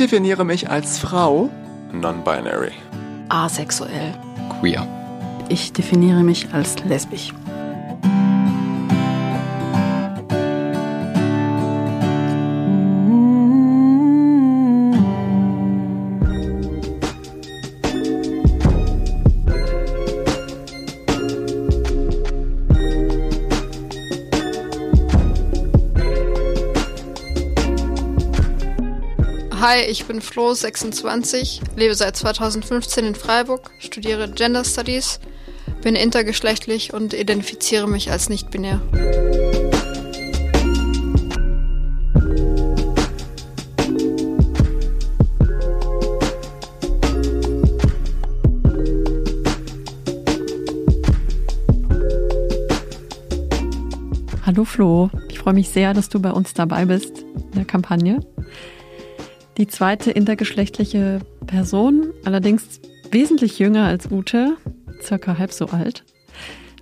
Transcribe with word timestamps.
definiere 0.00 0.44
mich 0.44 0.68
als 0.68 0.98
Frau. 0.98 1.50
Non-binary. 1.92 2.72
Asexuell. 3.28 4.14
Queer. 4.58 4.86
Ich 5.48 5.72
definiere 5.72 6.22
mich 6.22 6.52
als 6.52 6.76
lesbisch. 6.84 7.32
Hi, 29.60 29.82
ich 29.82 30.06
bin 30.06 30.22
Flo, 30.22 30.54
26, 30.54 31.60
lebe 31.76 31.94
seit 31.94 32.16
2015 32.16 33.04
in 33.04 33.14
Freiburg, 33.14 33.70
studiere 33.78 34.30
Gender 34.30 34.64
Studies, 34.64 35.20
bin 35.82 35.96
intergeschlechtlich 35.96 36.94
und 36.94 37.12
identifiziere 37.12 37.86
mich 37.86 38.10
als 38.10 38.30
nicht-binär. 38.30 38.80
Hallo 54.46 54.64
Flo, 54.64 55.10
ich 55.28 55.38
freue 55.38 55.52
mich 55.52 55.68
sehr, 55.68 55.92
dass 55.92 56.08
du 56.08 56.18
bei 56.18 56.30
uns 56.30 56.54
dabei 56.54 56.86
bist 56.86 57.18
in 57.18 57.52
der 57.56 57.66
Kampagne. 57.66 58.20
Die 59.60 59.66
zweite 59.66 60.10
intergeschlechtliche 60.10 61.20
Person, 61.46 62.14
allerdings 62.24 62.80
wesentlich 63.10 63.58
jünger 63.58 63.84
als 63.84 64.10
Ute, 64.10 64.56
circa 65.02 65.36
halb 65.36 65.52
so 65.52 65.66
alt. 65.66 66.02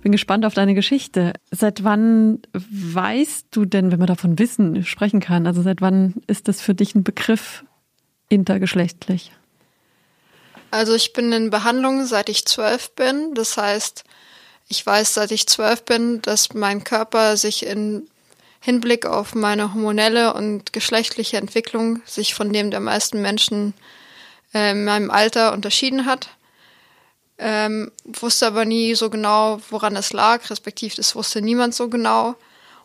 Bin 0.01 0.13
gespannt 0.13 0.45
auf 0.45 0.53
deine 0.53 0.75
Geschichte. 0.75 1.33
Seit 1.51 1.83
wann 1.83 2.39
weißt 2.53 3.47
du 3.51 3.65
denn, 3.65 3.91
wenn 3.91 3.99
man 3.99 4.07
davon 4.07 4.39
Wissen 4.39 4.85
sprechen 4.85 5.19
kann, 5.19 5.45
also 5.45 5.61
seit 5.61 5.81
wann 5.81 6.13
ist 6.27 6.47
das 6.47 6.61
für 6.61 6.73
dich 6.73 6.95
ein 6.95 7.03
Begriff 7.03 7.65
intergeschlechtlich? 8.29 9.33
Also 10.71 10.95
ich 10.95 11.11
bin 11.11 11.33
in 11.33 11.49
Behandlung, 11.49 12.05
seit 12.05 12.29
ich 12.29 12.45
zwölf 12.45 12.95
bin. 12.95 13.33
Das 13.33 13.57
heißt, 13.57 14.05
ich 14.69 14.85
weiß, 14.85 15.15
seit 15.15 15.31
ich 15.31 15.47
zwölf 15.47 15.83
bin, 15.83 16.21
dass 16.21 16.53
mein 16.53 16.85
Körper 16.85 17.35
sich 17.35 17.65
in 17.65 18.07
Hinblick 18.59 19.05
auf 19.05 19.35
meine 19.35 19.73
hormonelle 19.73 20.33
und 20.33 20.73
geschlechtliche 20.73 21.37
Entwicklung 21.37 22.01
sich 22.05 22.33
von 22.33 22.51
dem 22.51 22.71
der 22.71 22.81
meisten 22.81 23.21
Menschen 23.21 23.73
äh, 24.53 24.71
in 24.71 24.85
meinem 24.85 25.11
Alter 25.11 25.53
unterschieden 25.53 26.05
hat. 26.05 26.29
Ähm, 27.37 27.91
wusste 28.03 28.47
aber 28.47 28.65
nie 28.65 28.95
so 28.95 29.09
genau, 29.09 29.61
woran 29.69 29.95
es 29.95 30.11
lag, 30.11 30.49
respektive 30.49 30.95
das 30.97 31.15
wusste 31.15 31.41
niemand 31.41 31.73
so 31.73 31.87
genau. 31.87 32.35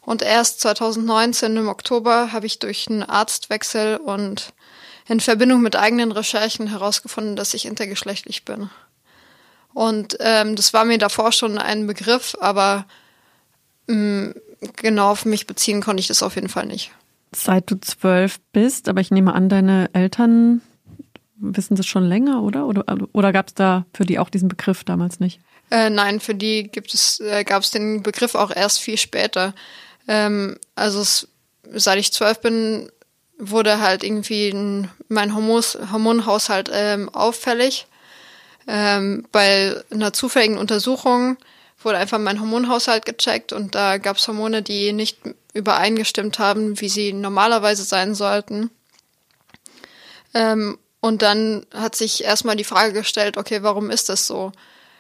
Und 0.00 0.22
erst 0.22 0.60
2019 0.60 1.56
im 1.56 1.68
Oktober 1.68 2.30
habe 2.32 2.46
ich 2.46 2.60
durch 2.60 2.88
einen 2.88 3.02
Arztwechsel 3.02 3.96
und 3.96 4.52
in 5.08 5.20
Verbindung 5.20 5.60
mit 5.60 5.76
eigenen 5.76 6.12
Recherchen 6.12 6.68
herausgefunden, 6.68 7.36
dass 7.36 7.54
ich 7.54 7.66
intergeschlechtlich 7.66 8.44
bin. 8.44 8.70
Und 9.72 10.16
ähm, 10.20 10.54
das 10.54 10.72
war 10.72 10.84
mir 10.84 10.98
davor 10.98 11.32
schon 11.32 11.58
ein 11.58 11.86
Begriff, 11.86 12.36
aber 12.40 12.86
mh, 13.88 13.96
mm, 13.96 14.34
genau 14.76 15.10
auf 15.10 15.24
mich 15.24 15.46
beziehen 15.46 15.82
konnte 15.82 16.00
ich 16.00 16.06
das 16.06 16.22
auf 16.22 16.34
jeden 16.34 16.48
Fall 16.48 16.66
nicht. 16.66 16.92
Seit 17.34 17.70
du 17.70 17.80
zwölf 17.80 18.40
bist, 18.52 18.88
aber 18.88 19.00
ich 19.00 19.10
nehme 19.10 19.34
an, 19.34 19.48
deine 19.48 19.90
Eltern 19.92 20.60
wissen 21.36 21.76
das 21.76 21.86
schon 21.86 22.04
länger, 22.04 22.42
oder? 22.42 22.66
Oder, 22.66 22.84
oder 23.12 23.32
gab 23.32 23.48
es 23.48 23.54
da 23.54 23.86
für 23.92 24.04
die 24.04 24.18
auch 24.18 24.30
diesen 24.30 24.48
Begriff 24.48 24.84
damals 24.84 25.20
nicht? 25.20 25.40
Äh, 25.70 25.90
nein, 25.90 26.20
für 26.20 26.34
die 26.34 26.64
gibt 26.64 26.94
es, 26.94 27.20
äh, 27.20 27.44
gab 27.44 27.62
es 27.62 27.70
den 27.70 28.02
Begriff 28.02 28.34
auch 28.34 28.50
erst 28.54 28.80
viel 28.80 28.96
später. 28.98 29.54
Ähm, 30.06 30.56
also 30.74 31.00
es, 31.00 31.28
seit 31.72 31.98
ich 31.98 32.12
zwölf 32.12 32.40
bin, 32.40 32.90
wurde 33.38 33.80
halt 33.80 34.04
irgendwie 34.04 34.50
ein, 34.50 34.90
mein 35.08 35.34
Hormos, 35.34 35.78
Hormonhaushalt 35.90 36.70
ähm, 36.72 37.08
auffällig. 37.08 37.86
Ähm, 38.66 39.26
bei 39.32 39.74
einer 39.90 40.12
zufälligen 40.12 40.56
Untersuchung 40.56 41.36
wurde 41.84 41.98
einfach 41.98 42.18
mein 42.18 42.40
Hormonhaushalt 42.40 43.06
gecheckt 43.06 43.52
und 43.52 43.74
da 43.74 43.98
gab 43.98 44.16
es 44.16 44.28
Hormone, 44.28 44.62
die 44.62 44.92
nicht 44.92 45.18
übereingestimmt 45.52 46.38
haben, 46.38 46.80
wie 46.80 46.88
sie 46.88 47.12
normalerweise 47.12 47.84
sein 47.84 48.14
sollten. 48.14 48.70
Ähm, 50.34 50.78
und 51.00 51.22
dann 51.22 51.66
hat 51.74 51.94
sich 51.94 52.24
erstmal 52.24 52.56
die 52.56 52.64
Frage 52.64 52.92
gestellt, 52.92 53.36
okay, 53.36 53.62
warum 53.62 53.90
ist 53.90 54.08
das 54.08 54.26
so? 54.26 54.52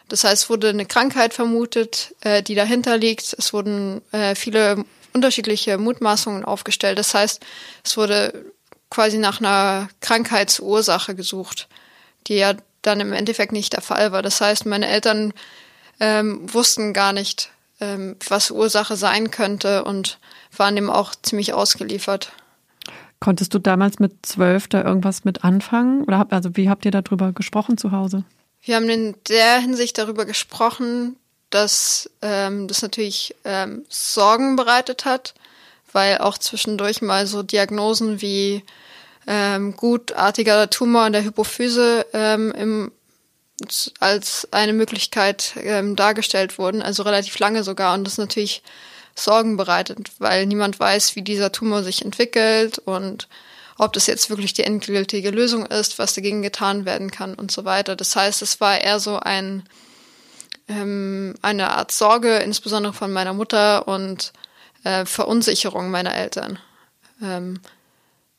Das 0.08 0.24
heißt, 0.24 0.50
wurde 0.50 0.68
eine 0.68 0.86
Krankheit 0.86 1.32
vermutet, 1.32 2.14
äh, 2.20 2.42
die 2.42 2.54
dahinter 2.54 2.98
liegt. 2.98 3.34
Es 3.38 3.52
wurden 3.52 4.02
äh, 4.12 4.34
viele 4.34 4.84
unterschiedliche 5.14 5.78
Mutmaßungen 5.78 6.44
aufgestellt. 6.44 6.98
Das 6.98 7.14
heißt, 7.14 7.40
es 7.84 7.96
wurde 7.96 8.44
quasi 8.90 9.18
nach 9.18 9.40
einer 9.40 9.88
Krankheitsursache 10.00 11.14
gesucht, 11.14 11.68
die 12.26 12.34
ja 12.34 12.54
dann 12.82 13.00
im 13.00 13.12
Endeffekt 13.12 13.52
nicht 13.52 13.72
der 13.72 13.80
Fall 13.80 14.12
war. 14.12 14.22
Das 14.22 14.40
heißt, 14.40 14.66
meine 14.66 14.88
Eltern 14.88 15.32
ähm, 16.00 16.52
wussten 16.52 16.92
gar 16.92 17.12
nicht, 17.12 17.50
ähm, 17.80 18.16
was 18.28 18.50
Ursache 18.50 18.96
sein 18.96 19.30
könnte 19.30 19.84
und 19.84 20.18
waren 20.56 20.76
dem 20.76 20.90
auch 20.90 21.14
ziemlich 21.14 21.52
ausgeliefert. 21.52 22.32
Konntest 23.20 23.54
du 23.54 23.58
damals 23.58 23.98
mit 23.98 24.26
zwölf 24.26 24.68
da 24.68 24.84
irgendwas 24.84 25.24
mit 25.24 25.44
anfangen? 25.44 26.04
Oder 26.04 26.18
hab, 26.18 26.32
also 26.32 26.56
wie 26.56 26.68
habt 26.68 26.84
ihr 26.84 26.90
darüber 26.90 27.32
gesprochen 27.32 27.78
zu 27.78 27.90
Hause? 27.90 28.24
Wir 28.62 28.76
haben 28.76 28.88
in 28.88 29.14
der 29.28 29.58
Hinsicht 29.60 29.98
darüber 29.98 30.24
gesprochen, 30.24 31.16
dass 31.50 32.10
ähm, 32.22 32.68
das 32.68 32.82
natürlich 32.82 33.34
ähm, 33.44 33.84
Sorgen 33.88 34.56
bereitet 34.56 35.04
hat, 35.04 35.34
weil 35.92 36.18
auch 36.18 36.36
zwischendurch 36.38 37.00
mal 37.00 37.26
so 37.26 37.42
Diagnosen 37.42 38.20
wie 38.20 38.62
ähm, 39.26 39.76
gutartiger 39.76 40.68
Tumor 40.68 41.06
in 41.06 41.12
der 41.12 41.24
Hypophyse 41.24 42.06
ähm, 42.12 42.52
im 42.52 42.92
als 44.00 44.48
eine 44.50 44.72
Möglichkeit 44.72 45.54
ähm, 45.56 45.96
dargestellt 45.96 46.58
wurden, 46.58 46.82
also 46.82 47.02
relativ 47.02 47.38
lange 47.38 47.62
sogar. 47.62 47.94
Und 47.94 48.04
das 48.04 48.18
natürlich 48.18 48.62
Sorgen 49.14 49.56
bereitet, 49.56 50.10
weil 50.18 50.46
niemand 50.46 50.80
weiß, 50.80 51.14
wie 51.14 51.22
dieser 51.22 51.52
Tumor 51.52 51.82
sich 51.82 52.04
entwickelt 52.04 52.78
und 52.78 53.28
ob 53.78 53.92
das 53.92 54.06
jetzt 54.06 54.30
wirklich 54.30 54.54
die 54.54 54.64
endgültige 54.64 55.30
Lösung 55.30 55.66
ist, 55.66 55.98
was 55.98 56.14
dagegen 56.14 56.42
getan 56.42 56.84
werden 56.84 57.10
kann 57.10 57.34
und 57.34 57.50
so 57.50 57.64
weiter. 57.64 57.96
Das 57.96 58.14
heißt, 58.14 58.42
es 58.42 58.60
war 58.60 58.80
eher 58.80 58.98
so 59.00 59.18
ein 59.18 59.64
ähm, 60.68 61.34
eine 61.42 61.72
Art 61.72 61.92
Sorge, 61.92 62.36
insbesondere 62.36 62.92
von 62.92 63.12
meiner 63.12 63.34
Mutter 63.34 63.86
und 63.86 64.32
äh, 64.84 65.04
Verunsicherung 65.04 65.90
meiner 65.90 66.14
Eltern. 66.14 66.58
Ähm, 67.22 67.60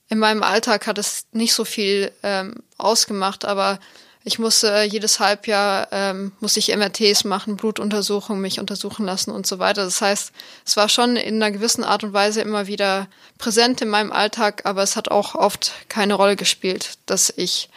in 0.08 0.20
meinem 0.20 0.44
Alltag 0.44 0.88
hat 0.88 0.98
es 0.98 1.26
nicht 1.32 1.54
so 1.54 1.66
viel 1.66 2.12
ähm, 2.24 2.56
ausgemacht, 2.78 3.46
aber 3.46 3.80
ich 4.28 4.40
musste 4.40 4.72
äh, 4.72 4.84
jedes 4.84 5.20
Halbjahr 5.20 5.88
ähm, 5.92 6.32
muss 6.40 6.58
ich 6.58 6.76
MRTs 6.76 7.26
machen, 7.26 7.58
Blutuntersuchungen, 7.58 8.42
mich 8.42 8.60
untersuchen 8.60 9.06
lassen 9.06 9.30
und 9.30 9.46
so 9.46 9.60
weiter. 9.60 9.86
Das 9.86 10.02
heißt, 10.02 10.32
es 10.66 10.76
war 10.76 10.90
schon 10.90 11.16
in 11.16 11.36
einer 11.36 11.52
gewissen 11.52 11.84
Art 11.84 12.04
und 12.04 12.12
Weise 12.12 12.42
immer 12.42 12.66
wieder 12.66 13.08
präsent 13.38 13.82
in 13.82 13.88
meinem 13.88 14.12
Alltag, 14.12 14.64
aber 14.66 14.82
es 14.82 14.96
hat 14.96 15.10
auch 15.12 15.36
oft 15.36 15.74
keine 15.90 16.16
Rolle 16.16 16.36
gespielt, 16.36 16.98
dass 17.06 17.32
ich 17.38 17.70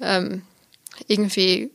ähm, 0.00 0.42
irgendwie 1.06 1.70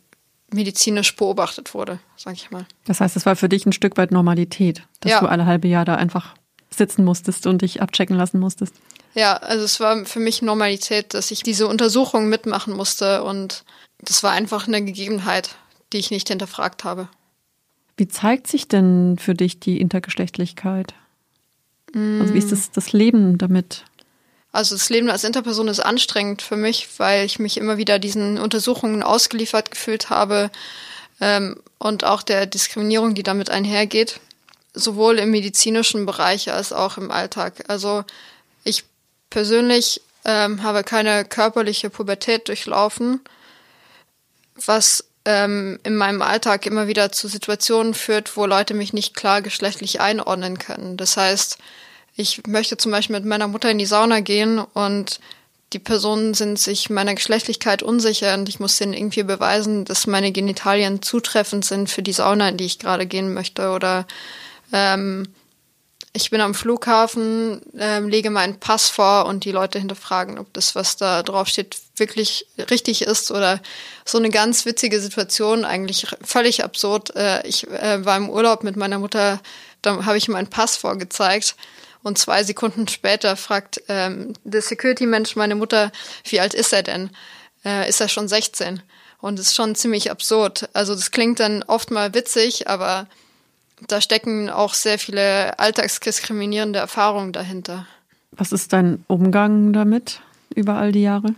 medizinisch 0.51 1.15
beobachtet 1.15 1.73
wurde, 1.73 1.99
sag 2.17 2.33
ich 2.33 2.51
mal. 2.51 2.65
Das 2.85 2.99
heißt, 2.99 3.15
es 3.15 3.25
war 3.25 3.37
für 3.37 3.47
dich 3.47 3.65
ein 3.65 3.71
Stück 3.71 3.95
weit 3.95 4.11
Normalität, 4.11 4.83
dass 4.99 5.13
ja. 5.13 5.19
du 5.21 5.27
alle 5.27 5.45
halbe 5.45 5.69
Jahr 5.69 5.85
da 5.85 5.95
einfach 5.95 6.35
sitzen 6.69 7.05
musstest 7.05 7.47
und 7.47 7.61
dich 7.61 7.81
abchecken 7.81 8.17
lassen 8.17 8.41
musstest. 8.41 8.75
Ja, 9.13 9.35
also 9.37 9.65
es 9.65 9.79
war 9.79 10.05
für 10.05 10.19
mich 10.19 10.41
Normalität, 10.41 11.13
dass 11.13 11.31
ich 11.31 11.43
diese 11.43 11.67
Untersuchung 11.67 12.29
mitmachen 12.29 12.73
musste 12.73 13.23
und 13.23 13.63
das 13.99 14.23
war 14.23 14.31
einfach 14.31 14.67
eine 14.67 14.83
Gegebenheit, 14.83 15.55
die 15.93 15.97
ich 15.97 16.11
nicht 16.11 16.29
hinterfragt 16.29 16.83
habe. 16.83 17.09
Wie 17.97 18.07
zeigt 18.07 18.47
sich 18.47 18.67
denn 18.67 19.17
für 19.19 19.33
dich 19.33 19.59
die 19.59 19.79
Intergeschlechtlichkeit? 19.79 20.93
Mm. 21.93 22.21
Also 22.21 22.33
wie 22.33 22.39
ist 22.39 22.51
das, 22.51 22.71
das 22.71 22.93
Leben 22.93 23.37
damit? 23.37 23.83
Also 24.53 24.75
das 24.75 24.89
Leben 24.89 25.09
als 25.09 25.23
Interperson 25.23 25.67
ist 25.67 25.79
anstrengend 25.79 26.41
für 26.41 26.57
mich, 26.57 26.87
weil 26.97 27.25
ich 27.25 27.39
mich 27.39 27.57
immer 27.57 27.77
wieder 27.77 27.99
diesen 27.99 28.37
Untersuchungen 28.37 29.03
ausgeliefert 29.03 29.71
gefühlt 29.71 30.09
habe 30.09 30.51
ähm, 31.21 31.57
und 31.77 32.03
auch 32.03 32.21
der 32.21 32.45
Diskriminierung, 32.45 33.13
die 33.13 33.23
damit 33.23 33.49
einhergeht, 33.49 34.19
sowohl 34.73 35.19
im 35.19 35.31
medizinischen 35.31 36.05
Bereich 36.05 36.51
als 36.51 36.73
auch 36.73 36.97
im 36.97 37.11
Alltag. 37.11 37.65
Also 37.69 38.03
persönlich 39.31 40.01
ähm, 40.23 40.61
habe 40.61 40.83
keine 40.83 41.25
körperliche 41.25 41.89
Pubertät 41.89 42.47
durchlaufen 42.47 43.21
was 44.67 45.05
ähm, 45.25 45.79
in 45.83 45.95
meinem 45.95 46.21
Alltag 46.21 46.65
immer 46.65 46.87
wieder 46.87 47.11
zu 47.11 47.27
Situationen 47.27 47.93
führt, 47.93 48.35
wo 48.37 48.45
Leute 48.45 48.73
mich 48.73 48.93
nicht 48.93 49.15
klar 49.15 49.41
geschlechtlich 49.41 50.01
einordnen 50.01 50.57
können. 50.57 50.97
Das 50.97 51.17
heißt, 51.17 51.57
ich 52.15 52.45
möchte 52.47 52.77
zum 52.77 52.91
Beispiel 52.91 53.15
mit 53.15 53.25
meiner 53.25 53.47
Mutter 53.47 53.69
in 53.69 53.77
die 53.77 53.85
Sauna 53.85 54.19
gehen 54.19 54.59
und 54.59 55.19
die 55.73 55.79
Personen 55.79 56.33
sind 56.33 56.59
sich 56.59 56.89
meiner 56.89 57.15
Geschlechtlichkeit 57.15 57.81
unsicher 57.81 58.33
und 58.33 58.49
ich 58.49 58.59
muss 58.59 58.77
denen 58.77 58.93
irgendwie 58.93 59.23
beweisen, 59.23 59.85
dass 59.85 60.05
meine 60.05 60.31
Genitalien 60.31 61.01
zutreffend 61.01 61.63
sind 61.63 61.89
für 61.89 62.01
die 62.01 62.11
Sauna, 62.11 62.49
in 62.49 62.57
die 62.57 62.65
ich 62.65 62.79
gerade 62.79 63.05
gehen 63.05 63.33
möchte. 63.33 63.69
Oder 63.69 64.05
ähm, 64.73 65.29
ich 66.13 66.29
bin 66.29 66.41
am 66.41 66.53
Flughafen, 66.53 67.61
ähm, 67.77 68.09
lege 68.09 68.29
meinen 68.29 68.59
Pass 68.59 68.89
vor 68.89 69.25
und 69.27 69.45
die 69.45 69.51
Leute 69.51 69.79
hinterfragen, 69.79 70.39
ob 70.39 70.51
das, 70.53 70.75
was 70.75 70.97
da 70.97 71.23
drauf 71.23 71.47
steht, 71.47 71.77
wirklich 71.95 72.47
richtig 72.69 73.03
ist 73.03 73.31
oder 73.31 73.61
so 74.03 74.17
eine 74.17 74.29
ganz 74.29 74.65
witzige 74.65 74.99
Situation, 74.99 75.63
eigentlich 75.63 76.07
völlig 76.21 76.63
absurd. 76.63 77.15
Äh, 77.15 77.47
ich 77.47 77.67
äh, 77.69 78.03
war 78.05 78.17
im 78.17 78.29
Urlaub 78.29 78.63
mit 78.63 78.75
meiner 78.75 78.99
Mutter, 78.99 79.39
da 79.81 80.05
habe 80.05 80.17
ich 80.17 80.27
meinen 80.27 80.49
Pass 80.49 80.75
vorgezeigt 80.75 81.55
und 82.03 82.17
zwei 82.17 82.43
Sekunden 82.43 82.87
später 82.87 83.37
fragt 83.37 83.81
ähm, 83.87 84.33
der 84.43 84.61
Security-Mensch 84.61 85.35
meine 85.35 85.55
Mutter, 85.55 85.91
wie 86.25 86.39
alt 86.39 86.53
ist 86.53 86.73
er 86.73 86.83
denn? 86.83 87.11
Äh, 87.63 87.87
ist 87.87 88.01
er 88.01 88.09
schon 88.09 88.27
16? 88.27 88.81
Und 89.21 89.37
das 89.37 89.47
ist 89.47 89.55
schon 89.55 89.75
ziemlich 89.75 90.09
absurd. 90.09 90.67
Also 90.73 90.95
das 90.95 91.11
klingt 91.11 91.39
dann 91.39 91.63
oft 91.63 91.91
mal 91.91 92.13
witzig, 92.13 92.67
aber 92.67 93.07
da 93.87 94.01
stecken 94.01 94.49
auch 94.49 94.73
sehr 94.73 94.99
viele 94.99 95.57
alltagsdiskriminierende 95.59 96.79
Erfahrungen 96.79 97.33
dahinter. 97.33 97.87
Was 98.31 98.51
ist 98.51 98.73
dein 98.73 99.03
Umgang 99.07 99.73
damit 99.73 100.21
über 100.55 100.75
all 100.75 100.91
die 100.91 101.01
Jahre? 101.01 101.35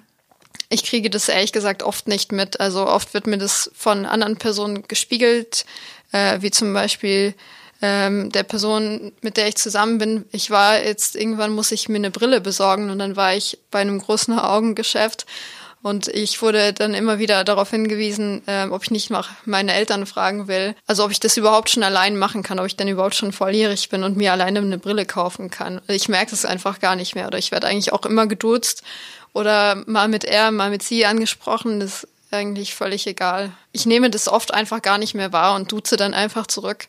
Ich 0.69 0.83
kriege 0.83 1.09
das 1.09 1.29
ehrlich 1.29 1.51
gesagt 1.51 1.83
oft 1.83 2.07
nicht 2.07 2.31
mit. 2.31 2.59
Also 2.59 2.87
oft 2.87 3.13
wird 3.13 3.27
mir 3.27 3.37
das 3.37 3.71
von 3.75 4.05
anderen 4.05 4.37
Personen 4.37 4.83
gespiegelt, 4.87 5.65
äh, 6.11 6.41
wie 6.41 6.51
zum 6.51 6.73
Beispiel 6.73 7.35
ähm, 7.81 8.31
der 8.31 8.43
Person, 8.43 9.11
mit 9.21 9.37
der 9.37 9.47
ich 9.47 9.55
zusammen 9.55 9.97
bin. 9.97 10.25
Ich 10.31 10.49
war 10.49 10.83
jetzt, 10.83 11.15
irgendwann 11.15 11.51
muss 11.51 11.71
ich 11.71 11.89
mir 11.89 11.97
eine 11.97 12.11
Brille 12.11 12.41
besorgen 12.41 12.89
und 12.89 12.99
dann 12.99 13.15
war 13.15 13.35
ich 13.35 13.59
bei 13.71 13.79
einem 13.79 13.99
großen 13.99 14.37
Augengeschäft 14.39 15.25
und 15.83 16.07
ich 16.07 16.41
wurde 16.41 16.71
dann 16.71 16.93
immer 16.93 17.19
wieder 17.19 17.43
darauf 17.43 17.69
hingewiesen, 17.69 18.41
äh, 18.47 18.67
ob 18.67 18.83
ich 18.83 18.91
nicht 18.91 19.09
noch 19.09 19.27
meine 19.43 19.73
Eltern 19.73 20.05
fragen 20.05 20.47
will. 20.47 20.75
Also 20.87 21.03
ob 21.03 21.11
ich 21.11 21.19
das 21.19 21.35
überhaupt 21.35 21.69
schon 21.69 21.83
allein 21.83 22.17
machen 22.17 22.41
kann, 22.41 22.57
ob 22.57 22.65
ich 22.65 22.77
dann 22.77 22.87
überhaupt 22.87 23.15
schon 23.15 23.33
volljährig 23.33 23.89
bin 23.89 24.03
und 24.03 24.15
mir 24.15 24.31
alleine 24.31 24.59
eine 24.59 24.77
Brille 24.77 25.05
kaufen 25.05 25.51
kann. 25.51 25.81
Ich 25.87 26.07
merke 26.07 26.33
es 26.33 26.45
einfach 26.45 26.79
gar 26.79 26.95
nicht 26.95 27.15
mehr. 27.15 27.27
Oder 27.27 27.37
ich 27.37 27.51
werde 27.51 27.67
eigentlich 27.67 27.91
auch 27.91 28.05
immer 28.05 28.27
geduzt 28.27 28.81
oder 29.33 29.83
mal 29.85 30.07
mit 30.07 30.23
er, 30.23 30.51
mal 30.51 30.69
mit 30.69 30.83
sie 30.83 31.05
angesprochen. 31.05 31.81
Das 31.81 32.05
ist 32.05 32.07
eigentlich 32.31 32.73
völlig 32.75 33.05
egal. 33.05 33.51
Ich 33.73 33.85
nehme 33.85 34.09
das 34.09 34.29
oft 34.29 34.53
einfach 34.53 34.81
gar 34.81 34.97
nicht 34.97 35.15
mehr 35.15 35.33
wahr 35.33 35.53
und 35.53 35.69
duze 35.69 35.97
dann 35.97 36.13
einfach 36.13 36.47
zurück. 36.47 36.87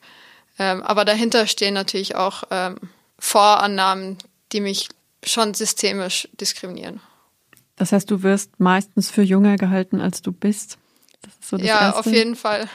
Ähm, 0.56 0.84
aber 0.84 1.04
dahinter 1.04 1.48
stehen 1.48 1.74
natürlich 1.74 2.14
auch 2.14 2.44
ähm, 2.52 2.76
Vorannahmen, 3.18 4.18
die 4.52 4.60
mich 4.60 4.88
schon 5.24 5.52
systemisch 5.52 6.28
diskriminieren. 6.40 7.00
Das 7.76 7.92
heißt, 7.92 8.10
du 8.10 8.22
wirst 8.22 8.60
meistens 8.60 9.10
für 9.10 9.22
jünger 9.22 9.56
gehalten, 9.56 10.00
als 10.00 10.22
du 10.22 10.32
bist. 10.32 10.78
So 11.40 11.56
ja, 11.56 11.80
Erste. 11.80 12.00
auf 12.00 12.06
jeden 12.06 12.36
Fall. 12.36 12.68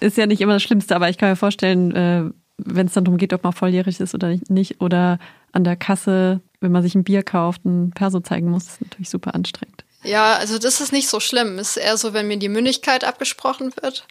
Ist 0.00 0.16
ja 0.16 0.26
nicht 0.26 0.40
immer 0.40 0.54
das 0.54 0.62
Schlimmste, 0.62 0.96
aber 0.96 1.08
ich 1.08 1.18
kann 1.18 1.30
mir 1.30 1.36
vorstellen, 1.36 1.94
äh, 1.94 2.30
wenn 2.58 2.86
es 2.86 2.92
dann 2.92 3.04
darum 3.04 3.18
geht, 3.18 3.32
ob 3.32 3.44
man 3.44 3.52
volljährig 3.52 4.00
ist 4.00 4.14
oder 4.14 4.36
nicht, 4.48 4.80
oder 4.80 5.18
an 5.52 5.64
der 5.64 5.76
Kasse, 5.76 6.40
wenn 6.60 6.72
man 6.72 6.82
sich 6.82 6.94
ein 6.94 7.04
Bier 7.04 7.22
kauft, 7.22 7.64
ein 7.64 7.92
Perso 7.92 8.20
zeigen 8.20 8.50
muss, 8.50 8.64
ist 8.64 8.80
natürlich 8.80 9.10
super 9.10 9.34
anstrengend. 9.34 9.84
Ja, 10.04 10.34
also 10.34 10.58
das 10.58 10.80
ist 10.80 10.92
nicht 10.92 11.08
so 11.08 11.20
schlimm. 11.20 11.58
Es 11.58 11.76
ist 11.76 11.84
eher 11.84 11.96
so, 11.96 12.12
wenn 12.12 12.26
mir 12.26 12.38
die 12.38 12.48
Mündigkeit 12.48 13.04
abgesprochen 13.04 13.72
wird. 13.80 14.06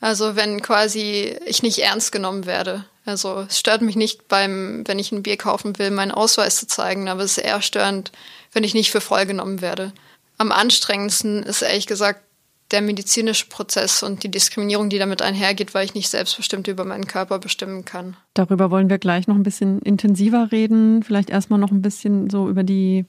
Also 0.00 0.36
wenn 0.36 0.62
quasi 0.62 1.36
ich 1.46 1.62
nicht 1.62 1.78
ernst 1.78 2.12
genommen 2.12 2.46
werde. 2.46 2.84
Also 3.06 3.44
es 3.48 3.58
stört 3.58 3.82
mich 3.82 3.96
nicht 3.96 4.28
beim, 4.28 4.82
wenn 4.86 4.98
ich 4.98 5.12
ein 5.12 5.22
Bier 5.22 5.36
kaufen 5.36 5.78
will, 5.78 5.90
meinen 5.90 6.10
Ausweis 6.10 6.56
zu 6.56 6.66
zeigen, 6.66 7.08
aber 7.08 7.22
es 7.22 7.36
ist 7.36 7.44
eher 7.44 7.60
störend, 7.60 8.12
wenn 8.54 8.64
ich 8.64 8.74
nicht 8.74 8.90
für 8.90 9.00
voll 9.00 9.26
genommen 9.26 9.60
werde. 9.60 9.92
Am 10.38 10.50
anstrengendsten 10.50 11.42
ist 11.42 11.62
ehrlich 11.62 11.86
gesagt 11.86 12.20
der 12.70 12.80
medizinische 12.80 13.46
Prozess 13.46 14.02
und 14.02 14.22
die 14.22 14.30
Diskriminierung, 14.30 14.88
die 14.88 14.98
damit 14.98 15.20
einhergeht, 15.20 15.74
weil 15.74 15.84
ich 15.84 15.94
nicht 15.94 16.08
selbstbestimmt 16.08 16.66
über 16.66 16.86
meinen 16.86 17.06
Körper 17.06 17.38
bestimmen 17.38 17.84
kann. 17.84 18.16
Darüber 18.32 18.70
wollen 18.70 18.88
wir 18.88 18.98
gleich 18.98 19.28
noch 19.28 19.36
ein 19.36 19.42
bisschen 19.42 19.80
intensiver 19.82 20.50
reden. 20.50 21.02
Vielleicht 21.02 21.28
erstmal 21.28 21.58
noch 21.58 21.70
ein 21.70 21.82
bisschen 21.82 22.30
so 22.30 22.48
über 22.48 22.62
die 22.62 23.04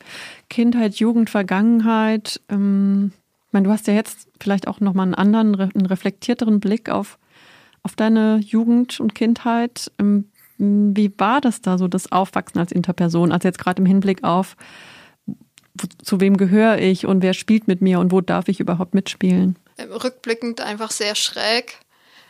Kindheit, 0.49 0.95
Jugend, 0.95 1.29
Vergangenheit. 1.29 2.41
Ähm 2.49 3.13
meine, 3.55 3.67
du 3.67 3.71
hast 3.71 3.87
ja 3.87 3.95
jetzt 3.95 4.27
vielleicht 4.39 4.67
auch 4.67 4.79
nochmal 4.79 5.05
einen 5.05 5.15
anderen, 5.15 5.55
einen 5.55 5.85
reflektierteren 5.87 6.59
Blick 6.59 6.89
auf, 6.89 7.17
auf 7.81 7.95
deine 7.95 8.37
Jugend 8.37 8.99
und 8.99 9.15
Kindheit. 9.15 9.91
Ähm, 9.97 10.25
wie 10.57 11.11
war 11.17 11.41
das 11.41 11.61
da 11.61 11.77
so, 11.79 11.87
das 11.87 12.11
Aufwachsen 12.11 12.59
als 12.59 12.71
Interperson? 12.71 13.31
Also 13.31 13.47
jetzt 13.47 13.57
gerade 13.57 13.81
im 13.81 13.87
Hinblick 13.87 14.23
auf, 14.23 14.55
zu 16.03 16.19
wem 16.19 16.37
gehöre 16.37 16.77
ich 16.77 17.05
und 17.05 17.21
wer 17.21 17.33
spielt 17.33 17.67
mit 17.67 17.81
mir 17.81 17.99
und 17.99 18.11
wo 18.11 18.21
darf 18.21 18.47
ich 18.47 18.59
überhaupt 18.59 18.93
mitspielen? 18.93 19.57
Rückblickend 19.79 20.61
einfach 20.61 20.91
sehr 20.91 21.15
schräg. 21.15 21.79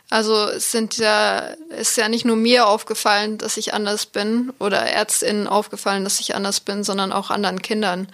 Also 0.08 0.48
es 0.50 0.70
sind 0.70 0.98
ja, 0.98 1.38
ist 1.70 1.96
ja 1.96 2.08
nicht 2.08 2.24
nur 2.24 2.36
mir 2.36 2.68
aufgefallen, 2.68 3.38
dass 3.38 3.56
ich 3.56 3.74
anders 3.74 4.06
bin 4.06 4.52
oder 4.60 4.78
Ärztinnen 4.78 5.48
aufgefallen, 5.48 6.04
dass 6.04 6.20
ich 6.20 6.34
anders 6.34 6.60
bin, 6.60 6.84
sondern 6.84 7.12
auch 7.12 7.30
anderen 7.30 7.60
Kindern. 7.60 8.08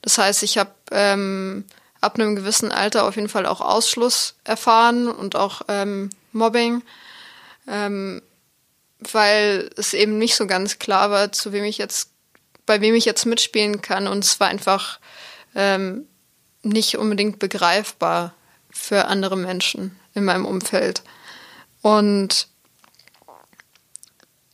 Das 0.00 0.16
heißt, 0.16 0.42
ich 0.42 0.56
habe 0.56 0.70
ähm, 0.90 1.64
ab 2.00 2.18
einem 2.18 2.36
gewissen 2.36 2.72
Alter 2.72 3.06
auf 3.06 3.16
jeden 3.16 3.28
Fall 3.28 3.46
auch 3.46 3.60
Ausschluss 3.60 4.36
erfahren 4.44 5.08
und 5.08 5.36
auch 5.36 5.62
ähm, 5.68 6.10
Mobbing, 6.32 6.82
ähm, 7.68 8.22
weil 9.00 9.70
es 9.76 9.92
eben 9.92 10.16
nicht 10.18 10.36
so 10.36 10.46
ganz 10.46 10.78
klar 10.78 11.10
war, 11.10 11.32
zu 11.32 11.52
wem 11.52 11.64
ich 11.64 11.76
jetzt, 11.78 12.10
bei 12.66 12.80
wem 12.80 12.94
ich 12.94 13.04
jetzt 13.04 13.26
mitspielen 13.26 13.82
kann 13.82 14.06
und 14.06 14.24
es 14.24 14.40
war 14.40 14.48
einfach 14.48 14.98
ähm, 15.54 16.06
nicht 16.62 16.96
unbedingt 16.96 17.38
begreifbar 17.38 18.34
für 18.70 19.06
andere 19.06 19.36
Menschen 19.36 19.98
in 20.14 20.24
meinem 20.24 20.46
Umfeld. 20.46 21.02
Und 21.82 22.48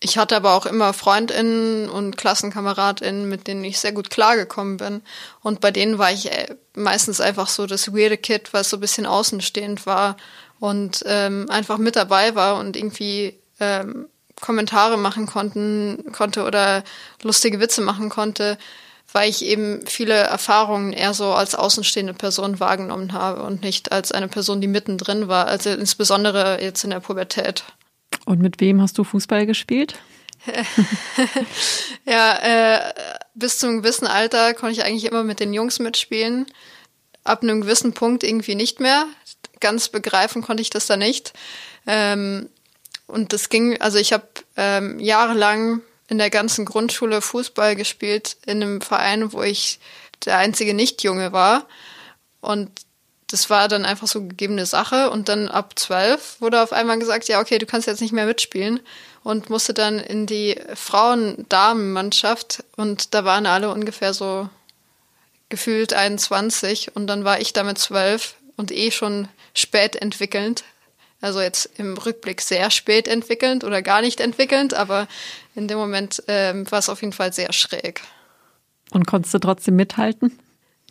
ich 0.02 0.16
hatte 0.16 0.34
aber 0.34 0.54
auch 0.54 0.64
immer 0.64 0.94
Freundinnen 0.94 1.88
und 1.88 2.16
Klassenkameradinnen, 2.16 3.28
mit 3.28 3.46
denen 3.46 3.64
ich 3.64 3.78
sehr 3.78 3.92
gut 3.92 4.08
klargekommen 4.08 4.78
bin. 4.78 5.02
Und 5.42 5.60
bei 5.60 5.70
denen 5.70 5.98
war 5.98 6.10
ich 6.10 6.32
äh, 6.32 6.54
meistens 6.74 7.20
einfach 7.20 7.48
so 7.48 7.66
das 7.66 7.94
weirde 7.94 8.16
Kid, 8.16 8.52
was 8.52 8.70
so 8.70 8.78
ein 8.78 8.80
bisschen 8.80 9.04
außenstehend 9.04 9.84
war 9.84 10.16
und 10.58 11.04
ähm, 11.06 11.46
einfach 11.50 11.78
mit 11.78 11.96
dabei 11.96 12.34
war 12.34 12.58
und 12.58 12.76
irgendwie 12.76 13.38
ähm, 13.60 14.08
Kommentare 14.40 14.96
machen 14.96 15.26
konnten, 15.26 16.12
konnte 16.12 16.44
oder 16.44 16.82
lustige 17.22 17.60
Witze 17.60 17.80
machen 17.80 18.08
konnte, 18.08 18.58
weil 19.12 19.28
ich 19.28 19.44
eben 19.44 19.86
viele 19.86 20.14
Erfahrungen 20.14 20.92
eher 20.92 21.14
so 21.14 21.32
als 21.32 21.54
außenstehende 21.54 22.14
Person 22.14 22.60
wahrgenommen 22.60 23.12
habe 23.12 23.42
und 23.42 23.62
nicht 23.62 23.92
als 23.92 24.12
eine 24.12 24.28
Person, 24.28 24.60
die 24.60 24.68
mittendrin 24.68 25.28
war, 25.28 25.46
also 25.46 25.70
insbesondere 25.70 26.62
jetzt 26.62 26.84
in 26.84 26.90
der 26.90 27.00
Pubertät. 27.00 27.64
Und 28.24 28.40
mit 28.40 28.60
wem 28.60 28.80
hast 28.80 28.98
du 28.98 29.04
Fußball 29.04 29.46
gespielt? 29.46 29.96
ja, 32.06 32.38
äh, 32.78 32.92
bis 33.34 33.58
zu 33.58 33.66
einem 33.66 33.82
gewissen 33.82 34.06
Alter 34.06 34.54
konnte 34.54 34.72
ich 34.72 34.84
eigentlich 34.84 35.04
immer 35.04 35.24
mit 35.24 35.40
den 35.40 35.52
Jungs 35.52 35.78
mitspielen. 35.78 36.46
Ab 37.24 37.42
einem 37.42 37.60
gewissen 37.60 37.92
Punkt 37.92 38.22
irgendwie 38.22 38.54
nicht 38.54 38.80
mehr. 38.80 39.06
Ganz 39.60 39.88
begreifen 39.88 40.42
konnte 40.42 40.62
ich 40.62 40.70
das 40.70 40.86
da 40.86 40.96
nicht. 40.96 41.34
Ähm, 41.86 42.48
und 43.10 43.32
das 43.32 43.48
ging, 43.48 43.80
also 43.80 43.98
ich 43.98 44.12
habe 44.12 44.26
ähm, 44.56 44.98
jahrelang 45.00 45.82
in 46.08 46.18
der 46.18 46.30
ganzen 46.30 46.64
Grundschule 46.64 47.20
Fußball 47.20 47.76
gespielt 47.76 48.36
in 48.44 48.62
einem 48.62 48.80
Verein, 48.80 49.32
wo 49.32 49.42
ich 49.42 49.78
der 50.24 50.38
einzige 50.38 50.74
Nichtjunge 50.74 51.32
war. 51.32 51.66
Und 52.40 52.70
das 53.28 53.48
war 53.48 53.68
dann 53.68 53.84
einfach 53.84 54.08
so 54.08 54.22
gegebene 54.22 54.66
Sache. 54.66 55.10
Und 55.10 55.28
dann 55.28 55.48
ab 55.48 55.78
zwölf 55.78 56.40
wurde 56.40 56.62
auf 56.62 56.72
einmal 56.72 56.98
gesagt, 56.98 57.28
ja, 57.28 57.40
okay, 57.40 57.58
du 57.58 57.66
kannst 57.66 57.86
jetzt 57.86 58.00
nicht 58.00 58.12
mehr 58.12 58.26
mitspielen. 58.26 58.80
Und 59.22 59.50
musste 59.50 59.74
dann 59.74 59.98
in 59.98 60.26
die 60.26 60.58
Frauen-Damen-Mannschaft. 60.74 62.64
Und 62.76 63.14
da 63.14 63.24
waren 63.24 63.46
alle 63.46 63.70
ungefähr 63.70 64.14
so 64.14 64.48
gefühlt 65.48 65.92
21. 65.92 66.96
Und 66.96 67.06
dann 67.06 67.24
war 67.24 67.40
ich 67.40 67.52
damit 67.52 67.78
zwölf 67.78 68.34
und 68.56 68.72
eh 68.72 68.90
schon 68.90 69.28
spät 69.54 69.94
entwickelnd. 69.94 70.64
Also 71.20 71.40
jetzt 71.40 71.70
im 71.76 71.96
Rückblick 71.98 72.40
sehr 72.40 72.70
spät 72.70 73.06
entwickelnd 73.06 73.64
oder 73.64 73.82
gar 73.82 74.00
nicht 74.00 74.20
entwickelnd, 74.20 74.72
aber 74.74 75.06
in 75.54 75.68
dem 75.68 75.78
Moment 75.78 76.22
ähm, 76.28 76.70
war 76.70 76.78
es 76.78 76.88
auf 76.88 77.02
jeden 77.02 77.12
Fall 77.12 77.32
sehr 77.32 77.52
schräg. 77.52 78.00
Und 78.90 79.06
konntest 79.06 79.34
du 79.34 79.38
trotzdem 79.38 79.76
mithalten? 79.76 80.38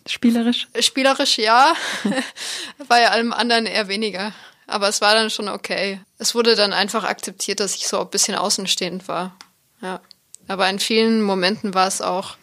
Spielerisch? 0.05 0.67
Spielerisch 0.79 1.37
ja, 1.37 1.73
bei 2.87 3.09
allem 3.09 3.33
anderen 3.33 3.65
eher 3.65 3.87
weniger. 3.87 4.33
Aber 4.67 4.87
es 4.87 5.01
war 5.01 5.15
dann 5.15 5.29
schon 5.31 5.49
okay. 5.49 5.99
Es 6.19 6.35
wurde 6.35 6.55
dann 6.55 6.73
einfach 6.73 7.03
akzeptiert, 7.03 7.59
dass 7.59 7.75
ich 7.75 7.87
so 7.87 7.99
ein 7.99 8.09
bisschen 8.09 8.35
außenstehend 8.35 9.07
war. 9.07 9.35
Ja. 9.81 9.99
Aber 10.47 10.69
in 10.69 10.79
vielen 10.79 11.21
Momenten 11.21 11.73
war 11.73 11.87
es 11.87 12.01
auch 12.01 12.37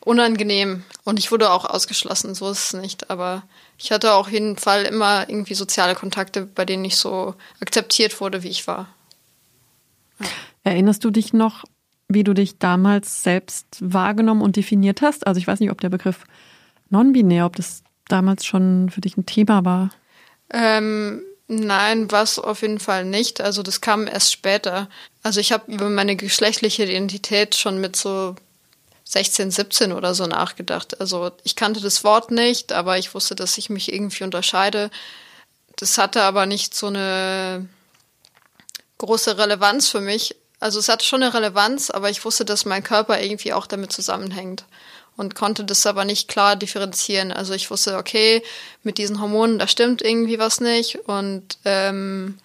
unangenehm 0.00 0.84
und 1.04 1.18
ich 1.18 1.30
wurde 1.30 1.50
auch 1.50 1.64
ausgeschlossen, 1.64 2.34
so 2.34 2.50
ist 2.50 2.74
es 2.74 2.80
nicht. 2.80 3.10
Aber 3.10 3.42
ich 3.82 3.90
hatte 3.90 4.12
auch 4.12 4.28
jeden 4.28 4.56
Fall 4.56 4.84
immer 4.84 5.28
irgendwie 5.28 5.54
soziale 5.54 5.96
Kontakte, 5.96 6.46
bei 6.46 6.64
denen 6.64 6.84
ich 6.84 6.96
so 6.96 7.34
akzeptiert 7.60 8.20
wurde, 8.20 8.44
wie 8.44 8.48
ich 8.48 8.68
war. 8.68 8.88
Ja. 10.20 10.26
Erinnerst 10.62 11.02
du 11.04 11.10
dich 11.10 11.32
noch, 11.32 11.64
wie 12.06 12.22
du 12.22 12.32
dich 12.32 12.58
damals 12.58 13.24
selbst 13.24 13.66
wahrgenommen 13.80 14.40
und 14.40 14.54
definiert 14.54 15.02
hast? 15.02 15.26
Also 15.26 15.38
ich 15.38 15.48
weiß 15.48 15.58
nicht, 15.58 15.72
ob 15.72 15.80
der 15.80 15.88
Begriff 15.88 16.24
non-binär, 16.90 17.44
ob 17.44 17.56
das 17.56 17.82
damals 18.06 18.46
schon 18.46 18.88
für 18.88 19.00
dich 19.00 19.16
ein 19.16 19.26
Thema 19.26 19.64
war? 19.64 19.90
Ähm, 20.50 21.22
nein, 21.48 22.12
was 22.12 22.38
auf 22.38 22.62
jeden 22.62 22.78
Fall 22.78 23.04
nicht. 23.04 23.40
Also 23.40 23.64
das 23.64 23.80
kam 23.80 24.06
erst 24.06 24.32
später. 24.32 24.88
Also 25.24 25.40
ich 25.40 25.50
habe 25.50 25.72
über 25.72 25.88
meine 25.88 26.14
geschlechtliche 26.14 26.84
Identität 26.84 27.56
schon 27.56 27.80
mit 27.80 27.96
so 27.96 28.36
16, 29.04 29.50
17 29.50 29.92
oder 29.92 30.14
so 30.14 30.26
nachgedacht. 30.26 31.00
Also 31.00 31.32
ich 31.44 31.56
kannte 31.56 31.80
das 31.80 32.04
Wort 32.04 32.30
nicht, 32.30 32.72
aber 32.72 32.98
ich 32.98 33.14
wusste, 33.14 33.34
dass 33.34 33.58
ich 33.58 33.70
mich 33.70 33.92
irgendwie 33.92 34.24
unterscheide. 34.24 34.90
Das 35.76 35.98
hatte 35.98 36.22
aber 36.22 36.46
nicht 36.46 36.74
so 36.74 36.86
eine 36.86 37.68
große 38.98 39.36
Relevanz 39.38 39.88
für 39.88 40.00
mich. 40.00 40.36
Also 40.60 40.78
es 40.78 40.88
hatte 40.88 41.04
schon 41.04 41.22
eine 41.22 41.34
Relevanz, 41.34 41.90
aber 41.90 42.08
ich 42.08 42.24
wusste, 42.24 42.44
dass 42.44 42.64
mein 42.64 42.84
Körper 42.84 43.20
irgendwie 43.20 43.52
auch 43.52 43.66
damit 43.66 43.92
zusammenhängt 43.92 44.64
und 45.16 45.34
konnte 45.34 45.64
das 45.64 45.84
aber 45.86 46.04
nicht 46.04 46.28
klar 46.28 46.56
differenzieren. 46.56 47.32
Also 47.32 47.52
ich 47.54 47.70
wusste, 47.70 47.96
okay, 47.96 48.42
mit 48.82 48.98
diesen 48.98 49.20
Hormonen, 49.20 49.58
da 49.58 49.68
stimmt 49.68 50.02
irgendwie 50.02 50.38
was 50.38 50.60
nicht 50.60 50.96
und 51.06 51.58
ähm, 51.64 52.38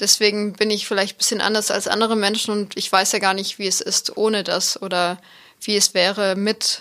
deswegen 0.00 0.54
bin 0.54 0.70
ich 0.70 0.88
vielleicht 0.88 1.16
ein 1.16 1.18
bisschen 1.18 1.40
anders 1.40 1.70
als 1.70 1.86
andere 1.86 2.16
Menschen 2.16 2.52
und 2.52 2.76
ich 2.76 2.90
weiß 2.90 3.12
ja 3.12 3.18
gar 3.18 3.34
nicht, 3.34 3.58
wie 3.58 3.66
es 3.66 3.80
ist 3.80 4.16
ohne 4.16 4.42
das 4.42 4.80
oder 4.80 5.18
wie 5.60 5.76
es 5.76 5.94
wäre 5.94 6.36
mit 6.36 6.80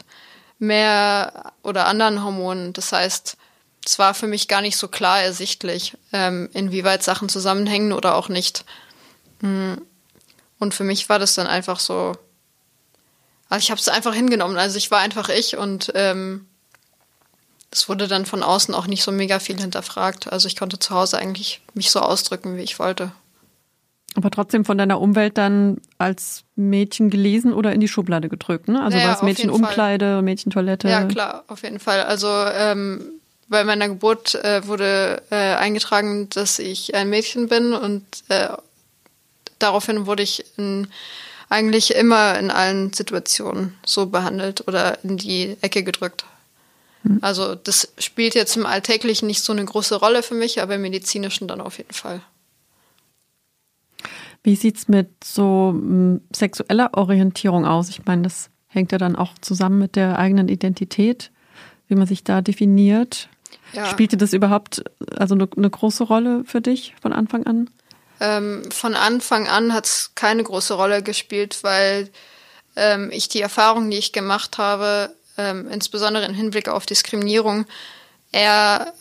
mehr 0.60 1.54
oder 1.64 1.88
anderen 1.88 2.24
Hormonen. 2.24 2.74
Das 2.74 2.92
heißt, 2.92 3.38
es 3.86 4.00
war 4.00 4.14
für 4.14 4.28
mich 4.28 4.48
gar 4.48 4.62
nicht 4.62 4.78
so 4.78 4.88
klar 4.88 5.22
ersichtlich, 5.22 5.98
ähm, 6.12 6.50
inwieweit 6.54 7.04
Sachen 7.04 7.30
zusammenhängen 7.30 7.94
oder 7.94 8.16
auch 8.16 8.30
nicht. 8.30 8.66
Hm. 9.42 9.82
Und 10.60 10.74
für 10.74 10.84
mich 10.84 11.08
war 11.08 11.20
das 11.20 11.34
dann 11.36 11.48
einfach 11.48 11.80
so, 11.80 12.18
also 13.48 13.64
ich 13.64 13.72
habe 13.72 13.80
es 13.80 13.88
einfach 13.88 14.14
hingenommen. 14.14 14.58
Also 14.58 14.78
ich 14.78 14.92
war 14.92 15.00
einfach 15.00 15.30
ich 15.30 15.58
und 15.58 15.92
ähm, 15.96 16.46
es 17.72 17.88
wurde 17.88 18.08
dann 18.08 18.26
von 18.26 18.44
außen 18.44 18.74
auch 18.74 18.88
nicht 18.88 19.04
so 19.04 19.12
mega 19.12 19.40
viel 19.40 19.60
hinterfragt. 19.60 20.32
Also 20.32 20.48
ich 20.48 20.56
konnte 20.56 20.80
zu 20.80 20.94
Hause 20.94 21.18
eigentlich 21.18 21.62
mich 21.74 21.92
so 21.92 22.00
ausdrücken, 22.02 22.58
wie 22.58 22.64
ich 22.64 22.80
wollte. 22.80 23.12
Aber 24.16 24.32
trotzdem 24.32 24.66
von 24.66 24.78
deiner 24.78 25.00
Umwelt 25.00 25.38
dann 25.38 25.78
als 25.98 26.44
Mädchen 26.56 27.10
gelesen 27.10 27.54
oder 27.54 27.74
in 27.74 27.80
die 27.80 27.88
Schublade 27.88 28.28
gedrückt, 28.28 28.68
ne? 28.68 28.82
Also 28.82 28.98
naja, 28.98 29.10
war 29.10 29.16
es 29.18 29.22
Mädchenumkleide, 29.22 30.22
Mädchentoilette? 30.22 30.90
Ja, 30.90 31.04
klar, 31.06 31.44
auf 31.48 31.62
jeden 31.62 31.80
Fall. 31.80 32.04
Also 32.04 32.28
ähm, 32.28 33.20
bei 33.50 33.64
meiner 33.64 33.88
Geburt 33.88 34.36
äh, 34.36 34.66
wurde 34.66 35.22
äh, 35.30 35.36
eingetragen, 35.36 36.30
dass 36.30 36.60
ich 36.60 36.96
ein 36.96 37.10
Mädchen 37.10 37.50
bin 37.50 37.74
und 37.74 38.04
äh, 38.30 38.48
daraufhin 39.60 40.08
wurde 40.08 40.24
ich 40.24 40.46
in, 40.58 40.88
eigentlich 41.50 41.94
immer 41.96 42.38
in 42.40 42.50
allen 42.50 42.94
Situationen 42.94 43.76
so 43.86 44.08
behandelt 44.08 44.68
oder 44.68 45.04
in 45.04 45.18
die 45.18 45.56
Ecke 45.62 45.84
gedrückt. 45.84 46.26
Hm. 47.04 47.20
Also 47.22 47.56
das 47.56 47.94
spielt 47.98 48.36
jetzt 48.36 48.56
im 48.56 48.66
Alltäglichen 48.66 49.28
nicht 49.28 49.44
so 49.44 49.54
eine 49.54 49.66
große 49.66 49.96
Rolle 49.96 50.24
für 50.24 50.36
mich, 50.36 50.62
aber 50.62 50.76
im 50.76 50.82
medizinischen 50.82 51.48
dann 51.48 51.62
auf 51.62 51.78
jeden 51.78 51.94
Fall. 51.94 52.22
Wie 54.50 54.56
sieht's 54.56 54.88
mit 54.88 55.24
so 55.24 55.70
m, 55.76 56.22
sexueller 56.36 56.90
Orientierung 56.96 57.68
aus? 57.68 57.88
Ich 57.90 58.04
meine, 58.06 58.24
das 58.24 58.50
hängt 58.66 58.92
ja 58.92 58.98
dann 58.98 59.16
auch 59.16 59.34
zusammen 59.42 59.78
mit 59.78 59.96
der 59.96 60.18
eigenen 60.18 60.48
Identität, 60.48 61.30
wie 61.88 61.94
man 61.94 62.08
sich 62.08 62.24
da 62.24 62.42
definiert. 62.42 63.30
Ja. 63.74 63.86
Spielte 63.86 64.18
das 64.18 64.34
überhaupt 64.34 64.84
also 65.16 65.36
eine, 65.36 65.48
eine 65.56 65.70
große 65.70 66.04
Rolle 66.04 66.46
für 66.46 66.62
dich 66.62 66.96
von 67.00 67.14
Anfang 67.14 67.46
an? 67.46 67.70
Ähm, 68.20 68.64
von 68.72 68.96
Anfang 68.96 69.48
an 69.48 69.72
hat 69.72 69.86
es 69.86 70.14
keine 70.16 70.42
große 70.42 70.74
Rolle 70.74 71.04
gespielt, 71.04 71.60
weil 71.62 72.10
ähm, 72.76 73.12
ich 73.14 73.30
die 73.30 73.42
Erfahrung, 73.42 73.92
die 73.92 73.98
ich 73.98 74.14
gemacht 74.14 74.58
habe, 74.58 75.14
ähm, 75.38 75.70
insbesondere 75.70 76.26
im 76.26 76.34
Hinblick 76.34 76.70
auf 76.70 76.88
Diskriminierung, 76.88 77.68
eher 78.32 78.94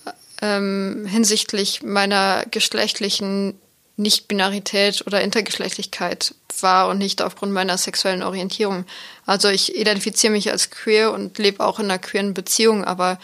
ähm, 0.42 1.06
hinsichtlich 1.06 1.82
meiner 1.82 2.44
geschlechtlichen 2.50 3.58
Nicht-Binarität 3.98 5.04
oder 5.06 5.22
Intergeschlechtlichkeit 5.22 6.34
war 6.60 6.88
und 6.88 6.98
nicht 6.98 7.20
aufgrund 7.20 7.52
meiner 7.52 7.76
sexuellen 7.76 8.22
Orientierung. 8.22 8.84
Also 9.26 9.48
ich 9.48 9.74
identifiziere 9.74 10.32
mich 10.32 10.50
als 10.50 10.70
queer 10.70 11.12
und 11.12 11.38
lebe 11.38 11.64
auch 11.64 11.80
in 11.80 11.86
einer 11.86 11.98
queeren 11.98 12.32
Beziehung, 12.32 12.84
aber 12.84 13.18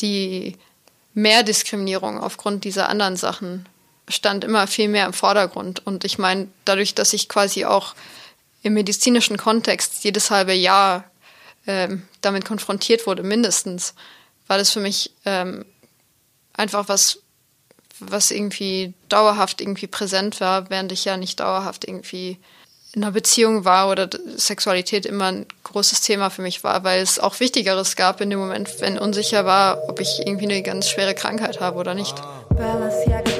die 0.00 0.56
Mehrdiskriminierung 1.14 2.18
aufgrund 2.18 2.64
dieser 2.64 2.88
anderen 2.88 3.16
Sachen 3.16 3.66
stand 4.08 4.42
immer 4.42 4.66
viel 4.66 4.88
mehr 4.88 5.06
im 5.06 5.12
Vordergrund. 5.12 5.86
Und 5.86 6.04
ich 6.04 6.18
meine, 6.18 6.48
dadurch, 6.64 6.94
dass 6.94 7.12
ich 7.12 7.28
quasi 7.28 7.64
auch 7.64 7.94
im 8.62 8.74
medizinischen 8.74 9.36
Kontext 9.36 10.02
jedes 10.02 10.30
halbe 10.30 10.54
Jahr 10.54 11.04
ähm, 11.68 12.02
damit 12.20 12.44
konfrontiert 12.44 13.06
wurde, 13.06 13.22
mindestens, 13.22 13.94
war 14.48 14.58
das 14.58 14.70
für 14.70 14.80
mich 14.80 15.12
ähm, 15.24 15.64
einfach 16.52 16.88
was, 16.88 17.20
was 18.00 18.30
irgendwie 18.30 18.94
dauerhaft 19.08 19.60
irgendwie 19.60 19.86
präsent 19.86 20.40
war, 20.40 20.70
während 20.70 20.92
ich 20.92 21.04
ja 21.04 21.16
nicht 21.16 21.40
dauerhaft 21.40 21.86
irgendwie 21.86 22.38
in 22.94 23.02
einer 23.02 23.12
Beziehung 23.12 23.64
war 23.64 23.90
oder 23.90 24.08
Sexualität 24.36 25.04
immer 25.04 25.26
ein 25.26 25.46
großes 25.64 26.00
Thema 26.00 26.30
für 26.30 26.42
mich 26.42 26.62
war, 26.62 26.84
weil 26.84 27.02
es 27.02 27.18
auch 27.18 27.40
Wichtigeres 27.40 27.96
gab 27.96 28.20
in 28.20 28.30
dem 28.30 28.38
Moment, 28.38 28.80
wenn 28.80 28.98
unsicher 28.98 29.44
war, 29.44 29.88
ob 29.88 30.00
ich 30.00 30.20
irgendwie 30.24 30.44
eine 30.44 30.62
ganz 30.62 30.88
schwere 30.88 31.14
Krankheit 31.14 31.60
habe 31.60 31.78
oder 31.78 31.94
nicht. 31.94 32.14
Balenciaga 32.50 33.34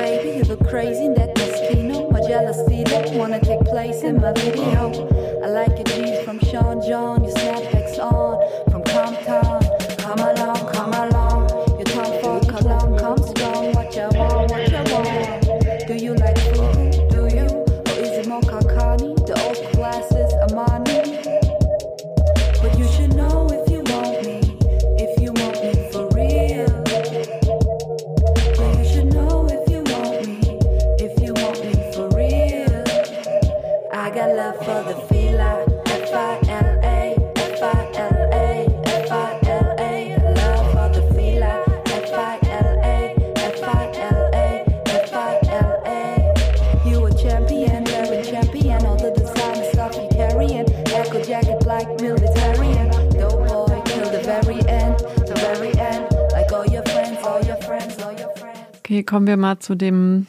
kommen 59.05 59.27
wir 59.27 59.37
mal 59.37 59.59
zu 59.59 59.75
dem 59.75 60.27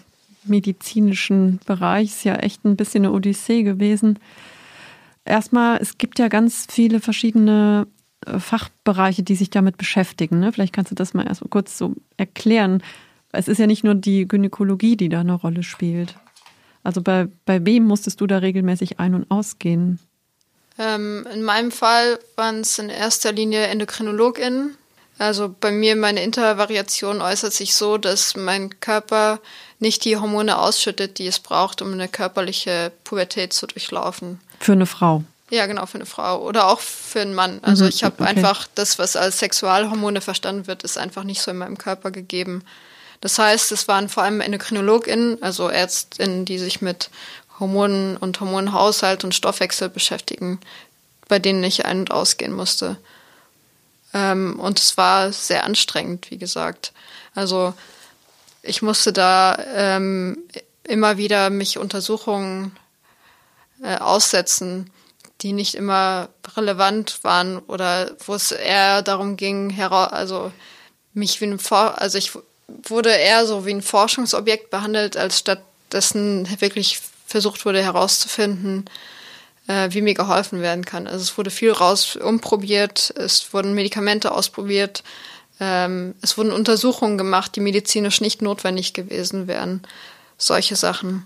medizinischen 0.47 1.59
Bereich 1.65 2.09
ist 2.09 2.23
ja 2.23 2.35
echt 2.35 2.65
ein 2.65 2.75
bisschen 2.75 3.05
eine 3.05 3.13
Odyssee 3.13 3.63
gewesen. 3.63 4.19
Erstmal, 5.25 5.77
es 5.81 5.97
gibt 5.97 6.19
ja 6.19 6.27
ganz 6.27 6.67
viele 6.69 6.99
verschiedene 6.99 7.87
äh, 8.25 8.39
Fachbereiche, 8.39 9.23
die 9.23 9.35
sich 9.35 9.49
damit 9.49 9.77
beschäftigen. 9.77 10.39
Ne? 10.39 10.51
Vielleicht 10.51 10.73
kannst 10.73 10.91
du 10.91 10.95
das 10.95 11.13
mal 11.13 11.25
erst 11.25 11.41
mal 11.41 11.49
kurz 11.49 11.77
so 11.77 11.95
erklären. 12.17 12.83
Es 13.31 13.47
ist 13.47 13.57
ja 13.57 13.67
nicht 13.67 13.83
nur 13.83 13.95
die 13.95 14.27
Gynäkologie, 14.27 14.95
die 14.95 15.09
da 15.09 15.21
eine 15.21 15.33
Rolle 15.33 15.63
spielt. 15.63 16.15
Also 16.83 17.01
bei, 17.01 17.27
bei 17.45 17.65
wem 17.65 17.85
musstest 17.85 18.21
du 18.21 18.27
da 18.27 18.37
regelmäßig 18.37 18.99
ein- 18.99 19.15
und 19.15 19.29
ausgehen? 19.31 19.99
Ähm, 20.77 21.25
in 21.33 21.41
meinem 21.41 21.71
Fall 21.71 22.19
waren 22.35 22.61
es 22.61 22.77
in 22.77 22.89
erster 22.89 23.31
Linie 23.31 23.65
EndokrinologInnen. 23.67 24.77
Also 25.17 25.53
bei 25.59 25.71
mir, 25.71 25.95
meine 25.95 26.23
Intervariation 26.23 27.21
äußert 27.21 27.53
sich 27.53 27.73
so, 27.75 27.97
dass 27.97 28.35
mein 28.35 28.79
Körper 28.81 29.39
nicht 29.79 30.03
die 30.03 30.17
Hormone 30.17 30.57
ausschüttet, 30.57 31.19
die 31.19 31.27
es 31.27 31.39
braucht, 31.39 31.81
um 31.81 31.93
eine 31.93 32.07
körperliche 32.07 32.91
Pubertät 33.03 33.53
zu 33.53 33.67
durchlaufen. 33.67 34.41
Für 34.59 34.73
eine 34.73 34.85
Frau. 34.85 35.23
Ja, 35.49 35.67
genau, 35.67 35.85
für 35.85 35.95
eine 35.95 36.05
Frau 36.05 36.41
oder 36.41 36.67
auch 36.67 36.79
für 36.79 37.21
einen 37.21 37.35
Mann. 37.35 37.59
Also 37.61 37.83
mhm, 37.83 37.89
ich 37.89 38.03
habe 38.03 38.15
okay. 38.19 38.29
einfach 38.29 38.67
das, 38.75 38.99
was 38.99 39.15
als 39.15 39.39
Sexualhormone 39.39 40.21
verstanden 40.21 40.67
wird, 40.67 40.83
ist 40.83 40.97
einfach 40.97 41.23
nicht 41.23 41.41
so 41.41 41.51
in 41.51 41.57
meinem 41.57 41.77
Körper 41.77 42.11
gegeben. 42.11 42.63
Das 43.21 43.39
heißt, 43.39 43.71
es 43.71 43.87
waren 43.87 44.09
vor 44.09 44.23
allem 44.23 44.41
EndokrinologInnen, 44.41 45.41
also 45.41 45.69
ÄrztInnen, 45.69 46.45
die 46.45 46.57
sich 46.57 46.81
mit 46.81 47.09
Hormonen 47.59 48.17
und 48.17 48.39
Hormonhaushalt 48.39 49.23
und 49.23 49.33
Stoffwechsel 49.33 49.87
beschäftigen, 49.87 50.59
bei 51.27 51.39
denen 51.39 51.63
ich 51.63 51.85
ein- 51.85 51.99
und 51.99 52.11
ausgehen 52.11 52.51
musste. 52.51 52.97
Ähm, 54.15 54.57
und 54.59 54.79
es 54.79 54.97
war 54.97 55.33
sehr 55.33 55.65
anstrengend, 55.65 56.31
wie 56.31 56.37
gesagt. 56.37 56.93
Also 57.35 57.73
ich 58.63 58.81
musste 58.81 59.11
da 59.11 59.59
ähm, 59.75 60.37
immer 60.83 61.17
wieder 61.17 61.49
mich 61.49 61.77
Untersuchungen 61.77 62.75
äh, 63.83 63.97
aussetzen, 63.97 64.89
die 65.41 65.51
nicht 65.51 65.75
immer 65.75 66.29
relevant 66.55 67.23
waren 67.23 67.59
oder 67.59 68.11
wo 68.25 68.33
es 68.35 68.53
eher 68.53 69.01
darum 69.01 69.35
ging, 69.35 69.77
also 69.77 70.51
mich 71.13 71.41
wie 71.41 71.45
ein 71.45 71.59
For 71.59 72.01
also 72.01 72.17
ich 72.17 72.31
wurde 72.67 73.11
eher 73.11 73.45
so 73.45 73.65
wie 73.65 73.73
ein 73.73 73.81
Forschungsobjekt 73.81 74.69
behandelt, 74.69 75.17
als 75.17 75.39
stattdessen 75.39 76.47
wirklich 76.61 77.01
versucht 77.27 77.65
wurde 77.65 77.83
herauszufinden, 77.83 78.85
äh, 79.67 79.89
wie 79.91 80.01
mir 80.01 80.13
geholfen 80.13 80.61
werden 80.61 80.85
kann. 80.85 81.07
Also 81.07 81.19
es 81.19 81.37
wurde 81.37 81.49
viel 81.49 81.71
raus 81.71 82.15
umprobiert, 82.15 83.13
es 83.17 83.53
wurden 83.53 83.73
Medikamente 83.73 84.31
ausprobiert, 84.31 85.03
ähm, 85.59 86.15
es 86.21 86.37
wurden 86.37 86.51
Untersuchungen 86.51 87.17
gemacht, 87.17 87.55
die 87.55 87.61
medizinisch 87.61 88.21
nicht 88.21 88.41
notwendig 88.41 88.93
gewesen 88.93 89.47
wären. 89.47 89.81
Solche 90.37 90.75
Sachen. 90.75 91.25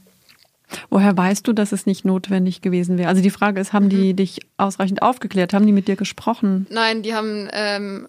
Woher 0.91 1.17
weißt 1.17 1.47
du, 1.47 1.53
dass 1.53 1.71
es 1.71 1.87
nicht 1.87 2.05
notwendig 2.05 2.61
gewesen 2.61 2.99
wäre? 2.99 3.09
Also 3.09 3.23
die 3.23 3.31
Frage 3.31 3.59
ist, 3.59 3.73
haben 3.73 3.85
mhm. 3.85 3.89
die 3.89 4.13
dich 4.13 4.41
ausreichend 4.57 5.01
aufgeklärt? 5.01 5.53
Haben 5.53 5.65
die 5.65 5.71
mit 5.71 5.87
dir 5.87 5.95
gesprochen? 5.95 6.67
Nein, 6.69 7.01
die 7.01 7.15
haben 7.15 7.49
ähm, 7.53 8.07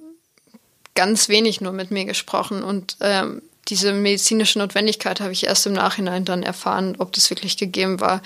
ganz 0.94 1.30
wenig 1.30 1.62
nur 1.62 1.72
mit 1.72 1.90
mir 1.90 2.04
gesprochen 2.04 2.62
und 2.62 2.96
ähm, 3.00 3.40
diese 3.68 3.92
medizinische 3.92 4.58
Notwendigkeit 4.58 5.20
habe 5.20 5.32
ich 5.32 5.46
erst 5.46 5.66
im 5.66 5.72
Nachhinein 5.72 6.24
dann 6.24 6.42
erfahren, 6.42 6.96
ob 6.98 7.12
das 7.12 7.30
wirklich 7.30 7.56
gegeben 7.56 8.00
war. 8.00 8.20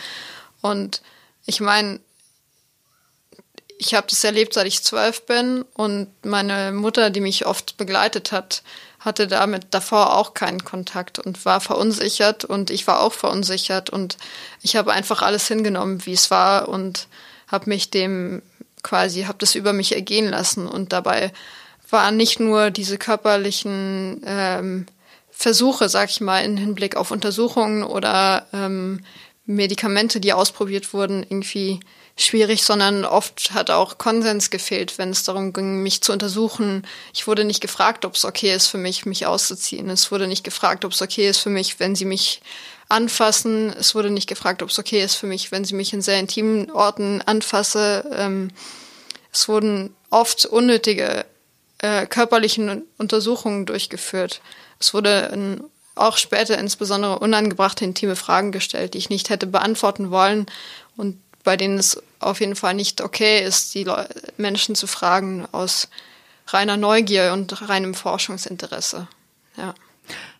Und 0.62 1.02
ich 1.46 1.60
meine, 1.60 2.00
ich 3.78 3.94
habe 3.94 4.06
das 4.08 4.24
erlebt, 4.24 4.54
seit 4.54 4.66
ich 4.66 4.82
zwölf 4.82 5.26
bin 5.26 5.64
und 5.74 6.08
meine 6.24 6.72
Mutter, 6.72 7.10
die 7.10 7.20
mich 7.20 7.46
oft 7.46 7.76
begleitet 7.76 8.32
hat, 8.32 8.62
hatte 9.00 9.26
damit 9.26 9.66
davor 9.70 10.16
auch 10.16 10.32
keinen 10.32 10.64
Kontakt 10.64 11.18
und 11.18 11.44
war 11.44 11.60
verunsichert 11.60 12.44
und 12.44 12.70
ich 12.70 12.86
war 12.86 13.00
auch 13.00 13.12
verunsichert 13.12 13.90
und 13.90 14.16
ich 14.62 14.76
habe 14.76 14.92
einfach 14.92 15.20
alles 15.20 15.46
hingenommen, 15.46 16.06
wie 16.06 16.14
es 16.14 16.30
war 16.30 16.68
und 16.68 17.08
habe 17.48 17.68
mich 17.68 17.90
dem 17.90 18.42
quasi, 18.82 19.22
habe 19.24 19.38
das 19.38 19.54
über 19.54 19.72
mich 19.72 19.94
ergehen 19.94 20.30
lassen 20.30 20.66
und 20.66 20.92
dabei 20.92 21.32
waren 21.90 22.16
nicht 22.16 22.40
nur 22.40 22.70
diese 22.70 22.96
körperlichen 22.96 24.22
ähm, 24.24 24.86
Versuche, 25.30 25.88
sag 25.88 26.10
ich 26.10 26.20
mal, 26.20 26.44
im 26.44 26.56
Hinblick 26.56 26.96
auf 26.96 27.10
Untersuchungen 27.10 27.82
oder 27.82 28.46
ähm, 28.52 29.04
Medikamente, 29.46 30.20
die 30.20 30.32
ausprobiert 30.32 30.92
wurden, 30.94 31.22
irgendwie 31.22 31.80
schwierig, 32.16 32.62
sondern 32.62 33.04
oft 33.04 33.52
hat 33.52 33.70
auch 33.70 33.98
Konsens 33.98 34.50
gefehlt, 34.50 34.98
wenn 34.98 35.10
es 35.10 35.24
darum 35.24 35.52
ging, 35.52 35.82
mich 35.82 36.00
zu 36.00 36.12
untersuchen. 36.12 36.86
Ich 37.12 37.26
wurde 37.26 37.44
nicht 37.44 37.60
gefragt, 37.60 38.04
ob 38.04 38.14
es 38.14 38.24
okay 38.24 38.54
ist 38.54 38.68
für 38.68 38.78
mich, 38.78 39.04
mich 39.04 39.26
auszuziehen. 39.26 39.90
Es 39.90 40.10
wurde 40.10 40.28
nicht 40.28 40.44
gefragt, 40.44 40.84
ob 40.84 40.92
es 40.92 41.02
okay 41.02 41.28
ist 41.28 41.38
für 41.38 41.50
mich, 41.50 41.80
wenn 41.80 41.94
sie 41.94 42.04
mich 42.04 42.40
anfassen. 42.88 43.74
Es 43.78 43.94
wurde 43.94 44.10
nicht 44.10 44.28
gefragt, 44.28 44.62
ob 44.62 44.70
es 44.70 44.78
okay 44.78 45.02
ist 45.02 45.16
für 45.16 45.26
mich, 45.26 45.50
wenn 45.52 45.64
sie 45.64 45.74
mich 45.74 45.92
in 45.92 46.02
sehr 46.02 46.20
intimen 46.20 46.70
Orten 46.70 47.20
anfasse. 47.22 48.08
Ähm, 48.16 48.50
es 49.32 49.48
wurden 49.48 49.94
oft 50.10 50.46
unnötige 50.46 51.26
äh, 51.78 52.06
körperlichen 52.06 52.84
Untersuchungen 52.98 53.66
durchgeführt. 53.66 54.40
Es 54.78 54.94
wurde 54.94 55.30
in, 55.32 55.64
auch 55.94 56.16
später 56.16 56.58
insbesondere 56.58 57.18
unangebrachte 57.18 57.84
intime 57.84 58.16
Fragen 58.16 58.52
gestellt, 58.52 58.94
die 58.94 58.98
ich 58.98 59.10
nicht 59.10 59.30
hätte 59.30 59.46
beantworten 59.46 60.10
wollen 60.10 60.46
und 60.96 61.18
bei 61.44 61.56
denen 61.56 61.78
es 61.78 62.02
auf 62.20 62.40
jeden 62.40 62.56
Fall 62.56 62.74
nicht 62.74 63.00
okay 63.00 63.44
ist, 63.44 63.74
die 63.74 63.84
Le 63.84 64.08
Menschen 64.36 64.74
zu 64.74 64.86
fragen 64.86 65.46
aus 65.52 65.88
reiner 66.48 66.76
Neugier 66.76 67.32
und 67.32 67.68
reinem 67.68 67.94
Forschungsinteresse. 67.94 69.06
Ja. 69.56 69.74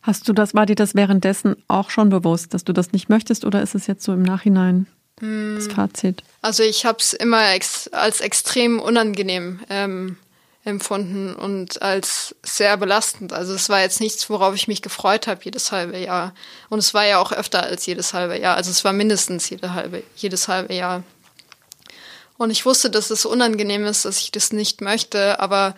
Hast 0.01 0.27
du 0.27 0.33
das, 0.33 0.53
war 0.53 0.65
dir 0.65 0.75
das 0.75 0.93
währenddessen 0.93 1.55
auch 1.67 1.89
schon 1.89 2.09
bewusst, 2.09 2.53
dass 2.53 2.63
du 2.63 2.73
das 2.73 2.91
nicht 2.91 3.09
möchtest 3.09 3.45
oder 3.45 3.61
ist 3.61 3.75
es 3.75 3.87
jetzt 3.87 4.03
so 4.03 4.13
im 4.13 4.21
Nachhinein 4.21 4.87
hm. 5.19 5.55
das 5.55 5.67
Fazit? 5.67 6.23
Also 6.41 6.63
ich 6.63 6.85
habe 6.85 6.99
es 6.99 7.13
immer 7.13 7.53
ex 7.53 7.87
als 7.87 8.21
extrem 8.21 8.79
unangenehm 8.79 9.61
ähm, 9.69 10.17
empfunden 10.65 11.35
und 11.35 11.81
als 11.83 12.35
sehr 12.43 12.75
belastend. 12.75 13.31
Also 13.31 13.53
es 13.53 13.69
war 13.69 13.81
jetzt 13.81 14.01
nichts, 14.01 14.29
worauf 14.31 14.55
ich 14.55 14.67
mich 14.67 14.81
gefreut 14.81 15.27
habe 15.27 15.41
jedes 15.43 15.71
halbe 15.71 15.97
Jahr. 15.97 16.33
Und 16.69 16.79
es 16.79 16.93
war 16.95 17.05
ja 17.05 17.19
auch 17.19 17.31
öfter 17.31 17.63
als 17.63 17.85
jedes 17.85 18.13
halbe 18.13 18.37
Jahr. 18.37 18.57
Also 18.57 18.71
es 18.71 18.83
war 18.83 18.91
mindestens 18.91 19.47
jede 19.49 19.73
halbe, 19.73 20.01
jedes 20.15 20.47
halbe 20.47 20.73
Jahr. 20.73 21.03
Und 22.37 22.49
ich 22.49 22.65
wusste, 22.65 22.89
dass 22.89 23.11
es 23.11 23.25
unangenehm 23.25 23.85
ist, 23.85 24.05
dass 24.05 24.19
ich 24.19 24.31
das 24.31 24.51
nicht 24.51 24.81
möchte, 24.81 25.39
aber 25.39 25.75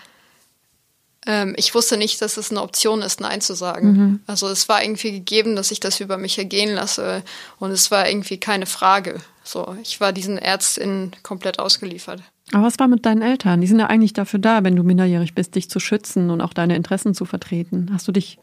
ähm, 1.26 1.54
ich 1.58 1.76
wusste 1.76 1.98
nicht, 1.98 2.22
dass 2.22 2.38
es 2.38 2.50
eine 2.50 2.62
Option 2.62 3.02
ist, 3.02 3.20
Nein 3.20 3.42
zu 3.42 3.56
sagen. 3.56 3.92
Mhm. 3.92 4.20
Also 4.26 4.48
es 4.48 4.70
war 4.70 4.82
irgendwie 4.82 5.12
gegeben, 5.12 5.58
dass 5.58 5.72
ich 5.72 5.82
das 5.82 6.00
über 6.00 6.18
mich 6.18 6.38
ergehen 6.38 6.74
lasse 6.74 7.24
und 7.60 7.72
es 7.72 7.92
war 7.92 8.08
irgendwie 8.08 8.40
keine 8.40 8.66
Frage. 8.66 9.20
So, 9.44 9.76
ich 9.84 10.00
war 10.00 10.14
diesen 10.14 10.38
Ärztinnen 10.38 11.14
komplett 11.24 11.60
ausgeliefert. 11.60 12.22
Aber 12.54 12.64
was 12.64 12.80
war 12.80 12.88
mit 12.88 13.06
deinen 13.06 13.22
Eltern? 13.22 13.62
Die 13.62 13.68
sind 13.68 13.80
ja 13.80 13.88
eigentlich 13.88 14.14
dafür 14.14 14.40
da, 14.40 14.64
wenn 14.64 14.76
du 14.76 14.84
minderjährig 14.84 15.36
bist, 15.36 15.56
dich 15.56 15.70
zu 15.70 15.80
schützen 15.80 16.30
und 16.30 16.42
auch 16.42 16.54
deine 16.54 16.76
Interessen 16.76 17.14
zu 17.14 17.26
vertreten. 17.26 17.90
Hast 17.94 18.08
du 18.08 18.12
dich 18.12 18.40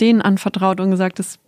denen 0.00 0.20
anvertraut 0.20 0.80
und 0.80 0.90
gesagt, 0.90 1.18
das 1.18 1.38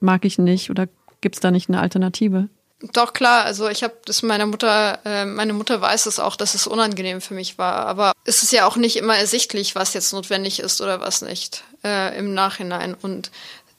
mag 0.00 0.24
ich 0.24 0.38
nicht 0.38 0.70
oder 0.70 0.86
gibt 1.20 1.36
es 1.36 1.40
da 1.40 1.50
nicht 1.50 1.68
eine 1.68 1.80
Alternative? 1.80 2.48
Doch 2.92 3.14
klar, 3.14 3.44
also 3.44 3.68
ich 3.68 3.82
habe 3.82 3.94
das 4.04 4.22
meiner 4.22 4.44
Mutter, 4.44 4.98
äh, 5.06 5.24
meine 5.24 5.54
Mutter 5.54 5.80
weiß 5.80 6.04
es 6.04 6.18
auch, 6.18 6.36
dass 6.36 6.54
es 6.54 6.66
unangenehm 6.66 7.22
für 7.22 7.32
mich 7.32 7.56
war. 7.56 7.86
Aber 7.86 8.12
es 8.24 8.42
ist 8.42 8.52
ja 8.52 8.66
auch 8.66 8.76
nicht 8.76 8.96
immer 8.96 9.16
ersichtlich, 9.16 9.74
was 9.74 9.94
jetzt 9.94 10.12
notwendig 10.12 10.60
ist 10.60 10.82
oder 10.82 11.00
was 11.00 11.22
nicht 11.22 11.64
äh, 11.82 12.16
im 12.18 12.34
Nachhinein. 12.34 12.94
Und 12.94 13.30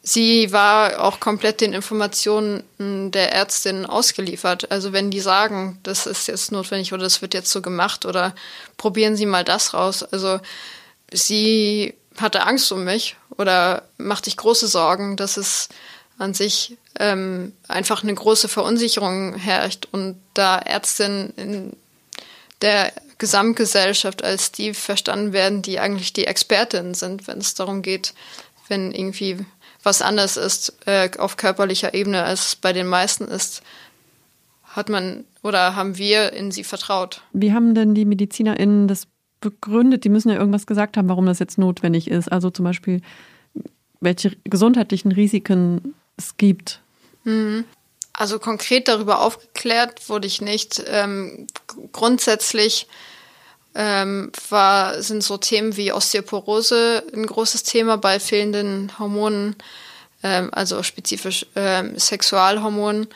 sie 0.08 0.54
war 0.54 1.04
auch 1.04 1.20
komplett 1.20 1.60
den 1.60 1.74
Informationen 1.74 2.64
der 2.80 3.34
Ärztin 3.34 3.86
ausgeliefert. 3.86 4.72
Also 4.72 4.94
wenn 4.94 5.12
die 5.12 5.20
sagen, 5.20 5.80
das 5.84 6.06
ist 6.06 6.28
jetzt 6.28 6.52
notwendig 6.52 6.94
oder 6.94 7.04
das 7.04 7.22
wird 7.22 7.34
jetzt 7.34 7.52
so 7.52 7.62
gemacht 7.62 8.06
oder 8.06 8.34
probieren 8.78 9.18
Sie 9.18 9.26
mal 9.26 9.44
das 9.44 9.74
raus. 9.74 10.04
Also 10.04 10.40
sie 11.12 11.94
hatte 12.18 12.46
Angst 12.46 12.72
um 12.72 12.86
mich 12.86 13.18
oder 13.38 13.84
macht 13.98 14.26
sich 14.26 14.38
große 14.38 14.68
Sorgen, 14.68 15.18
dass 15.18 15.36
es 15.36 15.68
an 16.18 16.34
sich 16.34 16.78
ähm, 17.00 17.52
einfach 17.68 18.02
eine 18.02 18.14
große 18.14 18.48
Verunsicherung 18.48 19.36
herrscht 19.36 19.88
und 19.92 20.20
da 20.34 20.58
Ärztinnen 20.58 21.34
in 21.36 21.76
der 22.62 22.94
Gesamtgesellschaft 23.18 24.24
als 24.24 24.52
die 24.54 24.74
verstanden 24.74 25.34
werden, 25.34 25.62
die 25.62 25.80
eigentlich 25.80 26.14
die 26.14 26.26
Expertinnen 26.26 26.94
sind, 26.94 27.28
wenn 27.28 27.40
es 27.40 27.56
darum 27.56 27.82
geht, 27.82 28.14
wenn 28.68 28.92
irgendwie 28.94 29.46
was 29.88 30.02
anders 30.02 30.36
ist 30.36 30.74
äh, 30.86 31.10
auf 31.18 31.38
körperlicher 31.38 31.94
Ebene, 31.94 32.24
als 32.24 32.48
es 32.48 32.56
bei 32.58 32.74
den 32.74 32.88
meisten 32.88 33.24
ist, 33.24 33.64
hat 34.66 34.90
man 34.90 35.24
oder 35.44 35.78
haben 35.78 35.98
wir 35.98 36.34
in 36.34 36.52
sie 36.52 36.66
vertraut. 36.66 37.22
Wie 37.32 37.54
haben 37.54 37.74
denn 37.74 37.96
die 37.96 38.04
MedizinerInnen 38.04 38.90
das 38.90 39.08
begründet? 39.40 40.04
Die 40.04 40.10
müssen 40.10 40.30
ja 40.30 40.36
irgendwas 40.36 40.68
gesagt 40.68 40.98
haben, 40.98 41.08
warum 41.08 41.26
das 41.26 41.40
jetzt 41.40 41.58
notwendig 41.58 42.10
ist. 42.10 42.30
Also 42.30 42.50
zum 42.50 42.66
Beispiel, 42.66 43.02
welche 44.02 44.36
gesundheitlichen 44.44 45.14
Risiken 45.14 45.96
es 46.18 46.36
gibt. 46.36 46.82
Mhm. 47.24 47.64
Also 48.12 48.40
konkret 48.40 48.90
darüber 48.90 49.22
aufgeklärt 49.22 50.10
wurde 50.10 50.28
ich 50.28 50.42
nicht. 50.42 50.84
Ähm, 50.88 51.48
grundsätzlich 51.94 52.88
ähm, 53.80 54.32
war, 54.50 55.04
sind 55.04 55.24
so 55.24 55.38
Themen 55.38 55.78
wie 55.78 55.94
Osteoporose 55.94 57.04
ein 57.14 57.28
großes 57.28 57.62
Thema 57.62 57.98
bei 57.98 58.20
fehlenden 58.20 58.92
Hormonen, 58.98 59.56
ähm, 60.24 60.50
also 60.52 60.82
spezifisch 60.82 61.46
ähm, 61.56 61.98
Sexualhormonen. 61.98 63.08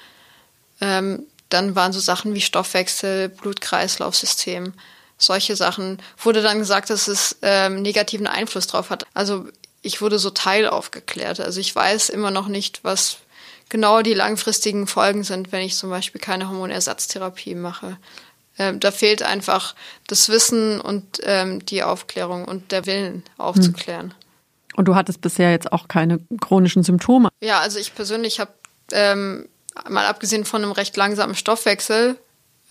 Ähm, 0.80 1.24
dann 1.50 1.76
waren 1.76 1.94
so 1.94 2.00
Sachen 2.00 2.36
wie 2.36 2.42
Stoffwechsel, 2.42 3.30
Blutkreislaufsystem. 3.30 4.74
Solche 5.18 5.56
Sachen 5.56 6.00
wurde 6.22 6.44
dann 6.44 6.60
gesagt, 6.60 6.92
dass 6.92 7.08
es 7.08 7.38
ähm, 7.42 7.82
negativen 7.82 8.28
Einfluss 8.28 8.68
drauf 8.68 8.92
hat. 8.92 9.08
Also 9.16 9.48
ich 9.82 10.00
wurde 10.02 10.20
so 10.20 10.30
teilaufgeklärt. 10.30 11.40
Also 11.40 11.60
ich 11.60 11.76
weiß 11.76 12.10
immer 12.10 12.30
noch 12.30 12.48
nicht, 12.48 12.84
was 12.84 13.18
genau 13.70 14.04
die 14.04 14.14
langfristigen 14.14 14.86
Folgen 14.86 15.24
sind, 15.24 15.52
wenn 15.52 15.62
ich 15.62 15.76
zum 15.76 15.90
Beispiel 15.90 16.22
keine 16.22 16.50
Hormonersatztherapie 16.50 17.56
mache. 17.56 17.98
Ähm, 18.62 18.80
da 18.80 18.92
fehlt 18.92 19.24
einfach 19.24 19.74
das 20.06 20.30
Wissen 20.30 20.80
und 20.80 21.20
ähm, 21.24 21.66
die 21.66 21.82
Aufklärung 21.82 22.46
und 22.46 22.72
der 22.72 22.86
Willen 22.86 23.24
aufzuklären. 23.40 24.12
Hm. 24.12 24.16
Und 24.76 24.86
du 24.86 24.94
hattest 24.94 25.20
bisher 25.22 25.50
jetzt 25.50 25.74
auch 25.74 25.88
keine 25.88 26.20
chronischen 26.40 26.84
Symptome? 26.84 27.30
Ja, 27.42 27.60
also 27.60 27.80
ich 27.80 27.96
persönlich 27.96 28.40
habe 28.40 28.52
ähm, 28.92 29.50
mal 29.90 30.06
abgesehen 30.06 30.46
von 30.46 30.62
einem 30.62 30.74
recht 30.74 30.96
langsamen 30.96 31.36
Stoffwechsel 31.36 32.18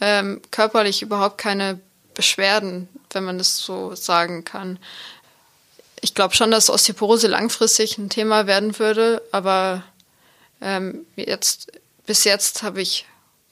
ähm, 0.00 0.40
körperlich 0.52 1.02
überhaupt 1.02 1.38
keine 1.38 1.80
Beschwerden, 2.14 2.88
wenn 3.10 3.24
man 3.24 3.38
das 3.38 3.58
so 3.58 3.96
sagen 3.96 4.44
kann. 4.44 4.78
Ich 6.02 6.14
glaube 6.14 6.36
schon, 6.36 6.52
dass 6.52 6.70
Osteoporose 6.70 7.26
langfristig 7.26 7.98
ein 7.98 8.10
Thema 8.10 8.46
werden 8.46 8.78
würde, 8.78 9.22
aber 9.32 9.82
ähm, 10.60 11.04
jetzt 11.16 11.72
bis 12.06 12.22
jetzt 12.22 12.62
habe 12.62 12.80
ich 12.80 13.06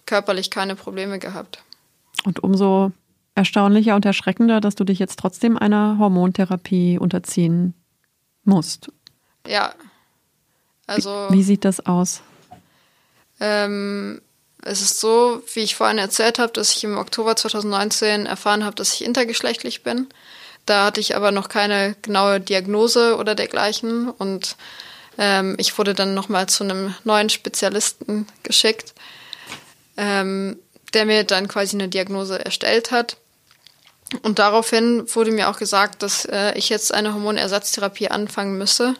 körperlich 0.06 0.50
keine 0.50 0.76
Probleme 0.76 1.18
gehabt. 1.18 1.58
Und 2.24 2.42
umso 2.42 2.92
erstaunlicher 3.34 3.94
und 3.94 4.04
erschreckender, 4.04 4.60
dass 4.60 4.74
du 4.74 4.84
dich 4.84 4.98
jetzt 4.98 5.18
trotzdem 5.18 5.56
einer 5.56 5.96
Hormontherapie 5.98 6.98
unterziehen 6.98 7.74
musst. 8.44 8.90
Ja. 9.46 9.74
Also. 10.86 11.26
Wie, 11.30 11.38
wie 11.38 11.42
sieht 11.42 11.64
das 11.64 11.84
aus? 11.86 12.22
Ähm, 13.40 14.20
Es 14.64 14.82
ist 14.82 14.98
so, 14.98 15.42
wie 15.54 15.60
ich 15.60 15.76
vorhin 15.76 15.98
erzählt 15.98 16.38
habe, 16.40 16.52
dass 16.52 16.74
ich 16.74 16.82
im 16.82 16.98
Oktober 16.98 17.36
2019 17.36 18.26
erfahren 18.26 18.64
habe, 18.64 18.74
dass 18.74 18.92
ich 18.94 19.04
intergeschlechtlich 19.04 19.82
bin. 19.84 20.08
Da 20.66 20.86
hatte 20.86 21.00
ich 21.00 21.14
aber 21.14 21.30
noch 21.30 21.48
keine 21.48 21.94
genaue 22.02 22.40
Diagnose 22.40 23.16
oder 23.16 23.34
dergleichen 23.34 24.10
und 24.10 24.56
ähm, 25.16 25.54
ich 25.58 25.78
wurde 25.78 25.94
dann 25.94 26.14
nochmal 26.14 26.48
zu 26.48 26.64
einem 26.64 26.94
neuen 27.04 27.30
Spezialisten 27.30 28.26
geschickt, 28.42 28.94
ähm, 29.96 30.58
der 30.94 31.04
mir 31.04 31.24
dann 31.24 31.48
quasi 31.48 31.76
eine 31.76 31.88
Diagnose 31.88 32.44
erstellt 32.44 32.90
hat. 32.90 33.16
Und 34.22 34.38
daraufhin 34.38 35.04
wurde 35.14 35.30
mir 35.30 35.50
auch 35.50 35.58
gesagt, 35.58 36.02
dass 36.02 36.24
äh, 36.24 36.56
ich 36.56 36.70
jetzt 36.70 36.94
eine 36.94 37.12
Hormonersatztherapie 37.12 38.08
anfangen 38.08 38.56
müsse, 38.56 38.94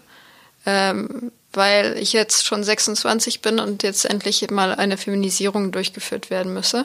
ähm, 0.67 1.33
weil 1.53 1.97
ich 1.99 2.13
jetzt 2.13 2.45
schon 2.45 2.63
26 2.63 3.41
bin 3.41 3.59
und 3.59 3.83
jetzt 3.83 4.05
endlich 4.05 4.51
mal 4.51 4.75
eine 4.75 4.99
Feminisierung 4.99 5.73
durchgeführt 5.73 6.29
werden 6.29 6.53
müsse. 6.53 6.85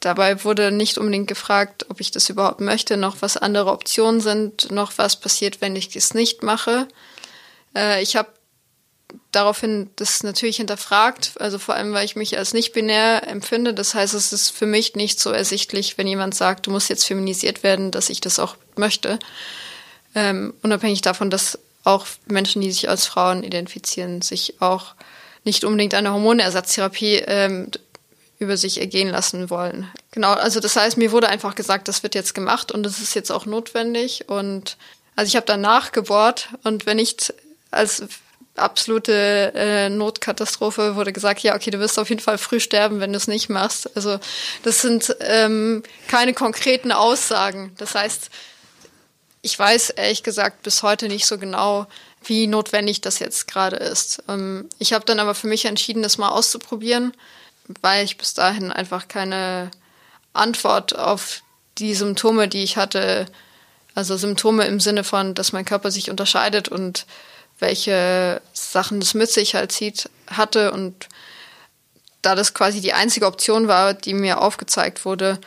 Dabei 0.00 0.44
wurde 0.44 0.72
nicht 0.72 0.98
unbedingt 0.98 1.28
gefragt, 1.28 1.86
ob 1.88 2.00
ich 2.00 2.10
das 2.10 2.28
überhaupt 2.28 2.60
möchte, 2.60 2.96
noch 2.96 3.16
was 3.20 3.36
andere 3.36 3.70
Optionen 3.70 4.20
sind, 4.20 4.70
noch 4.70 4.92
was 4.96 5.16
passiert, 5.16 5.60
wenn 5.60 5.76
ich 5.76 5.88
das 5.88 6.12
nicht 6.12 6.42
mache. 6.42 6.88
Äh, 7.76 8.02
ich 8.02 8.16
habe 8.16 8.28
daraufhin 9.32 9.90
das 9.96 10.22
natürlich 10.22 10.56
hinterfragt, 10.56 11.32
also 11.40 11.58
vor 11.58 11.74
allem, 11.74 11.92
weil 11.92 12.04
ich 12.04 12.16
mich 12.16 12.38
als 12.38 12.54
nicht 12.54 12.72
binär 12.72 13.26
empfinde. 13.26 13.74
Das 13.74 13.94
heißt, 13.94 14.14
es 14.14 14.32
ist 14.32 14.50
für 14.50 14.66
mich 14.66 14.94
nicht 14.94 15.20
so 15.20 15.30
ersichtlich, 15.30 15.98
wenn 15.98 16.06
jemand 16.06 16.34
sagt, 16.34 16.66
du 16.66 16.70
musst 16.70 16.88
jetzt 16.88 17.04
feminisiert 17.04 17.62
werden, 17.62 17.90
dass 17.90 18.10
ich 18.10 18.20
das 18.20 18.38
auch 18.38 18.56
möchte. 18.76 19.18
Ähm, 20.14 20.54
unabhängig 20.62 21.02
davon, 21.02 21.30
dass 21.30 21.58
auch 21.84 22.06
Menschen, 22.26 22.62
die 22.62 22.72
sich 22.72 22.88
als 22.88 23.06
Frauen 23.06 23.42
identifizieren, 23.42 24.22
sich 24.22 24.60
auch 24.60 24.94
nicht 25.44 25.64
unbedingt 25.64 25.94
eine 25.94 26.12
Hormonersatztherapie 26.12 27.16
ähm, 27.26 27.70
über 28.38 28.56
sich 28.56 28.80
ergehen 28.80 29.08
lassen 29.08 29.50
wollen. 29.50 29.90
Genau, 30.10 30.32
also 30.32 30.60
das 30.60 30.76
heißt, 30.76 30.96
mir 30.96 31.12
wurde 31.12 31.28
einfach 31.28 31.54
gesagt, 31.54 31.88
das 31.88 32.02
wird 32.02 32.14
jetzt 32.14 32.34
gemacht 32.34 32.72
und 32.72 32.82
das 32.82 33.00
ist 33.00 33.14
jetzt 33.14 33.30
auch 33.30 33.46
notwendig. 33.46 34.28
Und 34.28 34.76
also 35.16 35.28
ich 35.28 35.36
habe 35.36 35.46
dann 35.46 35.60
nachgebohrt 35.60 36.48
und 36.62 36.86
wenn 36.86 36.96
nicht 36.96 37.34
als 37.70 38.02
absolute 38.56 39.52
äh, 39.54 39.88
Notkatastrophe 39.88 40.96
wurde 40.96 41.12
gesagt, 41.12 41.40
ja, 41.40 41.54
okay, 41.54 41.70
du 41.70 41.80
wirst 41.80 41.98
auf 41.98 42.08
jeden 42.08 42.20
Fall 42.20 42.38
früh 42.38 42.60
sterben, 42.60 43.00
wenn 43.00 43.12
du 43.12 43.16
es 43.16 43.28
nicht 43.28 43.48
machst. 43.48 43.94
Also 43.96 44.18
das 44.62 44.80
sind 44.80 45.16
ähm, 45.20 45.82
keine 46.08 46.34
konkreten 46.34 46.92
Aussagen. 46.92 47.72
Das 47.78 47.94
heißt, 47.94 48.30
ich 49.42 49.58
weiß 49.58 49.90
ehrlich 49.90 50.22
gesagt 50.22 50.62
bis 50.62 50.82
heute 50.82 51.08
nicht 51.08 51.26
so 51.26 51.38
genau, 51.38 51.86
wie 52.24 52.46
notwendig 52.46 53.00
das 53.00 53.18
jetzt 53.18 53.48
gerade 53.48 53.76
ist. 53.76 54.22
Ähm, 54.28 54.68
ich 54.78 54.92
habe 54.92 55.04
dann 55.04 55.20
aber 55.20 55.34
für 55.34 55.48
mich 55.48 55.64
entschieden, 55.64 56.02
das 56.02 56.18
mal 56.18 56.30
auszuprobieren 56.30 57.12
weil 57.80 58.04
ich 58.04 58.18
bis 58.18 58.34
dahin 58.34 58.72
einfach 58.72 59.08
keine 59.08 59.70
Antwort 60.32 60.96
auf 60.96 61.42
die 61.78 61.94
Symptome, 61.94 62.48
die 62.48 62.62
ich 62.62 62.76
hatte, 62.76 63.26
also 63.94 64.16
Symptome 64.16 64.64
im 64.64 64.80
Sinne 64.80 65.04
von, 65.04 65.34
dass 65.34 65.52
mein 65.52 65.64
Körper 65.64 65.90
sich 65.90 66.10
unterscheidet 66.10 66.68
und 66.68 67.06
welche 67.64 68.42
Sachen 68.52 69.00
das 69.00 69.14
mit 69.14 69.30
sich 69.30 69.54
halt 69.54 69.72
zieht, 69.72 70.10
hatte. 70.28 70.70
Und 70.70 71.08
da 72.20 72.34
das 72.34 72.52
quasi 72.52 72.80
die 72.82 72.92
einzige 72.92 73.26
Option 73.26 73.68
war, 73.68 73.94
die 73.94 74.12
mir 74.12 74.40
aufgezeigt 74.42 75.04
wurde, 75.06 75.40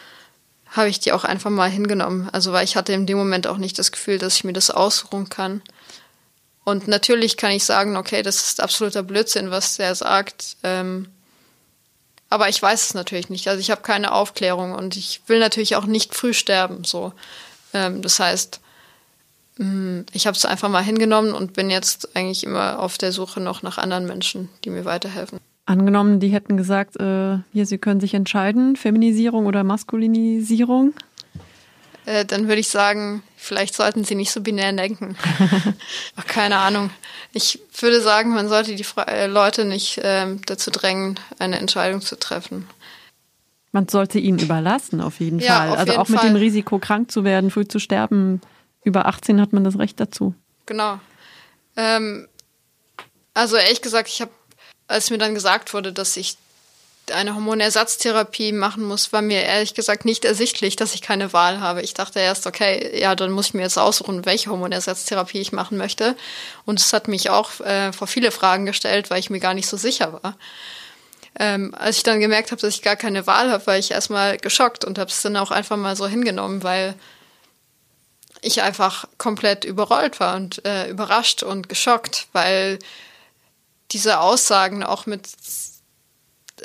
habe 0.71 0.89
ich 0.89 0.99
die 0.99 1.13
auch 1.13 1.23
einfach 1.23 1.51
mal 1.51 1.69
hingenommen. 1.69 2.27
Also 2.31 2.51
weil 2.53 2.65
ich 2.65 2.75
hatte 2.75 2.93
in 2.93 3.05
dem 3.05 3.17
Moment 3.17 3.45
auch 3.45 3.57
nicht 3.57 3.77
das 3.77 3.91
Gefühl, 3.91 4.17
dass 4.17 4.35
ich 4.35 4.43
mir 4.43 4.53
das 4.53 4.71
ausruhen 4.71 5.29
kann. 5.29 5.61
Und 6.65 6.87
natürlich 6.87 7.37
kann 7.37 7.51
ich 7.51 7.63
sagen, 7.63 7.95
okay, 7.95 8.23
das 8.23 8.47
ist 8.47 8.61
absoluter 8.61 9.03
Blödsinn, 9.03 9.51
was 9.51 9.77
der 9.77 9.93
sagt. 9.95 10.57
Ähm, 10.63 11.07
aber 12.29 12.49
ich 12.49 12.61
weiß 12.61 12.83
es 12.83 12.93
natürlich 12.93 13.29
nicht. 13.29 13.47
Also 13.47 13.61
ich 13.61 13.71
habe 13.71 13.81
keine 13.81 14.11
Aufklärung 14.11 14.73
und 14.73 14.97
ich 14.97 15.21
will 15.27 15.39
natürlich 15.39 15.75
auch 15.75 15.85
nicht 15.85 16.15
früh 16.15 16.33
sterben. 16.33 16.83
So, 16.83 17.13
ähm, 17.73 18.01
das 18.01 18.19
heißt, 18.19 18.59
ich 20.13 20.27
habe 20.27 20.37
es 20.37 20.45
einfach 20.45 20.69
mal 20.69 20.83
hingenommen 20.83 21.33
und 21.33 21.53
bin 21.53 21.69
jetzt 21.69 22.15
eigentlich 22.15 22.43
immer 22.43 22.79
auf 22.79 22.97
der 22.97 23.11
Suche 23.11 23.39
noch 23.39 23.63
nach 23.63 23.77
anderen 23.77 24.05
Menschen, 24.05 24.49
die 24.63 24.69
mir 24.69 24.85
weiterhelfen. 24.85 25.39
Angenommen, 25.65 26.19
die 26.19 26.29
hätten 26.29 26.55
gesagt, 26.55 26.97
äh, 26.97 27.39
hier, 27.51 27.65
sie 27.65 27.77
können 27.77 27.99
sich 27.99 28.13
entscheiden, 28.13 28.75
Feminisierung 28.75 29.47
oder 29.47 29.63
Maskulinisierung. 29.63 30.93
Äh, 32.05 32.23
dann 32.23 32.47
würde 32.47 32.61
ich 32.61 32.69
sagen, 32.69 33.21
vielleicht 33.35 33.75
sollten 33.75 34.05
sie 34.05 34.15
nicht 34.15 34.31
so 34.31 34.39
binär 34.39 34.71
denken. 34.71 35.17
Ach, 36.15 36.25
keine 36.25 36.57
Ahnung. 36.57 36.89
Ich 37.33 37.59
würde 37.79 37.99
sagen, 37.99 38.33
man 38.33 38.47
sollte 38.47 38.75
die 38.75 38.85
Fre 38.85 39.07
äh, 39.07 39.27
Leute 39.27 39.65
nicht 39.65 39.97
äh, 39.97 40.27
dazu 40.45 40.71
drängen, 40.71 41.19
eine 41.37 41.59
Entscheidung 41.59 41.99
zu 41.99 42.17
treffen. 42.17 42.65
Man 43.73 43.89
sollte 43.89 44.19
ihnen 44.19 44.39
überlassen, 44.39 45.01
auf 45.01 45.19
jeden 45.19 45.39
ja, 45.39 45.57
Fall. 45.57 45.69
Auf 45.69 45.77
also 45.79 45.91
jeden 45.91 46.01
auch 46.01 46.09
mit 46.09 46.19
Fall. 46.21 46.29
dem 46.29 46.37
Risiko, 46.37 46.79
krank 46.79 47.11
zu 47.11 47.25
werden, 47.25 47.51
früh 47.51 47.67
zu 47.67 47.79
sterben. 47.79 48.39
Über 48.87 49.05
18 49.05 49.41
hat 49.41 49.51
man 49.51 49.65
das 49.65 49.77
Recht 49.77 49.99
dazu. 49.99 50.33
Genau. 50.65 50.97
Ähm, 51.75 52.29
also 53.33 53.57
ehrlich 53.57 53.81
gesagt, 53.81 54.07
ich 54.07 54.21
habe, 54.21 54.31
als 54.87 55.09
mir 55.09 55.17
dann 55.17 55.33
gesagt 55.33 55.73
wurde, 55.73 55.91
dass 55.91 56.15
ich 56.15 56.37
eine 57.11 57.35
Hormonersatztherapie 57.35 58.53
machen 58.53 58.85
muss, 58.85 59.11
war 59.11 59.21
mir 59.21 59.41
ehrlich 59.41 59.73
gesagt 59.73 60.05
nicht 60.05 60.23
ersichtlich, 60.23 60.77
dass 60.77 60.95
ich 60.95 61.01
keine 61.01 61.33
Wahl 61.33 61.59
habe. 61.59 61.81
Ich 61.81 61.95
dachte 61.95 62.21
erst, 62.21 62.47
okay, 62.47 62.97
ja, 62.97 63.13
dann 63.13 63.31
muss 63.31 63.47
ich 63.47 63.53
mir 63.55 63.63
jetzt 63.63 63.77
aussuchen, 63.77 64.25
welche 64.25 64.51
Hormonersatztherapie 64.51 65.39
ich 65.39 65.51
machen 65.51 65.77
möchte. 65.77 66.15
Und 66.63 66.79
es 66.79 66.93
hat 66.93 67.09
mich 67.09 67.29
auch 67.29 67.59
äh, 67.59 67.91
vor 67.91 68.07
viele 68.07 68.31
Fragen 68.31 68.65
gestellt, 68.65 69.09
weil 69.09 69.19
ich 69.19 69.29
mir 69.29 69.41
gar 69.41 69.53
nicht 69.53 69.67
so 69.67 69.75
sicher 69.75 70.13
war. 70.13 70.37
Ähm, 71.37 71.75
als 71.77 71.97
ich 71.97 72.03
dann 72.03 72.21
gemerkt 72.21 72.51
habe, 72.51 72.61
dass 72.61 72.75
ich 72.75 72.81
gar 72.83 72.95
keine 72.95 73.27
Wahl 73.27 73.51
habe, 73.51 73.67
war 73.67 73.77
ich 73.77 73.91
erstmal 73.91 74.37
geschockt 74.37 74.85
und 74.85 74.97
habe 74.97 75.09
es 75.09 75.21
dann 75.21 75.35
auch 75.35 75.51
einfach 75.51 75.75
mal 75.75 75.97
so 75.97 76.07
hingenommen, 76.07 76.63
weil 76.63 76.95
ich 78.41 78.61
einfach 78.61 79.05
komplett 79.17 79.65
überrollt 79.65 80.19
war 80.19 80.35
und 80.35 80.63
äh, 80.65 80.89
überrascht 80.89 81.43
und 81.43 81.69
geschockt, 81.69 82.27
weil 82.33 82.79
diese 83.91 84.19
Aussagen 84.19 84.83
auch 84.83 85.05
mit 85.05 85.27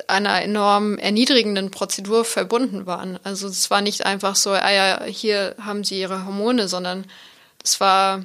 einer 0.06 0.42
enorm 0.42 0.98
erniedrigenden 0.98 1.70
Prozedur 1.70 2.24
verbunden 2.24 2.86
waren. 2.86 3.18
Also 3.24 3.46
es 3.48 3.70
war 3.70 3.80
nicht 3.82 4.06
einfach 4.06 4.36
so, 4.36 4.50
ah 4.50 4.70
ja, 4.70 5.04
hier 5.04 5.54
haben 5.60 5.84
sie 5.84 6.00
ihre 6.00 6.24
Hormone, 6.24 6.68
sondern 6.68 7.04
es 7.62 7.78
war 7.80 8.24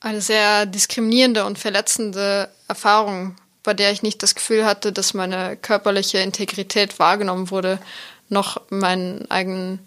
eine 0.00 0.20
sehr 0.20 0.66
diskriminierende 0.66 1.44
und 1.44 1.58
verletzende 1.58 2.50
Erfahrung, 2.68 3.36
bei 3.62 3.74
der 3.74 3.90
ich 3.92 4.02
nicht 4.02 4.22
das 4.22 4.34
Gefühl 4.34 4.64
hatte, 4.64 4.92
dass 4.92 5.14
meine 5.14 5.56
körperliche 5.56 6.18
Integrität 6.18 6.98
wahrgenommen 6.98 7.50
wurde, 7.50 7.78
noch 8.28 8.60
meinen 8.70 9.28
eigenen 9.30 9.80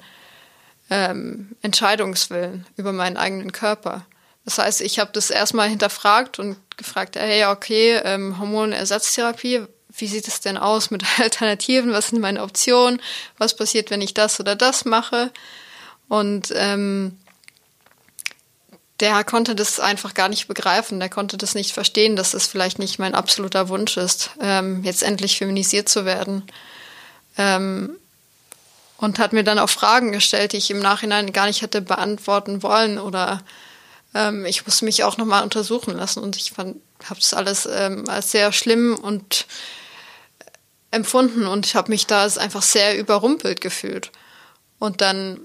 ähm, 0.90 1.56
Entscheidungswillen 1.62 2.66
über 2.78 2.94
meinen 2.94 3.18
eigenen 3.18 3.52
Körper. 3.52 4.06
Das 4.46 4.58
heißt, 4.58 4.82
ich 4.82 5.00
habe 5.00 5.12
das 5.14 5.30
erstmal 5.30 5.70
hinterfragt 5.70 6.40
und 6.40 6.58
gefragt, 6.78 7.16
hey, 7.16 7.46
okay, 7.46 8.00
ähm, 8.04 8.40
Hormonersatztherapie, 8.40 9.66
wie 9.96 10.08
sieht 10.08 10.28
es 10.28 10.40
denn 10.40 10.58
aus 10.58 10.92
mit 10.92 11.04
Alternativen? 11.20 11.92
Was 11.92 12.08
sind 12.08 12.20
meine 12.20 12.42
Optionen? 12.42 13.02
Was 13.38 13.56
passiert, 13.56 13.92
wenn 13.92 14.02
ich 14.02 14.14
das 14.14 14.40
oder 14.40 14.56
das 14.56 14.86
mache? 14.86 15.32
Und 16.08 16.52
ähm, 16.56 17.18
der 19.00 19.24
konnte 19.24 19.56
das 19.56 19.80
einfach 19.80 20.14
gar 20.14 20.30
nicht 20.30 20.48
begreifen. 20.48 21.00
Der 21.00 21.10
konnte 21.10 21.38
das 21.38 21.56
nicht 21.56 21.72
verstehen, 21.72 22.16
dass 22.16 22.34
es 22.34 22.48
vielleicht 22.48 22.80
nicht 22.80 23.00
mein 23.00 23.16
absoluter 23.16 23.70
Wunsch 23.70 23.98
ist, 23.98 24.32
ähm, 24.42 24.84
jetzt 24.84 25.04
endlich 25.04 25.38
feminisiert 25.38 25.88
zu 25.88 26.06
werden. 26.06 26.44
Ähm, 27.38 27.96
und 29.00 29.20
hat 29.20 29.34
mir 29.34 29.44
dann 29.44 29.60
auch 29.60 29.70
Fragen 29.70 30.12
gestellt, 30.12 30.54
die 30.54 30.58
ich 30.58 30.72
im 30.72 30.80
Nachhinein 30.80 31.32
gar 31.32 31.48
nicht 31.48 31.62
hätte 31.62 31.82
beantworten 31.82 32.64
wollen 32.64 33.00
oder 33.00 33.42
ähm, 34.14 34.46
ich 34.46 34.66
musste 34.66 34.86
mich 34.86 35.04
auch 35.04 35.18
nochmal 35.18 35.44
untersuchen 35.44 35.96
lassen 35.96 36.22
und 36.22 36.36
ich 36.36 36.52
fand, 36.52 36.78
habe 37.06 37.20
das 37.20 37.34
alles 37.34 37.68
ähm, 37.72 38.10
als 38.10 38.32
sehr 38.32 38.52
schlimm 38.52 38.96
und 38.96 39.46
empfunden 40.92 41.48
und 41.48 41.66
ich 41.66 41.76
habe 41.76 41.92
mich 41.92 42.08
da 42.08 42.26
einfach 42.26 42.64
sehr 42.64 42.98
überrumpelt 42.98 43.62
gefühlt. 43.62 44.12
Und 44.80 45.02
dann, 45.02 45.40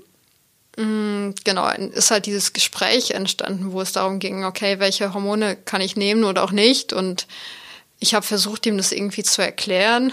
mh, 0.76 0.84
mm, 0.84 1.34
genau, 1.44 1.68
ist 1.68 2.10
halt 2.10 2.26
dieses 2.26 2.52
Gespräch 2.54 3.10
entstanden, 3.10 3.72
wo 3.72 3.80
es 3.80 3.92
darum 3.92 4.18
ging, 4.18 4.44
okay, 4.44 4.78
welche 4.78 5.12
Hormone 5.12 5.56
kann 5.56 5.80
ich 5.80 5.96
nehmen 5.96 6.24
oder 6.24 6.42
auch 6.44 6.52
nicht. 6.52 6.92
Und 6.92 7.26
ich 8.00 8.14
habe 8.14 8.24
versucht, 8.24 8.66
ihm 8.66 8.78
das 8.78 8.92
irgendwie 8.92 9.22
zu 9.22 9.42
erklären. 9.42 10.12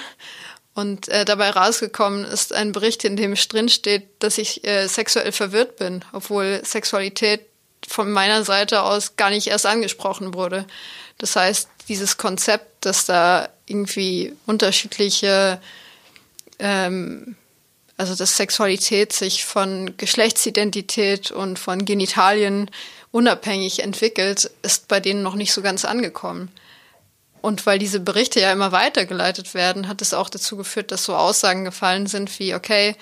Und 0.73 1.10
äh, 1.10 1.25
dabei 1.25 1.49
rausgekommen 1.49 2.23
ist 2.23 2.53
ein 2.53 2.71
Bericht, 2.71 3.03
in 3.03 3.17
dem 3.17 3.36
drin 3.36 3.67
steht, 3.67 4.07
dass 4.19 4.38
ich 4.38 4.65
äh, 4.65 4.88
sexuell 4.88 5.31
verwirrt 5.31 5.75
bin, 5.75 6.05
obwohl 6.13 6.62
Sexualität 6.63 7.41
von 7.88 8.12
meiner 8.12 8.43
Seite 8.43 8.84
aus 8.84 9.17
gar 9.17 9.29
nicht 9.29 9.47
erst 9.47 9.65
angesprochen 9.65 10.34
wurde. 10.34 10.65
Das 11.17 11.36
heißt, 11.36 11.67
dieses 11.89 12.17
Konzept, 12.17 12.86
dass 12.86 13.05
da 13.05 13.49
irgendwie 13.65 14.34
unterschiedliche, 14.45 15.62
ähm, 16.60 17.36
also 17.97 18.15
dass 18.15 18.38
Sexualität 18.38 19.12
sich 19.12 19.43
von 19.43 19.95
Geschlechtsidentität 19.97 21.31
und 21.31 21.60
von 21.60 21.84
Genitalien 21.84 22.71
unabhängig 23.12 23.84
entwickelt, 23.84 24.49
ist 24.62 24.88
bei 24.88 25.01
denen 25.01 25.21
noch 25.21 25.36
nicht 25.36 25.51
so 25.51 25.62
ganz 25.62 25.84
angekommen. 25.84 26.49
Und 27.41 27.65
weil 27.65 27.80
diese 27.80 27.99
Berichte 27.99 28.39
ja 28.39 28.51
immer 28.51 28.71
weitergeleitet 28.71 29.54
werden, 29.54 29.88
hat 29.88 30.01
es 30.01 30.13
auch 30.13 30.30
dazu 30.30 30.58
geführt, 30.58 30.91
dass 30.91 31.04
so 31.04 31.15
Aussagen 31.15 31.65
gefallen 31.65 32.08
sind 32.08 32.39
wie, 32.39 32.54
okay, 32.54 32.95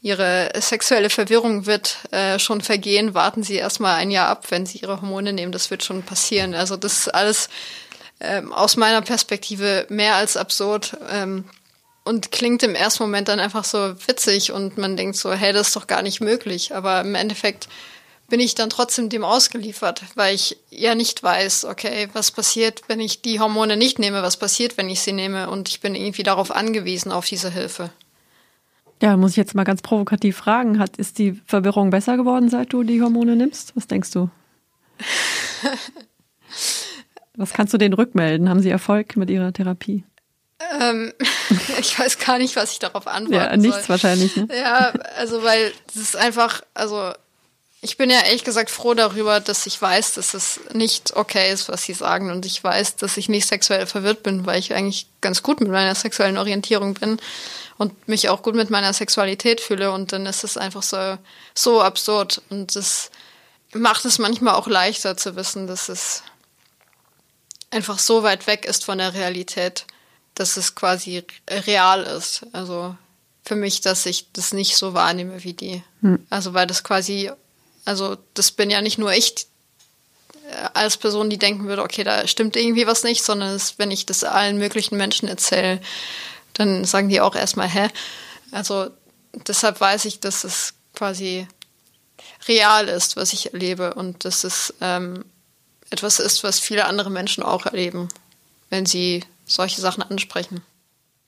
ihre 0.00 0.50
sexuelle 0.60 1.10
Verwirrung 1.10 1.66
wird 1.66 1.98
äh, 2.10 2.38
schon 2.38 2.60
vergehen, 2.60 3.14
warten 3.14 3.42
Sie 3.42 3.54
erstmal 3.54 3.96
ein 3.96 4.10
Jahr 4.10 4.28
ab, 4.28 4.46
wenn 4.50 4.66
Sie 4.66 4.78
Ihre 4.78 5.00
Hormone 5.00 5.32
nehmen, 5.32 5.52
das 5.52 5.70
wird 5.70 5.84
schon 5.84 6.02
passieren. 6.02 6.54
Also 6.54 6.76
das 6.76 7.00
ist 7.00 7.14
alles 7.14 7.48
ähm, 8.20 8.52
aus 8.52 8.76
meiner 8.76 9.02
Perspektive 9.02 9.86
mehr 9.88 10.16
als 10.16 10.36
absurd 10.36 10.96
ähm, 11.10 11.44
und 12.04 12.32
klingt 12.32 12.62
im 12.62 12.74
ersten 12.74 13.04
Moment 13.04 13.28
dann 13.28 13.40
einfach 13.40 13.64
so 13.64 13.94
witzig 14.06 14.52
und 14.52 14.78
man 14.78 14.96
denkt 14.96 15.16
so, 15.16 15.32
hey, 15.32 15.52
das 15.52 15.68
ist 15.68 15.76
doch 15.76 15.86
gar 15.86 16.02
nicht 16.02 16.20
möglich. 16.20 16.74
Aber 16.74 17.00
im 17.00 17.14
Endeffekt 17.14 17.68
bin 18.32 18.40
ich 18.40 18.54
dann 18.54 18.70
trotzdem 18.70 19.10
dem 19.10 19.24
ausgeliefert, 19.24 20.04
weil 20.14 20.34
ich 20.34 20.56
ja 20.70 20.94
nicht 20.94 21.22
weiß, 21.22 21.66
okay, 21.66 22.08
was 22.14 22.30
passiert, 22.30 22.80
wenn 22.86 22.98
ich 22.98 23.20
die 23.20 23.40
Hormone 23.40 23.76
nicht 23.76 23.98
nehme, 23.98 24.22
was 24.22 24.38
passiert, 24.38 24.78
wenn 24.78 24.88
ich 24.88 25.02
sie 25.02 25.12
nehme 25.12 25.50
und 25.50 25.68
ich 25.68 25.80
bin 25.80 25.94
irgendwie 25.94 26.22
darauf 26.22 26.50
angewiesen, 26.50 27.12
auf 27.12 27.26
diese 27.26 27.50
Hilfe. 27.50 27.90
Ja, 29.02 29.18
muss 29.18 29.32
ich 29.32 29.36
jetzt 29.36 29.54
mal 29.54 29.64
ganz 29.64 29.82
provokativ 29.82 30.38
fragen, 30.38 30.78
hat, 30.78 30.96
ist 30.96 31.18
die 31.18 31.34
Verwirrung 31.44 31.90
besser 31.90 32.16
geworden, 32.16 32.48
seit 32.48 32.72
du 32.72 32.84
die 32.84 33.02
Hormone 33.02 33.36
nimmst? 33.36 33.76
Was 33.76 33.86
denkst 33.86 34.12
du? 34.12 34.30
was 37.36 37.52
kannst 37.52 37.74
du 37.74 37.76
denen 37.76 37.92
rückmelden? 37.92 38.48
Haben 38.48 38.62
sie 38.62 38.70
Erfolg 38.70 39.18
mit 39.18 39.28
ihrer 39.28 39.52
Therapie? 39.52 40.06
Ähm, 40.80 41.12
ich 41.78 41.98
weiß 41.98 42.18
gar 42.18 42.38
nicht, 42.38 42.56
was 42.56 42.72
ich 42.72 42.78
darauf 42.78 43.06
antworten 43.06 43.34
Ja, 43.34 43.54
nichts 43.58 43.80
soll. 43.80 43.88
wahrscheinlich. 43.90 44.34
Ne? 44.36 44.48
Ja, 44.58 44.94
also 45.18 45.42
weil 45.42 45.74
das 45.88 45.96
ist 45.96 46.16
einfach, 46.16 46.62
also 46.72 47.12
ich 47.84 47.96
bin 47.96 48.10
ja 48.10 48.20
ehrlich 48.20 48.44
gesagt 48.44 48.70
froh 48.70 48.94
darüber, 48.94 49.40
dass 49.40 49.66
ich 49.66 49.82
weiß, 49.82 50.14
dass 50.14 50.34
es 50.34 50.60
nicht 50.72 51.16
okay 51.16 51.52
ist, 51.52 51.68
was 51.68 51.82
sie 51.82 51.94
sagen. 51.94 52.30
Und 52.30 52.46
ich 52.46 52.62
weiß, 52.62 52.94
dass 52.94 53.16
ich 53.16 53.28
nicht 53.28 53.48
sexuell 53.48 53.86
verwirrt 53.86 54.22
bin, 54.22 54.46
weil 54.46 54.60
ich 54.60 54.72
eigentlich 54.72 55.08
ganz 55.20 55.42
gut 55.42 55.60
mit 55.60 55.68
meiner 55.68 55.96
sexuellen 55.96 56.38
Orientierung 56.38 56.94
bin 56.94 57.18
und 57.78 58.06
mich 58.06 58.28
auch 58.28 58.42
gut 58.42 58.54
mit 58.54 58.70
meiner 58.70 58.92
Sexualität 58.92 59.60
fühle. 59.60 59.90
Und 59.90 60.12
dann 60.12 60.26
ist 60.26 60.44
es 60.44 60.56
einfach 60.56 60.84
so, 60.84 61.18
so 61.56 61.82
absurd. 61.82 62.40
Und 62.50 62.76
das 62.76 63.10
macht 63.72 64.04
es 64.04 64.20
manchmal 64.20 64.54
auch 64.54 64.68
leichter 64.68 65.16
zu 65.16 65.34
wissen, 65.34 65.66
dass 65.66 65.88
es 65.88 66.22
einfach 67.72 67.98
so 67.98 68.22
weit 68.22 68.46
weg 68.46 68.64
ist 68.64 68.84
von 68.84 68.98
der 68.98 69.12
Realität, 69.12 69.86
dass 70.36 70.56
es 70.56 70.76
quasi 70.76 71.24
real 71.50 72.04
ist. 72.04 72.46
Also 72.52 72.96
für 73.44 73.56
mich, 73.56 73.80
dass 73.80 74.06
ich 74.06 74.30
das 74.32 74.52
nicht 74.52 74.76
so 74.76 74.94
wahrnehme 74.94 75.42
wie 75.42 75.54
die. 75.54 75.82
Hm. 76.02 76.24
Also 76.30 76.54
weil 76.54 76.68
das 76.68 76.84
quasi 76.84 77.32
also 77.84 78.16
das 78.34 78.50
bin 78.52 78.70
ja 78.70 78.80
nicht 78.80 78.98
nur 78.98 79.12
ich 79.12 79.46
äh, 80.48 80.68
als 80.74 80.96
Person, 80.96 81.30
die 81.30 81.38
denken 81.38 81.66
würde, 81.66 81.82
okay, 81.82 82.04
da 82.04 82.26
stimmt 82.26 82.56
irgendwie 82.56 82.86
was 82.86 83.02
nicht, 83.02 83.24
sondern 83.24 83.50
es, 83.50 83.78
wenn 83.78 83.90
ich 83.90 84.06
das 84.06 84.24
allen 84.24 84.58
möglichen 84.58 84.96
Menschen 84.96 85.28
erzähle, 85.28 85.80
dann 86.54 86.84
sagen 86.84 87.08
die 87.08 87.20
auch 87.20 87.34
erstmal, 87.34 87.68
hä? 87.68 87.88
Also 88.50 88.90
deshalb 89.46 89.80
weiß 89.80 90.04
ich, 90.04 90.20
dass 90.20 90.44
es 90.44 90.74
quasi 90.94 91.46
real 92.46 92.88
ist, 92.88 93.16
was 93.16 93.32
ich 93.32 93.52
erlebe 93.52 93.94
und 93.94 94.24
dass 94.24 94.44
es 94.44 94.74
ähm, 94.80 95.24
etwas 95.90 96.20
ist, 96.20 96.44
was 96.44 96.60
viele 96.60 96.86
andere 96.86 97.10
Menschen 97.10 97.42
auch 97.42 97.66
erleben, 97.66 98.08
wenn 98.70 98.86
sie 98.86 99.24
solche 99.44 99.80
Sachen 99.80 100.02
ansprechen. 100.02 100.62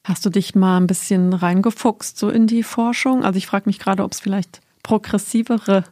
Hast 0.04 0.24
du 0.26 0.30
dich 0.30 0.54
mal 0.54 0.78
ein 0.78 0.86
bisschen 0.86 1.32
reingefuchst 1.32 2.18
so 2.18 2.28
in 2.28 2.46
die 2.46 2.62
Forschung? 2.62 3.24
Also 3.24 3.38
ich 3.38 3.46
frage 3.46 3.64
mich 3.66 3.78
gerade, 3.78 4.02
ob 4.02 4.12
es 4.12 4.20
vielleicht 4.20 4.60
progressivere 4.84 5.82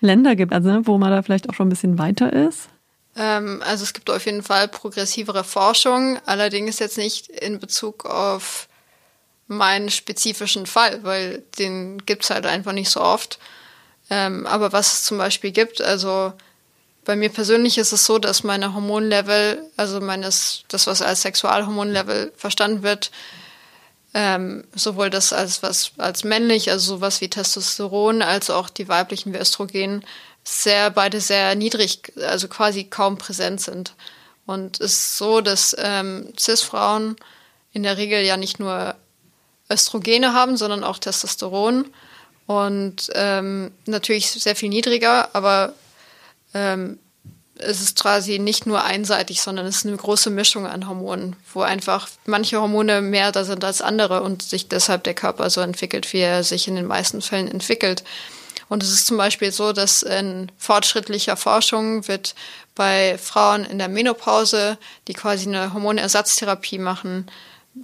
Länder 0.00 0.34
gibt, 0.34 0.54
also 0.54 0.70
ne, 0.70 0.86
wo 0.86 0.96
man 0.96 1.10
da 1.10 1.20
vielleicht 1.22 1.50
auch 1.50 1.54
schon 1.54 1.66
ein 1.66 1.70
bisschen 1.70 1.98
weiter 1.98 2.32
ist? 2.32 2.70
Ähm, 3.16 3.62
also 3.66 3.82
es 3.82 3.92
gibt 3.92 4.08
auf 4.08 4.24
jeden 4.24 4.42
Fall 4.42 4.68
progressivere 4.68 5.44
Forschung, 5.44 6.18
allerdings 6.24 6.78
jetzt 6.78 6.96
nicht 6.96 7.28
in 7.28 7.58
Bezug 7.58 8.06
auf 8.06 8.68
meinen 9.48 9.90
spezifischen 9.90 10.64
Fall, 10.64 11.04
weil 11.04 11.42
den 11.58 12.04
gibt 12.06 12.24
es 12.24 12.30
halt 12.30 12.46
einfach 12.46 12.72
nicht 12.72 12.90
so 12.90 13.00
oft. 13.00 13.38
Ähm, 14.10 14.46
aber 14.46 14.72
was 14.72 14.94
es 14.94 15.04
zum 15.04 15.18
Beispiel 15.18 15.50
gibt, 15.50 15.82
also 15.82 16.32
bei 17.04 17.16
mir 17.16 17.30
persönlich 17.30 17.78
ist 17.78 17.92
es 17.92 18.04
so, 18.04 18.18
dass 18.18 18.44
meine 18.44 18.74
Hormonlevel, 18.74 19.64
also 19.76 20.00
meines, 20.00 20.64
das, 20.68 20.86
was 20.86 21.02
als 21.02 21.22
Sexualhormonlevel 21.22 22.32
verstanden 22.36 22.82
wird, 22.82 23.10
ähm, 24.14 24.64
sowohl 24.74 25.10
das 25.10 25.32
als 25.32 25.62
was 25.62 25.92
als 25.98 26.24
männlich, 26.24 26.70
also 26.70 26.96
sowas 26.96 27.20
wie 27.20 27.28
Testosteron, 27.28 28.22
als 28.22 28.50
auch 28.50 28.70
die 28.70 28.88
weiblichen 28.88 29.32
wie 29.32 29.38
Östrogen, 29.38 30.04
sehr 30.44 30.90
beide 30.90 31.20
sehr 31.20 31.54
niedrig, 31.54 32.12
also 32.16 32.48
quasi 32.48 32.84
kaum 32.84 33.18
präsent 33.18 33.60
sind. 33.60 33.94
Und 34.46 34.80
es 34.80 34.92
ist 34.92 35.18
so, 35.18 35.40
dass 35.42 35.76
ähm, 35.78 36.32
Cis-Frauen 36.38 37.16
in 37.72 37.82
der 37.82 37.98
Regel 37.98 38.22
ja 38.22 38.38
nicht 38.38 38.58
nur 38.58 38.94
Östrogene 39.70 40.32
haben, 40.32 40.56
sondern 40.56 40.84
auch 40.84 40.98
Testosteron. 40.98 41.86
Und 42.46 43.10
ähm, 43.14 43.72
natürlich 43.84 44.30
sehr 44.30 44.56
viel 44.56 44.70
niedriger, 44.70 45.34
aber 45.34 45.74
ähm, 46.54 46.98
es 47.58 47.80
ist 47.80 48.00
quasi 48.00 48.38
nicht 48.38 48.66
nur 48.66 48.84
einseitig, 48.84 49.42
sondern 49.42 49.66
es 49.66 49.78
ist 49.78 49.86
eine 49.86 49.96
große 49.96 50.30
Mischung 50.30 50.66
an 50.66 50.88
Hormonen, 50.88 51.36
wo 51.52 51.62
einfach 51.62 52.08
manche 52.24 52.60
Hormone 52.60 53.00
mehr 53.00 53.32
da 53.32 53.44
sind 53.44 53.64
als 53.64 53.82
andere 53.82 54.22
und 54.22 54.42
sich 54.42 54.68
deshalb 54.68 55.04
der 55.04 55.14
Körper 55.14 55.50
so 55.50 55.60
entwickelt, 55.60 56.12
wie 56.12 56.20
er 56.20 56.44
sich 56.44 56.68
in 56.68 56.76
den 56.76 56.86
meisten 56.86 57.20
Fällen 57.20 57.48
entwickelt. 57.48 58.04
Und 58.68 58.82
es 58.82 58.92
ist 58.92 59.06
zum 59.06 59.16
Beispiel 59.16 59.50
so, 59.50 59.72
dass 59.72 60.02
in 60.02 60.52
fortschrittlicher 60.58 61.36
Forschung 61.36 62.06
wird 62.06 62.34
bei 62.74 63.18
Frauen 63.18 63.64
in 63.64 63.78
der 63.78 63.88
Menopause, 63.88 64.78
die 65.08 65.14
quasi 65.14 65.48
eine 65.48 65.72
Hormonersatztherapie 65.72 66.78
machen, 66.78 67.30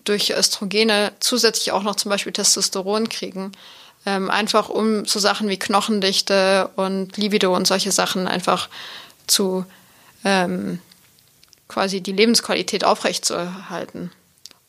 durch 0.05 0.31
Östrogene 0.31 1.13
zusätzlich 1.21 1.73
auch 1.73 1.83
noch 1.83 1.97
zum 1.97 2.11
Beispiel 2.11 2.33
Testosteron 2.33 3.09
kriegen. 3.09 3.53
Ähm, 4.07 4.31
einfach 4.31 4.69
um 4.69 5.07
so 5.07 5.19
Sachen 5.19 5.49
wie 5.49 5.59
Knochendichte 5.59 6.71
und 6.77 7.17
Libido 7.17 7.55
und 7.55 7.67
solche 7.67 7.93
Sachen 7.93 8.27
einfach 8.27 8.69
zu 9.27 9.65
ähm, 10.25 10.81
quasi 11.69 12.01
die 12.01 12.13
Lebensqualität 12.13 12.85
aufrechtzuerhalten. 12.85 14.11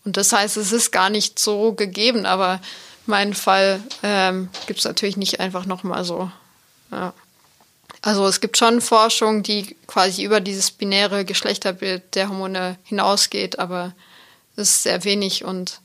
Und 0.03 0.17
das 0.17 0.31
heißt, 0.31 0.57
es 0.57 0.71
ist 0.71 0.91
gar 0.91 1.09
nicht 1.09 1.39
so 1.39 1.73
gegeben, 1.73 2.25
aber 2.25 2.61
meinen 3.05 3.33
Fall 3.33 3.81
ähm, 4.03 4.49
gibt 4.67 4.79
es 4.79 4.85
natürlich 4.85 5.17
nicht 5.17 5.39
einfach 5.39 5.65
nochmal 5.65 6.05
so. 6.05 6.31
Ja. 6.91 7.13
Also 8.01 8.27
es 8.27 8.39
gibt 8.39 8.57
schon 8.57 8.81
Forschung, 8.81 9.41
die 9.41 9.75
quasi 9.87 10.23
über 10.23 10.39
dieses 10.39 10.69
binäre 10.69 11.25
Geschlechterbild 11.25 12.13
der 12.13 12.29
Hormone 12.29 12.77
hinausgeht, 12.83 13.57
aber 13.57 13.93
es 14.55 14.69
ist 14.69 14.83
sehr 14.83 15.03
wenig. 15.03 15.43
Und 15.43 15.81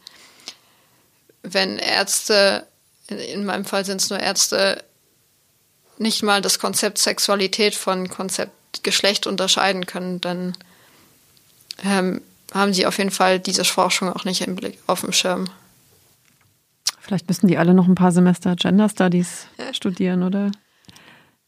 wenn 1.43 1.79
Ärzte, 1.79 2.67
in 3.09 3.47
meinem 3.47 3.65
Fall 3.65 3.87
sind 3.87 4.03
es 4.03 4.11
nur 4.11 4.21
Ärzte, 4.21 4.85
nicht 5.97 6.23
mal 6.23 6.43
das 6.43 6.59
Konzept 6.59 6.99
Sexualität 6.99 7.75
von 7.75 8.09
Konzept 8.11 8.53
Geschlecht 8.83 9.27
unterscheiden 9.27 9.87
können, 9.87 10.21
dann 10.21 10.57
ähm, 11.85 12.21
haben 12.53 12.75
sie 12.75 12.87
auf 12.87 12.99
jeden 12.99 13.11
Fall 13.11 13.39
diese 13.39 13.65
Forschung 13.65 14.13
auch 14.13 14.25
nicht 14.25 14.41
im 14.43 14.57
Blick 14.57 14.79
auf 14.87 15.01
dem 15.03 15.13
Schirm. 15.13 15.49
Vielleicht 17.01 17.29
müssen 17.29 17.49
die 17.49 17.59
alle 17.59 17.75
noch 17.75 17.89
ein 17.89 17.95
paar 17.95 18.13
Semester 18.13 18.55
Gender 18.57 18.89
Studies 18.89 19.47
studieren, 19.73 20.23
oder? 20.23 20.51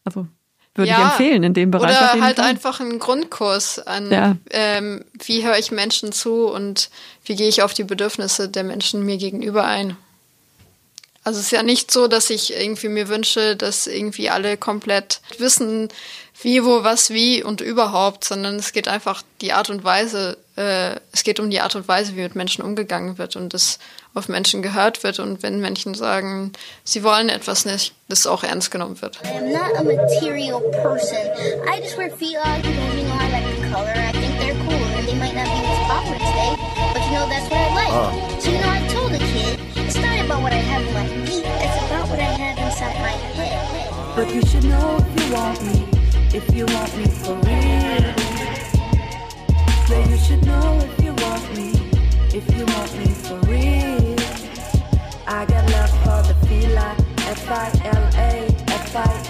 Also 0.03 0.27
würde 0.75 0.89
ja, 0.89 0.97
ich 0.97 1.03
empfehlen 1.03 1.43
in 1.43 1.53
dem 1.53 1.71
Bereich. 1.71 1.95
Oder 1.95 2.21
halt 2.21 2.37
Fall. 2.37 2.45
einfach 2.45 2.79
einen 2.79 2.97
Grundkurs 2.97 3.79
an, 3.79 4.11
ja. 4.11 4.35
ähm, 4.49 5.05
wie 5.23 5.45
höre 5.45 5.57
ich 5.57 5.71
Menschen 5.71 6.11
zu 6.11 6.47
und 6.47 6.89
wie 7.25 7.35
gehe 7.35 7.47
ich 7.47 7.61
auf 7.61 7.73
die 7.73 7.83
Bedürfnisse 7.83 8.49
der 8.49 8.63
Menschen 8.63 9.05
mir 9.05 9.17
gegenüber 9.17 9.65
ein. 9.65 9.95
Also 11.23 11.39
es 11.39 11.45
ist 11.45 11.51
ja 11.51 11.63
nicht 11.63 11.89
so, 11.89 12.07
dass 12.07 12.29
ich 12.29 12.53
irgendwie 12.53 12.89
mir 12.89 13.07
wünsche, 13.07 13.55
dass 13.55 13.87
irgendwie 13.87 14.29
alle 14.29 14.57
komplett 14.57 15.21
wissen, 15.37 15.87
wie, 16.41 16.65
wo, 16.65 16.83
was, 16.83 17.11
wie 17.11 17.41
und 17.43 17.61
überhaupt, 17.61 18.25
sondern 18.25 18.55
es 18.55 18.73
geht 18.73 18.89
einfach 18.89 19.23
die 19.39 19.53
Art 19.53 19.69
und 19.69 19.85
Weise, 19.85 20.37
äh, 20.57 20.95
es 21.13 21.23
geht 21.23 21.39
um 21.39 21.49
die 21.49 21.61
Art 21.61 21.75
und 21.75 21.87
Weise, 21.87 22.15
wie 22.15 22.21
mit 22.21 22.35
Menschen 22.35 22.63
umgegangen 22.63 23.17
wird 23.17 23.37
und 23.37 23.53
das 23.53 23.79
auf 24.13 24.27
Menschen 24.27 24.61
gehört 24.61 25.03
wird 25.03 25.19
und 25.19 25.41
wenn 25.43 25.59
Menschen 25.59 25.95
sagen, 25.95 26.51
sie 26.83 27.03
wollen 27.03 27.29
etwas 27.29 27.65
nicht, 27.65 27.93
das 28.09 28.27
auch 28.27 28.43
ernst 28.43 28.71
genommen 28.71 29.01
wird. 29.01 29.19
I 29.23 29.37
am 29.37 29.51
not 29.51 29.75
a 29.77 29.83
material 29.83 30.59
person. 30.71 31.17
I 31.65 31.79
just 31.81 31.97
wear 31.97 32.11
feelers 32.11 32.43
because 32.61 32.95
you 32.97 33.05
know 33.05 33.15
I 33.15 33.31
like 33.31 33.45
the 33.55 33.69
color. 33.69 33.93
I 33.95 34.11
think 34.11 34.37
they're 34.39 34.59
cool 34.67 34.83
and 34.97 35.07
they 35.07 35.15
might 35.15 35.33
not 35.33 35.45
be 35.45 35.61
what's 35.63 35.87
popular 35.87 36.19
today, 36.19 36.55
but 36.93 37.01
you 37.05 37.11
know 37.13 37.27
that's 37.29 37.49
what 37.49 37.59
I 37.59 37.73
like. 37.73 37.93
Uh. 37.93 38.39
So 38.39 38.51
you 38.51 38.57
know 38.59 38.69
I 38.69 38.87
told 38.89 39.11
the 39.13 39.19
kid, 39.19 39.62
about 40.25 40.41
what 40.41 40.53
I 40.53 40.57
have 40.57 40.81
in 40.87 40.93
my 40.93 41.07
feet, 41.25 41.43
it's 41.45 41.85
about 41.87 42.09
what 42.09 42.19
I 42.19 42.23
have 42.23 42.57
inside 42.57 42.95
my 43.01 43.11
head. 43.35 44.15
But 44.15 44.33
you 44.33 44.41
should 44.45 44.63
know 44.63 44.97
if 44.99 45.25
you 45.25 45.33
want 45.33 45.61
me. 45.63 45.87
if 46.33 46.53
you 46.55 46.65
want 46.65 46.97
me 46.97 47.05
for 47.05 47.35
real. 47.45 48.13
Well, 49.89 50.09
you 50.09 50.17
should 50.17 50.43
know 50.45 50.79
if 50.81 51.03
you 51.03 51.13
want 51.13 51.45
me, 51.55 51.69
if 52.35 52.45
you 52.57 52.65
want 52.65 52.97
me 52.97 53.05
for 53.13 53.37
real. 53.45 54.17
I 55.27 55.45
got 55.45 55.69
love 55.69 55.91
for 56.03 56.21
the 56.27 56.35
feline, 56.47 56.97
F-I-L-A, 57.19 58.47
F-I-L-A, 58.67 59.22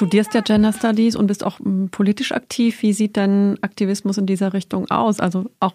studierst 0.00 0.32
ja 0.32 0.40
Gender 0.40 0.72
Studies 0.72 1.14
und 1.14 1.26
bist 1.26 1.44
auch 1.44 1.58
hm, 1.58 1.90
politisch 1.90 2.32
aktiv. 2.32 2.80
Wie 2.80 2.94
sieht 2.94 3.18
dein 3.18 3.62
Aktivismus 3.62 4.16
in 4.16 4.24
dieser 4.24 4.54
Richtung 4.54 4.90
aus? 4.90 5.20
Also 5.20 5.50
auch 5.60 5.74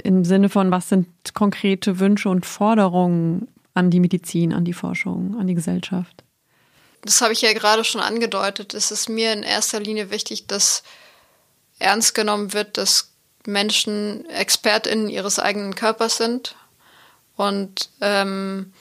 im 0.00 0.24
Sinne 0.24 0.48
von, 0.48 0.70
was 0.70 0.88
sind 0.88 1.08
konkrete 1.34 1.98
Wünsche 1.98 2.28
und 2.28 2.46
Forderungen 2.46 3.48
an 3.74 3.90
die 3.90 3.98
Medizin, 3.98 4.52
an 4.52 4.64
die 4.64 4.72
Forschung, 4.72 5.36
an 5.36 5.48
die 5.48 5.54
Gesellschaft? 5.54 6.22
Das 7.00 7.20
habe 7.20 7.32
ich 7.32 7.42
ja 7.42 7.52
gerade 7.54 7.82
schon 7.82 8.00
angedeutet. 8.00 8.72
Es 8.72 8.92
ist 8.92 9.08
mir 9.08 9.32
in 9.32 9.42
erster 9.42 9.80
Linie 9.80 10.12
wichtig, 10.12 10.46
dass 10.46 10.84
ernst 11.80 12.14
genommen 12.14 12.52
wird, 12.52 12.78
dass 12.78 13.10
Menschen 13.46 14.24
ExpertInnen 14.26 15.08
ihres 15.08 15.40
eigenen 15.40 15.74
Körpers 15.74 16.18
sind. 16.18 16.54
Und 17.34 17.90
ähm, 18.00 18.72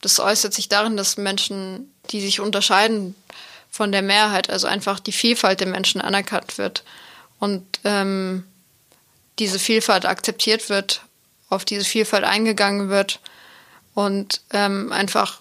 das 0.00 0.18
äußert 0.18 0.52
sich 0.52 0.68
darin, 0.68 0.96
dass 0.96 1.16
Menschen, 1.16 1.92
die 2.10 2.20
sich 2.20 2.40
unterscheiden 2.40 3.14
von 3.72 3.90
der 3.90 4.02
Mehrheit, 4.02 4.50
also 4.50 4.66
einfach 4.68 5.00
die 5.00 5.12
Vielfalt 5.12 5.60
der 5.60 5.66
Menschen 5.66 6.02
anerkannt 6.02 6.58
wird 6.58 6.84
und 7.38 7.64
ähm, 7.84 8.44
diese 9.38 9.58
Vielfalt 9.58 10.04
akzeptiert 10.04 10.68
wird, 10.68 11.02
auf 11.48 11.64
diese 11.64 11.86
Vielfalt 11.86 12.24
eingegangen 12.24 12.90
wird 12.90 13.18
und 13.94 14.42
ähm, 14.52 14.92
einfach 14.92 15.40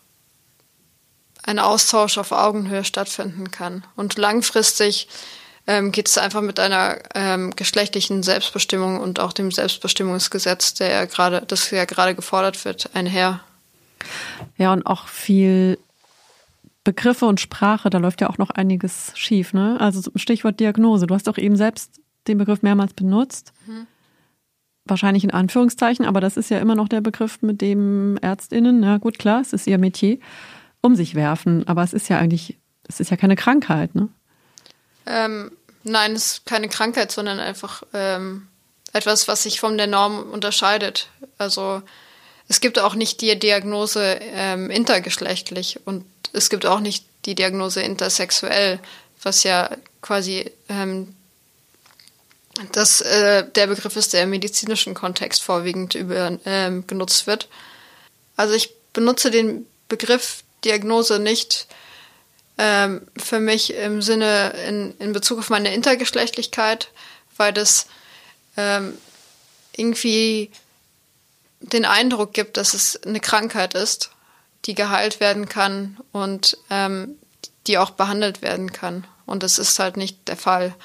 ein 1.44 1.60
Austausch 1.60 2.17
auf 2.17 2.32
Augenhöhe 2.32 2.86
stattfinden 2.86 3.52
kann. 3.52 3.84
Und 3.98 4.17
langfristig 4.17 5.10
ähm, 5.67 5.91
geht 5.91 6.08
es 6.08 6.17
einfach 6.17 6.41
mit 6.41 6.58
einer 6.58 7.00
ähm, 7.13 7.54
geschlechtlichen 7.56 8.24
Selbstbestimmung 8.24 9.02
und 9.02 9.20
auch 9.20 9.34
dem 9.34 9.52
Selbstbestimmungsgesetz, 9.52 10.74
der 10.76 10.89
ja 10.89 11.06
gerade, 11.06 11.44
das 11.46 11.70
ja 11.70 11.84
gerade 11.84 12.15
gefordert 12.15 12.63
wird, 12.63 12.89
einher. 12.94 13.41
Ja, 14.58 14.72
und 14.72 14.86
auch 14.86 15.10
viel 15.10 15.78
Begriffe 16.84 17.26
und 17.26 17.39
Sprache, 17.39 17.89
da 17.89 18.00
läuft 18.00 18.22
ja 18.22 18.30
auch 18.30 18.38
noch 18.38 18.50
einiges 18.50 19.12
schief, 19.15 19.54
ne? 19.54 19.80
Also 19.80 20.10
Stichwort 20.15 20.60
Diagnose. 20.60 21.06
Du 21.06 21.13
hast 21.13 21.28
doch 21.28 21.38
eben 21.38 21.56
selbst 21.56 22.00
den 22.28 22.38
Begriff 22.38 22.63
mehrmals 22.63 22.94
benutzt. 22.94 23.54
Mhm. 23.67 23.88
Wahrscheinlich 24.86 25.24
in 25.24 25.32
Anführungszeichen, 25.32 26.06
aber 26.06 26.22
das 26.22 26.38
ist 26.38 26.50
ja 26.50 26.60
immer 26.60 26.76
noch 26.76 26.89
der 26.89 27.02
Begriff, 27.02 27.41
mit 27.44 27.62
dem 27.62 28.17
ÄrztInnen, 28.22 28.80
na 28.80 28.98
gut, 28.98 29.20
klar, 29.20 29.41
es 29.41 29.54
ist 29.54 29.67
ihr 29.67 29.78
Metier, 29.78 30.17
um 30.82 30.96
sich 30.96 31.13
werfen. 31.13 31.67
Aber 31.67 31.84
es 31.84 31.94
ist 31.94 32.10
ja 32.10 32.17
eigentlich, 32.17 32.58
es 32.88 33.00
ist 33.00 33.12
ja 33.12 33.17
keine 33.17 33.36
Krankheit, 33.36 33.94
ne? 33.94 34.10
Ähm, 35.06 35.52
nein, 35.84 36.13
es 36.13 36.34
ist 36.34 36.46
keine 36.46 36.67
Krankheit, 36.67 37.12
sondern 37.12 37.39
einfach 37.39 37.84
ähm, 37.94 38.48
etwas, 38.91 39.28
was 39.28 39.44
sich 39.44 39.60
von 39.60 39.78
der 39.78 39.88
Norm 39.88 40.32
unterscheidet. 40.32 41.10
Also 41.38 41.84
es 42.52 42.60
gibt 42.60 42.80
auch 42.80 42.96
nicht 42.96 43.22
die 43.22 43.40
Diagnose 43.40 44.20
ähm, 44.22 44.70
intergeschlechtlich 44.70 45.80
und 45.86 46.04
es 46.34 46.50
gibt 46.50 46.66
auch 46.66 46.82
nicht 46.82 47.06
die 47.26 47.34
Diagnose 47.34 47.82
intersexuell, 47.82 48.78
was 49.24 49.44
ja 49.44 49.70
quasi 50.02 50.52
ähm, 50.68 51.16
das, 52.74 53.00
äh, 53.00 53.50
der 53.56 53.68
Begriff 53.68 53.96
ist, 53.96 54.12
der 54.12 54.24
im 54.24 54.32
medizinischen 54.32 54.94
Kontext 54.96 55.42
vorwiegend 55.42 55.96
über, 55.96 56.38
ähm, 56.44 56.86
genutzt 56.88 57.26
wird. 57.26 57.48
Also 58.36 58.54
ich 58.54 58.76
benutze 58.92 59.32
den 59.32 59.66
Begriff 59.88 60.44
Diagnose 60.66 61.20
nicht 61.20 61.68
ähm, 62.58 63.08
für 63.16 63.40
mich 63.40 63.76
im 63.76 64.02
Sinne 64.02 64.50
in, 64.68 64.94
in 65.00 65.14
Bezug 65.14 65.40
auf 65.40 65.50
meine 65.50 65.74
Intergeschlechtlichkeit, 65.74 66.90
weil 67.38 67.54
das 67.54 67.86
ähm, 68.58 68.98
irgendwie 69.74 70.52
den 71.62 71.86
Eindruck 71.86 72.34
gibt, 72.34 72.58
dass 72.58 72.74
es 72.74 73.02
eine 73.04 73.19
Krankheit 73.19 73.74
ist, 73.74 74.12
die 74.65 74.76
geheilt 74.76 75.19
werden 75.19 75.47
kann 75.47 75.97
und 76.12 76.58
ähm, 76.69 77.15
die 77.67 77.78
auch 77.78 77.91
behandelt 77.91 78.41
werden 78.41 78.74
kann. 78.74 79.06
Und 79.26 79.43
das 79.43 79.60
ist 79.60 79.80
halt 79.80 79.97
nicht 79.97 80.28
der 80.28 80.38
Fall. 80.38 80.76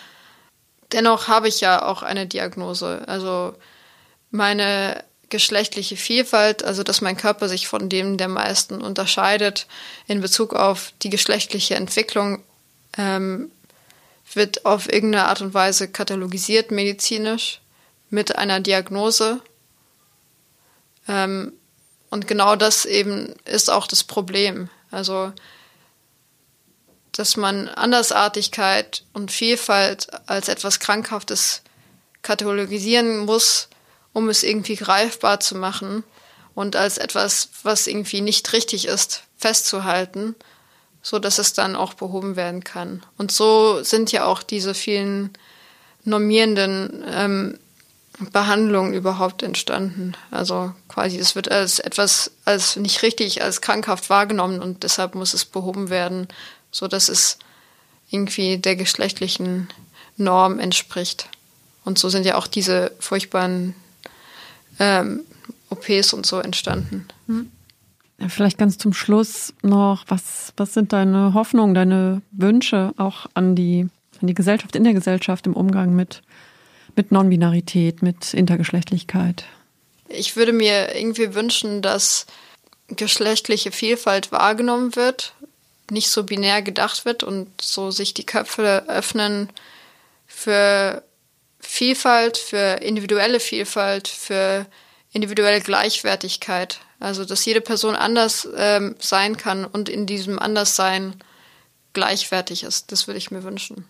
Dennoch 0.92 1.28
habe 1.28 1.48
ich 1.48 1.60
ja 1.60 1.84
auch 1.84 2.02
eine 2.02 2.26
Diagnose. 2.26 3.02
Also 3.06 3.54
meine 4.30 5.02
geschlechtliche 5.28 5.96
Vielfalt, 5.96 6.64
also 6.64 6.82
dass 6.82 7.00
mein 7.00 7.16
Körper 7.16 7.48
sich 7.48 7.66
von 7.66 7.88
dem 7.88 8.16
der 8.16 8.28
meisten 8.28 8.80
unterscheidet 8.80 9.66
in 10.06 10.20
Bezug 10.20 10.54
auf 10.54 10.92
die 11.02 11.10
geschlechtliche 11.10 11.74
Entwicklung, 11.74 12.42
ähm, 12.96 13.50
wird 14.32 14.64
auf 14.64 14.92
irgendeine 14.92 15.26
Art 15.26 15.40
und 15.40 15.54
Weise 15.54 15.88
katalogisiert 15.88 16.70
medizinisch 16.70 17.60
mit 18.10 18.36
einer 18.36 18.60
Diagnose. 18.60 19.40
Ähm, 21.08 21.52
und 22.10 22.28
genau 22.28 22.56
das 22.56 22.84
eben 22.84 23.34
ist 23.44 23.70
auch 23.70 23.86
das 23.86 24.04
Problem. 24.04 24.68
Also 24.90 25.32
dass 27.16 27.36
man 27.36 27.68
Andersartigkeit 27.68 29.04
und 29.12 29.32
Vielfalt 29.32 30.08
als 30.26 30.48
etwas 30.48 30.80
Krankhaftes 30.80 31.62
katalogisieren 32.22 33.20
muss, 33.20 33.68
um 34.12 34.28
es 34.28 34.42
irgendwie 34.42 34.76
greifbar 34.76 35.40
zu 35.40 35.56
machen 35.56 36.04
und 36.54 36.76
als 36.76 36.98
etwas, 36.98 37.48
was 37.62 37.86
irgendwie 37.86 38.20
nicht 38.20 38.52
richtig 38.52 38.86
ist, 38.86 39.22
festzuhalten, 39.38 40.34
so 41.02 41.18
dass 41.18 41.38
es 41.38 41.52
dann 41.52 41.76
auch 41.76 41.94
behoben 41.94 42.36
werden 42.36 42.64
kann. 42.64 43.02
Und 43.16 43.32
so 43.32 43.82
sind 43.82 44.12
ja 44.12 44.24
auch 44.24 44.42
diese 44.42 44.74
vielen 44.74 45.30
normierenden 46.04 47.04
ähm, 47.08 47.58
Behandlungen 48.32 48.94
überhaupt 48.94 49.42
entstanden. 49.42 50.14
Also 50.30 50.72
quasi, 50.88 51.18
es 51.18 51.34
wird 51.34 51.50
als 51.50 51.78
etwas, 51.78 52.30
als 52.44 52.76
nicht 52.76 53.02
richtig, 53.02 53.42
als 53.42 53.60
krankhaft 53.60 54.08
wahrgenommen 54.08 54.62
und 54.62 54.82
deshalb 54.84 55.14
muss 55.14 55.34
es 55.34 55.44
behoben 55.44 55.90
werden 55.90 56.28
so 56.76 56.88
dass 56.88 57.08
es 57.08 57.38
irgendwie 58.10 58.58
der 58.58 58.76
geschlechtlichen 58.76 59.68
Norm 60.16 60.58
entspricht. 60.58 61.28
Und 61.84 61.98
so 61.98 62.08
sind 62.08 62.26
ja 62.26 62.36
auch 62.36 62.46
diese 62.46 62.92
furchtbaren 62.98 63.74
ähm, 64.78 65.20
OPs 65.70 66.12
und 66.12 66.26
so 66.26 66.38
entstanden. 66.38 67.08
Hm. 67.26 67.50
Vielleicht 68.28 68.58
ganz 68.58 68.78
zum 68.78 68.92
Schluss 68.92 69.52
noch, 69.62 70.04
was, 70.08 70.52
was 70.56 70.74
sind 70.74 70.92
deine 70.92 71.34
Hoffnungen, 71.34 71.74
deine 71.74 72.22
Wünsche 72.30 72.92
auch 72.96 73.26
an 73.34 73.54
die, 73.54 73.88
an 74.20 74.26
die 74.26 74.34
Gesellschaft, 74.34 74.74
in 74.74 74.84
der 74.84 74.94
Gesellschaft 74.94 75.46
im 75.46 75.54
Umgang 75.54 75.94
mit, 75.94 76.22
mit 76.96 77.12
Non-Binarität, 77.12 78.02
mit 78.02 78.34
Intergeschlechtlichkeit? 78.34 79.44
Ich 80.08 80.36
würde 80.36 80.52
mir 80.52 80.94
irgendwie 80.94 81.34
wünschen, 81.34 81.82
dass 81.82 82.26
geschlechtliche 82.88 83.72
Vielfalt 83.72 84.32
wahrgenommen 84.32 84.96
wird, 84.96 85.34
nicht 85.90 86.08
so 86.08 86.24
binär 86.24 86.62
gedacht 86.62 87.04
wird 87.04 87.22
und 87.22 87.48
so 87.60 87.90
sich 87.90 88.14
die 88.14 88.26
Köpfe 88.26 88.84
öffnen 88.88 89.50
für 90.26 91.02
Vielfalt, 91.60 92.36
für 92.36 92.80
individuelle 92.82 93.40
Vielfalt, 93.40 94.08
für 94.08 94.66
individuelle 95.12 95.60
Gleichwertigkeit. 95.60 96.80
Also, 97.00 97.24
dass 97.24 97.44
jede 97.44 97.60
Person 97.60 97.94
anders 97.94 98.48
ähm, 98.56 98.96
sein 98.98 99.36
kann 99.36 99.64
und 99.64 99.88
in 99.88 100.06
diesem 100.06 100.38
Anderssein 100.38 101.14
gleichwertig 101.92 102.62
ist. 102.62 102.92
Das 102.92 103.06
würde 103.06 103.18
ich 103.18 103.30
mir 103.30 103.42
wünschen. 103.42 103.86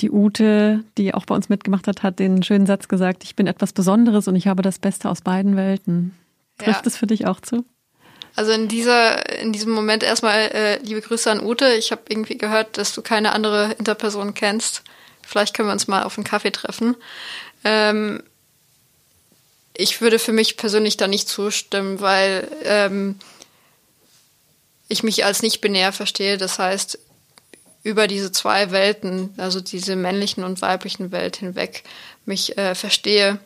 Die 0.00 0.10
Ute, 0.10 0.84
die 0.96 1.12
auch 1.14 1.26
bei 1.26 1.34
uns 1.34 1.48
mitgemacht 1.48 1.86
hat, 1.86 2.02
hat 2.02 2.18
den 2.18 2.42
schönen 2.42 2.66
Satz 2.66 2.88
gesagt, 2.88 3.24
ich 3.24 3.34
bin 3.34 3.46
etwas 3.46 3.72
Besonderes 3.72 4.28
und 4.28 4.36
ich 4.36 4.46
habe 4.46 4.62
das 4.62 4.78
Beste 4.78 5.08
aus 5.08 5.22
beiden 5.22 5.56
Welten. 5.56 6.14
Trifft 6.58 6.86
es 6.86 6.94
ja. 6.94 6.98
für 7.00 7.06
dich 7.06 7.26
auch 7.26 7.40
zu? 7.40 7.64
Also 8.36 8.52
in 8.52 8.68
dieser, 8.68 9.40
in 9.40 9.52
diesem 9.52 9.72
Moment 9.72 10.04
erstmal 10.04 10.38
äh, 10.52 10.78
liebe 10.78 11.00
Grüße 11.00 11.28
an 11.28 11.44
Ute. 11.44 11.72
Ich 11.74 11.90
habe 11.90 12.02
irgendwie 12.08 12.38
gehört, 12.38 12.78
dass 12.78 12.92
du 12.92 13.02
keine 13.02 13.32
andere 13.32 13.72
Interperson 13.78 14.34
kennst. 14.34 14.82
Vielleicht 15.26 15.54
können 15.54 15.68
wir 15.68 15.72
uns 15.72 15.88
mal 15.88 16.04
auf 16.04 16.16
einen 16.16 16.24
Kaffee 16.24 16.52
treffen. 16.52 16.94
Ähm, 17.64 18.22
ich 19.76 20.00
würde 20.00 20.18
für 20.18 20.32
mich 20.32 20.56
persönlich 20.56 20.96
da 20.96 21.08
nicht 21.08 21.28
zustimmen, 21.28 22.00
weil 22.00 22.48
ähm, 22.64 23.16
ich 24.88 25.02
mich 25.02 25.24
als 25.24 25.42
nicht 25.42 25.60
binär 25.60 25.92
verstehe. 25.92 26.38
Das 26.38 26.58
heißt, 26.58 26.98
über 27.82 28.06
diese 28.06 28.32
zwei 28.32 28.70
Welten, 28.70 29.34
also 29.36 29.60
diese 29.60 29.96
männlichen 29.96 30.44
und 30.44 30.62
weiblichen 30.62 31.12
Welt 31.12 31.36
hinweg, 31.36 31.84
mich 32.26 32.58
äh, 32.58 32.74
verstehe. 32.74 33.38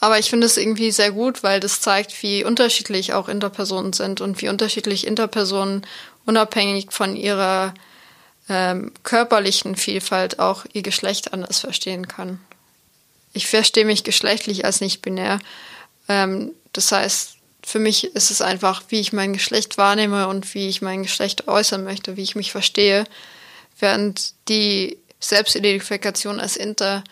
Aber 0.00 0.18
ich 0.18 0.28
finde 0.28 0.46
es 0.46 0.56
irgendwie 0.56 0.90
sehr 0.90 1.12
gut, 1.12 1.42
weil 1.42 1.60
das 1.60 1.80
zeigt, 1.80 2.22
wie 2.22 2.44
unterschiedlich 2.44 3.14
auch 3.14 3.28
Interpersonen 3.28 3.92
sind 3.92 4.20
und 4.20 4.42
wie 4.42 4.48
unterschiedlich 4.48 5.06
Interpersonen 5.06 5.86
unabhängig 6.26 6.88
von 6.90 7.16
ihrer 7.16 7.72
ähm, 8.48 8.92
körperlichen 9.02 9.76
Vielfalt 9.76 10.38
auch 10.38 10.66
ihr 10.72 10.82
Geschlecht 10.82 11.32
anders 11.32 11.60
verstehen 11.60 12.08
können. 12.08 12.40
Ich 13.32 13.46
verstehe 13.46 13.84
mich 13.84 14.04
geschlechtlich 14.04 14.64
als 14.64 14.80
nicht 14.80 15.00
binär. 15.00 15.38
Ähm, 16.08 16.52
das 16.72 16.92
heißt, 16.92 17.33
für 17.64 17.78
mich 17.78 18.14
ist 18.14 18.30
es 18.30 18.42
einfach, 18.42 18.84
wie 18.88 19.00
ich 19.00 19.12
mein 19.12 19.32
Geschlecht 19.32 19.78
wahrnehme 19.78 20.28
und 20.28 20.54
wie 20.54 20.68
ich 20.68 20.82
mein 20.82 21.02
Geschlecht 21.02 21.48
äußern 21.48 21.82
möchte, 21.82 22.16
wie 22.16 22.22
ich 22.22 22.36
mich 22.36 22.52
verstehe, 22.52 23.04
während 23.78 24.34
die 24.48 24.98
Selbstidentifikation 25.18 26.40
als 26.40 26.56
Inter 26.56 27.02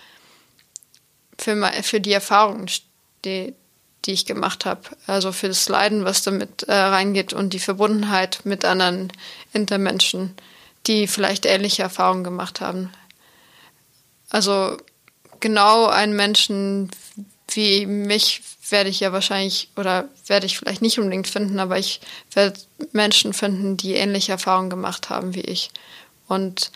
für, 1.38 1.56
für 1.82 2.00
die 2.00 2.12
Erfahrungen, 2.12 2.70
die, 3.24 3.54
die 4.04 4.12
ich 4.12 4.26
gemacht 4.26 4.66
habe. 4.66 4.82
Also 5.06 5.32
für 5.32 5.48
das 5.48 5.68
Leiden, 5.68 6.04
was 6.04 6.22
damit 6.22 6.64
äh, 6.64 6.74
reingeht 6.74 7.32
und 7.32 7.54
die 7.54 7.58
Verbundenheit 7.58 8.40
mit 8.44 8.64
anderen 8.64 9.12
Intermenschen, 9.52 10.34
die 10.86 11.06
vielleicht 11.06 11.46
ähnliche 11.46 11.82
Erfahrungen 11.82 12.24
gemacht 12.24 12.60
haben. 12.60 12.92
Also 14.28 14.76
genau 15.40 15.86
einen 15.86 16.14
Menschen 16.14 16.90
wie 17.54 17.86
mich 17.86 18.42
werde 18.70 18.90
ich 18.90 19.00
ja 19.00 19.12
wahrscheinlich 19.12 19.70
oder 19.76 20.08
werde 20.26 20.46
ich 20.46 20.58
vielleicht 20.58 20.82
nicht 20.82 20.98
unbedingt 20.98 21.28
finden, 21.28 21.58
aber 21.58 21.78
ich 21.78 22.00
werde 22.32 22.58
Menschen 22.92 23.32
finden, 23.32 23.76
die 23.76 23.94
ähnliche 23.94 24.32
Erfahrungen 24.32 24.70
gemacht 24.70 25.10
haben 25.10 25.34
wie 25.34 25.42
ich. 25.42 25.70
Und 26.28 26.70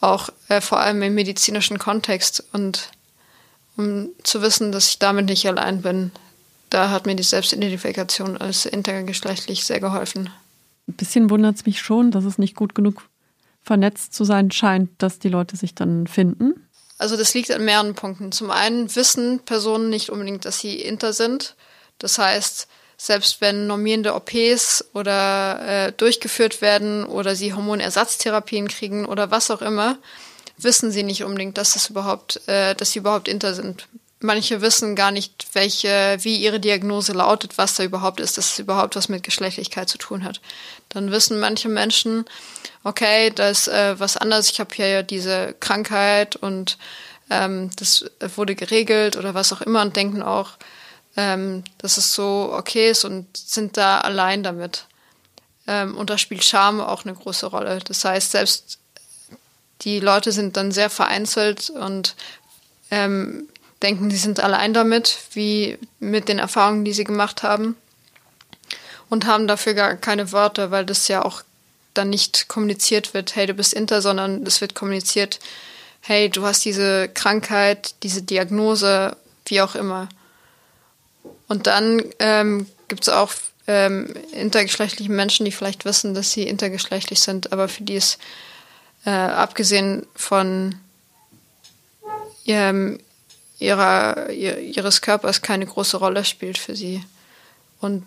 auch 0.00 0.28
äh, 0.48 0.60
vor 0.60 0.80
allem 0.80 1.02
im 1.02 1.14
medizinischen 1.14 1.78
Kontext. 1.78 2.44
Und 2.52 2.90
um 3.76 4.10
zu 4.22 4.42
wissen, 4.42 4.70
dass 4.70 4.88
ich 4.88 4.98
damit 4.98 5.26
nicht 5.26 5.46
allein 5.46 5.82
bin, 5.82 6.12
da 6.70 6.90
hat 6.90 7.06
mir 7.06 7.16
die 7.16 7.22
Selbstidentifikation 7.22 8.36
als 8.36 8.66
intergeschlechtlich 8.66 9.64
sehr 9.64 9.80
geholfen. 9.80 10.30
Ein 10.86 10.94
bisschen 10.94 11.30
wundert 11.30 11.56
es 11.56 11.66
mich 11.66 11.80
schon, 11.80 12.10
dass 12.10 12.24
es 12.24 12.38
nicht 12.38 12.54
gut 12.54 12.74
genug 12.74 13.08
vernetzt 13.62 14.12
zu 14.12 14.24
sein 14.24 14.50
scheint, 14.50 14.90
dass 14.98 15.18
die 15.18 15.30
Leute 15.30 15.56
sich 15.56 15.74
dann 15.74 16.06
finden. 16.06 16.54
Also 17.04 17.18
das 17.18 17.34
liegt 17.34 17.50
an 17.50 17.66
mehreren 17.66 17.94
Punkten. 17.94 18.32
Zum 18.32 18.50
einen 18.50 18.96
wissen 18.96 19.40
Personen 19.40 19.90
nicht 19.90 20.08
unbedingt, 20.08 20.46
dass 20.46 20.60
sie 20.60 20.80
inter 20.80 21.12
sind. 21.12 21.54
Das 21.98 22.16
heißt, 22.16 22.66
selbst 22.96 23.42
wenn 23.42 23.66
normierende 23.66 24.14
OPs 24.14 24.86
oder 24.94 25.60
äh, 25.88 25.92
durchgeführt 25.92 26.62
werden 26.62 27.04
oder 27.04 27.36
sie 27.36 27.52
Hormonersatztherapien 27.52 28.68
kriegen 28.68 29.04
oder 29.04 29.30
was 29.30 29.50
auch 29.50 29.60
immer, 29.60 29.98
wissen 30.56 30.90
sie 30.90 31.02
nicht 31.02 31.24
unbedingt, 31.24 31.58
dass 31.58 31.76
es 31.76 31.90
überhaupt, 31.90 32.40
äh, 32.48 32.74
dass 32.74 32.92
sie 32.92 33.00
überhaupt 33.00 33.28
inter 33.28 33.52
sind. 33.52 33.86
Manche 34.24 34.62
wissen 34.62 34.96
gar 34.96 35.10
nicht, 35.10 35.48
welche, 35.52 36.16
wie 36.22 36.38
ihre 36.38 36.58
Diagnose 36.58 37.12
lautet, 37.12 37.58
was 37.58 37.74
da 37.74 37.84
überhaupt 37.84 38.20
ist, 38.20 38.38
dass 38.38 38.52
es 38.52 38.58
überhaupt 38.58 38.96
was 38.96 39.10
mit 39.10 39.22
Geschlechtlichkeit 39.22 39.90
zu 39.90 39.98
tun 39.98 40.24
hat. 40.24 40.40
Dann 40.88 41.10
wissen 41.10 41.38
manche 41.40 41.68
Menschen, 41.68 42.24
okay, 42.84 43.28
da 43.34 43.50
ist 43.50 43.68
äh, 43.68 44.00
was 44.00 44.16
anderes, 44.16 44.48
ich 44.48 44.60
habe 44.60 44.74
hier 44.74 44.88
ja 44.88 45.02
diese 45.02 45.54
Krankheit 45.60 46.36
und 46.36 46.78
ähm, 47.28 47.70
das 47.76 48.06
wurde 48.34 48.54
geregelt 48.54 49.16
oder 49.18 49.34
was 49.34 49.52
auch 49.52 49.60
immer 49.60 49.82
und 49.82 49.94
denken 49.94 50.22
auch, 50.22 50.52
ähm, 51.18 51.62
dass 51.76 51.98
es 51.98 52.14
so 52.14 52.50
okay 52.50 52.92
ist 52.92 53.04
und 53.04 53.36
sind 53.36 53.76
da 53.76 53.98
allein 53.98 54.42
damit. 54.42 54.86
Ähm, 55.66 55.98
und 55.98 56.08
da 56.08 56.16
spielt 56.16 56.44
Scham 56.44 56.80
auch 56.80 57.04
eine 57.04 57.12
große 57.12 57.44
Rolle. 57.44 57.80
Das 57.80 58.02
heißt, 58.06 58.30
selbst 58.30 58.78
die 59.82 60.00
Leute 60.00 60.32
sind 60.32 60.56
dann 60.56 60.72
sehr 60.72 60.88
vereinzelt 60.88 61.68
und 61.68 62.16
ähm, 62.90 63.48
denken, 63.84 64.10
sie 64.10 64.16
sind 64.16 64.40
allein 64.40 64.74
damit, 64.74 65.18
wie 65.32 65.78
mit 66.00 66.28
den 66.28 66.38
Erfahrungen, 66.38 66.84
die 66.84 66.92
sie 66.92 67.04
gemacht 67.04 67.42
haben. 67.42 67.76
Und 69.10 69.26
haben 69.26 69.46
dafür 69.46 69.74
gar 69.74 69.94
keine 69.96 70.32
Worte, 70.32 70.70
weil 70.70 70.86
das 70.86 71.06
ja 71.08 71.24
auch 71.24 71.42
dann 71.92 72.10
nicht 72.10 72.48
kommuniziert 72.48 73.14
wird, 73.14 73.36
hey, 73.36 73.46
du 73.46 73.54
bist 73.54 73.72
Inter, 73.72 74.02
sondern 74.02 74.44
es 74.44 74.60
wird 74.60 74.74
kommuniziert, 74.74 75.38
hey, 76.00 76.28
du 76.28 76.44
hast 76.44 76.64
diese 76.64 77.08
Krankheit, 77.08 77.94
diese 78.02 78.22
Diagnose, 78.22 79.16
wie 79.46 79.60
auch 79.60 79.74
immer. 79.74 80.08
Und 81.46 81.66
dann 81.66 82.02
ähm, 82.18 82.66
gibt 82.88 83.02
es 83.02 83.08
auch 83.08 83.32
ähm, 83.66 84.12
intergeschlechtliche 84.32 85.10
Menschen, 85.10 85.44
die 85.44 85.52
vielleicht 85.52 85.84
wissen, 85.84 86.14
dass 86.14 86.32
sie 86.32 86.42
intergeschlechtlich 86.42 87.20
sind, 87.20 87.52
aber 87.52 87.68
für 87.68 87.82
die 87.82 87.96
es 87.96 88.18
äh, 89.06 89.10
abgesehen 89.10 90.06
von 90.14 90.74
ihrem, 92.44 92.98
ihrer, 93.64 94.30
ihres 94.30 95.00
Körpers 95.00 95.42
keine 95.42 95.66
große 95.66 95.96
Rolle 95.96 96.24
spielt 96.24 96.58
für 96.58 96.76
sie. 96.76 97.04
Und 97.80 98.06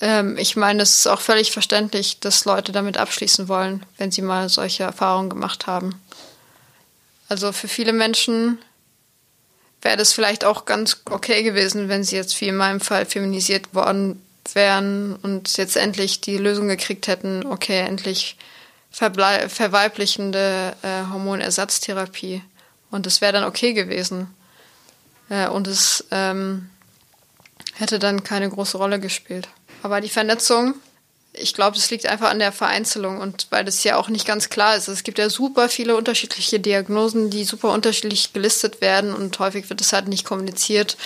ähm, 0.00 0.36
ich 0.36 0.56
meine, 0.56 0.82
es 0.82 1.00
ist 1.00 1.06
auch 1.06 1.20
völlig 1.20 1.52
verständlich, 1.52 2.20
dass 2.20 2.44
Leute 2.44 2.72
damit 2.72 2.96
abschließen 2.96 3.48
wollen, 3.48 3.86
wenn 3.98 4.10
sie 4.10 4.22
mal 4.22 4.48
solche 4.48 4.82
Erfahrungen 4.82 5.30
gemacht 5.30 5.66
haben. 5.66 6.00
Also 7.28 7.52
für 7.52 7.68
viele 7.68 7.92
Menschen 7.92 8.58
wäre 9.80 9.96
das 9.96 10.12
vielleicht 10.12 10.44
auch 10.44 10.64
ganz 10.64 11.02
okay 11.10 11.42
gewesen, 11.42 11.88
wenn 11.88 12.04
sie 12.04 12.16
jetzt 12.16 12.40
wie 12.40 12.48
in 12.48 12.56
meinem 12.56 12.80
Fall 12.80 13.06
feminisiert 13.06 13.74
worden 13.74 14.20
wären 14.54 15.16
und 15.16 15.56
jetzt 15.56 15.76
endlich 15.76 16.20
die 16.20 16.36
Lösung 16.36 16.68
gekriegt 16.68 17.06
hätten, 17.06 17.46
okay, 17.46 17.80
endlich 17.80 18.36
verweiblichende 18.90 20.74
äh, 20.82 21.10
Hormonersatztherapie. 21.10 22.42
Und 22.90 23.06
es 23.06 23.20
wäre 23.20 23.32
dann 23.32 23.44
okay 23.44 23.72
gewesen. 23.72 24.28
Äh, 25.32 25.48
und 25.48 25.66
es 25.66 26.04
ähm, 26.10 26.68
hätte 27.74 27.98
dann 27.98 28.22
keine 28.22 28.50
große 28.50 28.76
Rolle 28.76 29.00
gespielt. 29.00 29.48
Aber 29.82 30.02
die 30.02 30.10
Vernetzung, 30.10 30.74
ich 31.32 31.54
glaube, 31.54 31.76
das 31.76 31.90
liegt 31.90 32.06
einfach 32.06 32.30
an 32.30 32.38
der 32.38 32.52
Vereinzelung 32.52 33.18
und 33.18 33.46
weil 33.48 33.64
das 33.64 33.82
ja 33.82 33.96
auch 33.96 34.10
nicht 34.10 34.26
ganz 34.26 34.50
klar 34.50 34.76
ist. 34.76 34.88
Es 34.88 35.04
gibt 35.04 35.18
ja 35.18 35.30
super 35.30 35.70
viele 35.70 35.96
unterschiedliche 35.96 36.60
Diagnosen, 36.60 37.30
die 37.30 37.44
super 37.44 37.72
unterschiedlich 37.72 38.34
gelistet 38.34 38.82
werden 38.82 39.14
und 39.14 39.38
häufig 39.38 39.70
wird 39.70 39.80
es 39.80 39.94
halt 39.94 40.06
nicht 40.06 40.26
kommuniziert. 40.26 40.98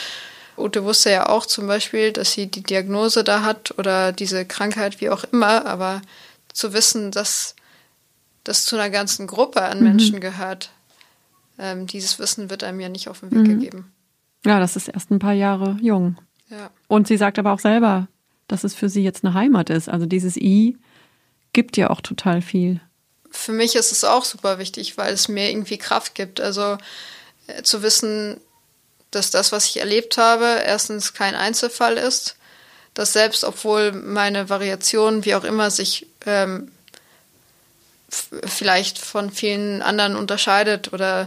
Ute 0.58 0.82
wusste 0.82 1.10
ja 1.10 1.28
auch 1.28 1.46
zum 1.46 1.68
Beispiel, 1.68 2.10
dass 2.12 2.32
sie 2.32 2.48
die 2.48 2.62
Diagnose 2.62 3.22
da 3.22 3.42
hat 3.42 3.78
oder 3.78 4.10
diese 4.10 4.44
Krankheit, 4.44 5.00
wie 5.00 5.10
auch 5.10 5.22
immer, 5.30 5.66
aber 5.66 6.02
zu 6.52 6.72
wissen, 6.72 7.12
dass 7.12 7.54
das 8.42 8.64
zu 8.64 8.74
einer 8.74 8.90
ganzen 8.90 9.28
Gruppe 9.28 9.62
an 9.62 9.78
mhm. 9.78 9.84
Menschen 9.84 10.20
gehört, 10.20 10.70
ähm, 11.58 11.86
dieses 11.86 12.18
Wissen 12.18 12.50
wird 12.50 12.64
einem 12.64 12.80
ja 12.80 12.88
nicht 12.88 13.08
auf 13.08 13.20
den 13.20 13.30
Weg 13.30 13.38
mhm. 13.38 13.60
gegeben. 13.60 13.92
Ja, 14.46 14.60
das 14.60 14.76
ist 14.76 14.88
erst 14.88 15.10
ein 15.10 15.18
paar 15.18 15.32
Jahre 15.32 15.76
jung. 15.80 16.16
Ja. 16.48 16.70
Und 16.86 17.08
sie 17.08 17.16
sagt 17.16 17.38
aber 17.38 17.52
auch 17.52 17.58
selber, 17.58 18.06
dass 18.48 18.64
es 18.64 18.74
für 18.74 18.88
sie 18.88 19.02
jetzt 19.02 19.24
eine 19.24 19.34
Heimat 19.34 19.70
ist. 19.70 19.88
Also 19.88 20.06
dieses 20.06 20.36
I 20.36 20.76
gibt 21.52 21.76
ja 21.76 21.90
auch 21.90 22.00
total 22.00 22.42
viel. 22.42 22.80
Für 23.30 23.52
mich 23.52 23.74
ist 23.74 23.90
es 23.90 24.04
auch 24.04 24.24
super 24.24 24.58
wichtig, 24.58 24.96
weil 24.96 25.12
es 25.12 25.28
mir 25.28 25.50
irgendwie 25.50 25.78
Kraft 25.78 26.14
gibt. 26.14 26.40
Also 26.40 26.78
äh, 27.48 27.62
zu 27.62 27.82
wissen, 27.82 28.40
dass 29.10 29.30
das, 29.30 29.50
was 29.50 29.66
ich 29.66 29.80
erlebt 29.80 30.16
habe, 30.16 30.62
erstens 30.64 31.12
kein 31.12 31.34
Einzelfall 31.34 31.96
ist, 31.96 32.36
dass 32.94 33.12
selbst 33.12 33.44
obwohl 33.44 33.92
meine 33.92 34.48
Variation, 34.48 35.24
wie 35.24 35.34
auch 35.34 35.44
immer, 35.44 35.70
sich 35.70 36.06
ähm, 36.24 36.70
vielleicht 38.08 38.98
von 38.98 39.30
vielen 39.30 39.82
anderen 39.82 40.16
unterscheidet 40.16 40.92
oder 40.92 41.26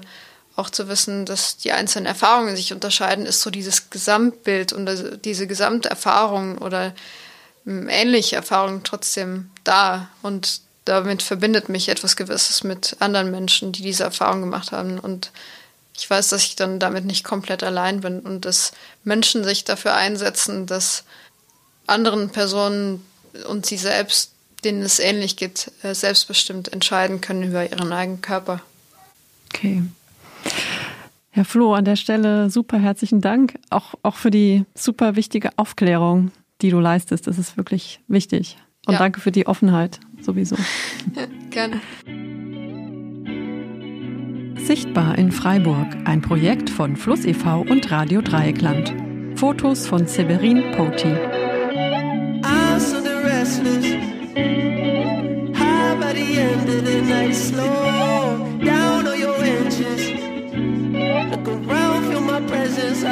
auch 0.60 0.70
zu 0.70 0.88
wissen, 0.88 1.26
dass 1.26 1.58
die 1.58 1.72
einzelnen 1.72 2.06
Erfahrungen 2.06 2.56
sich 2.56 2.74
unterscheiden, 2.74 3.26
ist 3.26 3.42
so 3.42 3.50
dieses 3.50 3.90
Gesamtbild 3.90 4.74
und 4.74 4.90
diese 5.24 5.48
Gesamterfahrung 5.48 6.58
oder 6.58 6.94
ähm, 7.66 7.88
ähnliche 7.90 8.36
Erfahrungen 8.36 8.84
trotzdem 8.84 9.50
da. 9.64 10.10
Und 10.22 10.62
damit 10.86 11.24
verbindet 11.24 11.70
mich 11.70 11.90
etwas 11.90 12.16
Gewisses 12.16 12.64
mit 12.64 12.98
anderen 13.00 13.32
Menschen, 13.32 13.72
die 13.72 13.82
diese 13.82 14.04
Erfahrung 14.04 14.42
gemacht 14.42 14.72
haben. 14.72 15.00
Und 15.00 15.32
ich 15.96 16.10
weiß, 16.10 16.30
dass 16.30 16.44
ich 16.44 16.56
dann 16.56 16.80
damit 16.80 17.06
nicht 17.06 17.24
komplett 17.24 17.64
allein 17.64 18.02
bin 18.02 18.20
und 18.20 18.46
dass 18.46 18.72
Menschen 19.04 19.44
sich 19.44 19.64
dafür 19.64 19.94
einsetzen, 19.94 20.66
dass 20.66 21.04
anderen 21.88 22.30
Personen 22.30 23.06
und 23.48 23.66
sie 23.66 23.78
selbst, 23.78 24.32
denen 24.64 24.82
es 24.82 25.00
ähnlich 25.00 25.38
geht, 25.38 25.72
äh, 25.84 25.94
selbstbestimmt 25.94 26.72
entscheiden 26.74 27.22
können 27.22 27.44
über 27.44 27.70
ihren 27.70 27.92
eigenen 27.92 28.22
Körper. 28.22 28.62
Okay. 29.54 29.84
Herr 31.32 31.46
Flo, 31.46 31.74
an 31.74 31.86
der 31.86 31.96
Stelle 31.96 32.50
super 32.50 32.80
herzlichen 32.80 33.22
Dank, 33.22 33.60
auch, 33.70 33.94
auch 34.02 34.16
für 34.16 34.32
die 34.32 34.66
super 34.76 35.16
wichtige 35.16 35.52
Aufklärung, 35.58 36.32
die 36.62 36.70
du 36.70 36.80
leistest. 36.80 37.28
Das 37.28 37.38
ist 37.38 37.56
wirklich 37.56 38.02
wichtig. 38.08 38.58
Und 38.88 38.94
ja. 38.94 39.00
danke 39.00 39.20
für 39.20 39.32
die 39.32 39.46
Offenheit 39.46 40.00
sowieso. 40.22 40.56
Gerne. 41.52 41.82
Sichtbar 44.58 45.18
in 45.18 45.32
Freiburg, 45.32 45.88
ein 46.06 46.22
Projekt 46.22 46.70
von 46.70 46.96
Fluss 46.96 47.26
e.V. 47.26 47.62
und 47.62 47.90
Radio 47.92 48.22
Dreieckland. 48.22 48.94
Fotos 49.36 49.88
von 49.88 50.06
Severin 50.06 50.72
Poti. 50.72 51.16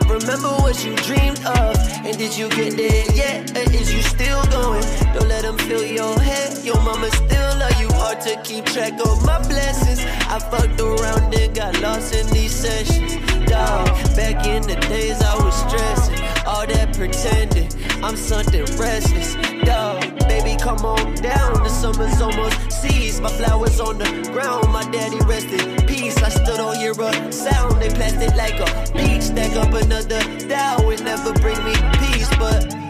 Remember 0.06 0.50
what 0.62 0.78
you 0.84 0.94
dreamed 0.94 1.44
of. 1.44 1.76
And 2.06 2.16
did 2.16 2.38
you 2.38 2.48
get 2.50 2.76
there 2.76 3.04
yet? 3.16 3.50
Or 3.56 3.64
is 3.74 3.92
you 3.92 4.00
still 4.02 4.44
going? 4.52 4.84
Don't 5.12 5.26
let 5.26 5.42
them 5.42 5.58
fill 5.58 5.84
your 5.84 6.16
head. 6.20 6.64
Your 6.64 6.80
mama 6.82 7.10
still 7.10 7.58
love 7.58 7.80
you. 7.80 7.88
Hard 7.94 8.20
to 8.20 8.36
keep 8.44 8.64
track 8.66 8.92
of 9.04 9.26
my 9.26 9.40
blessings. 9.48 10.04
I 10.30 10.38
fucked 10.38 10.80
around 10.80 11.34
and 11.34 11.52
got 11.52 11.80
lost 11.80 12.14
in 12.14 12.28
these 12.28 12.54
sessions. 12.54 13.16
Dog, 13.50 13.88
back 14.14 14.46
in 14.46 14.62
the 14.62 14.76
days 14.88 15.20
I 15.20 15.34
was 15.42 15.52
stressing. 15.66 16.35
All 16.46 16.64
that 16.66 16.94
pretending. 16.94 17.68
I'm 18.04 18.16
something 18.16 18.64
restless. 18.78 19.34
Dog, 19.64 20.00
baby, 20.28 20.56
come 20.60 20.78
on 20.84 21.14
down. 21.16 21.62
The 21.64 21.68
summer's 21.68 22.20
almost 22.20 22.70
seized. 22.70 23.20
My 23.20 23.30
flowers 23.30 23.80
on 23.80 23.98
the 23.98 24.30
ground. 24.32 24.72
My 24.72 24.88
daddy 24.90 25.18
rested 25.26 25.88
peace. 25.88 26.16
I 26.22 26.28
still 26.28 26.56
don't 26.56 26.76
hear 26.76 26.92
a 26.92 27.32
sound. 27.32 27.82
They 27.82 27.90
plastic 27.90 28.34
like 28.36 28.60
a 28.60 28.92
beach. 28.92 29.22
Stack 29.22 29.56
up 29.56 29.74
another 29.74 30.22
Dow. 30.46 30.88
It 30.88 31.02
never 31.02 31.32
bring 31.34 31.58
me 31.64 31.74
peace, 31.98 32.30
but 32.38 32.85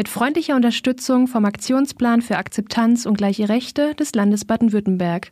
Mit 0.00 0.08
freundlicher 0.08 0.56
Unterstützung 0.56 1.26
vom 1.26 1.44
Aktionsplan 1.44 2.22
für 2.22 2.38
Akzeptanz 2.38 3.04
und 3.04 3.18
gleiche 3.18 3.50
Rechte 3.50 3.94
des 3.96 4.14
Landes 4.14 4.46
Baden-Württemberg. 4.46 5.28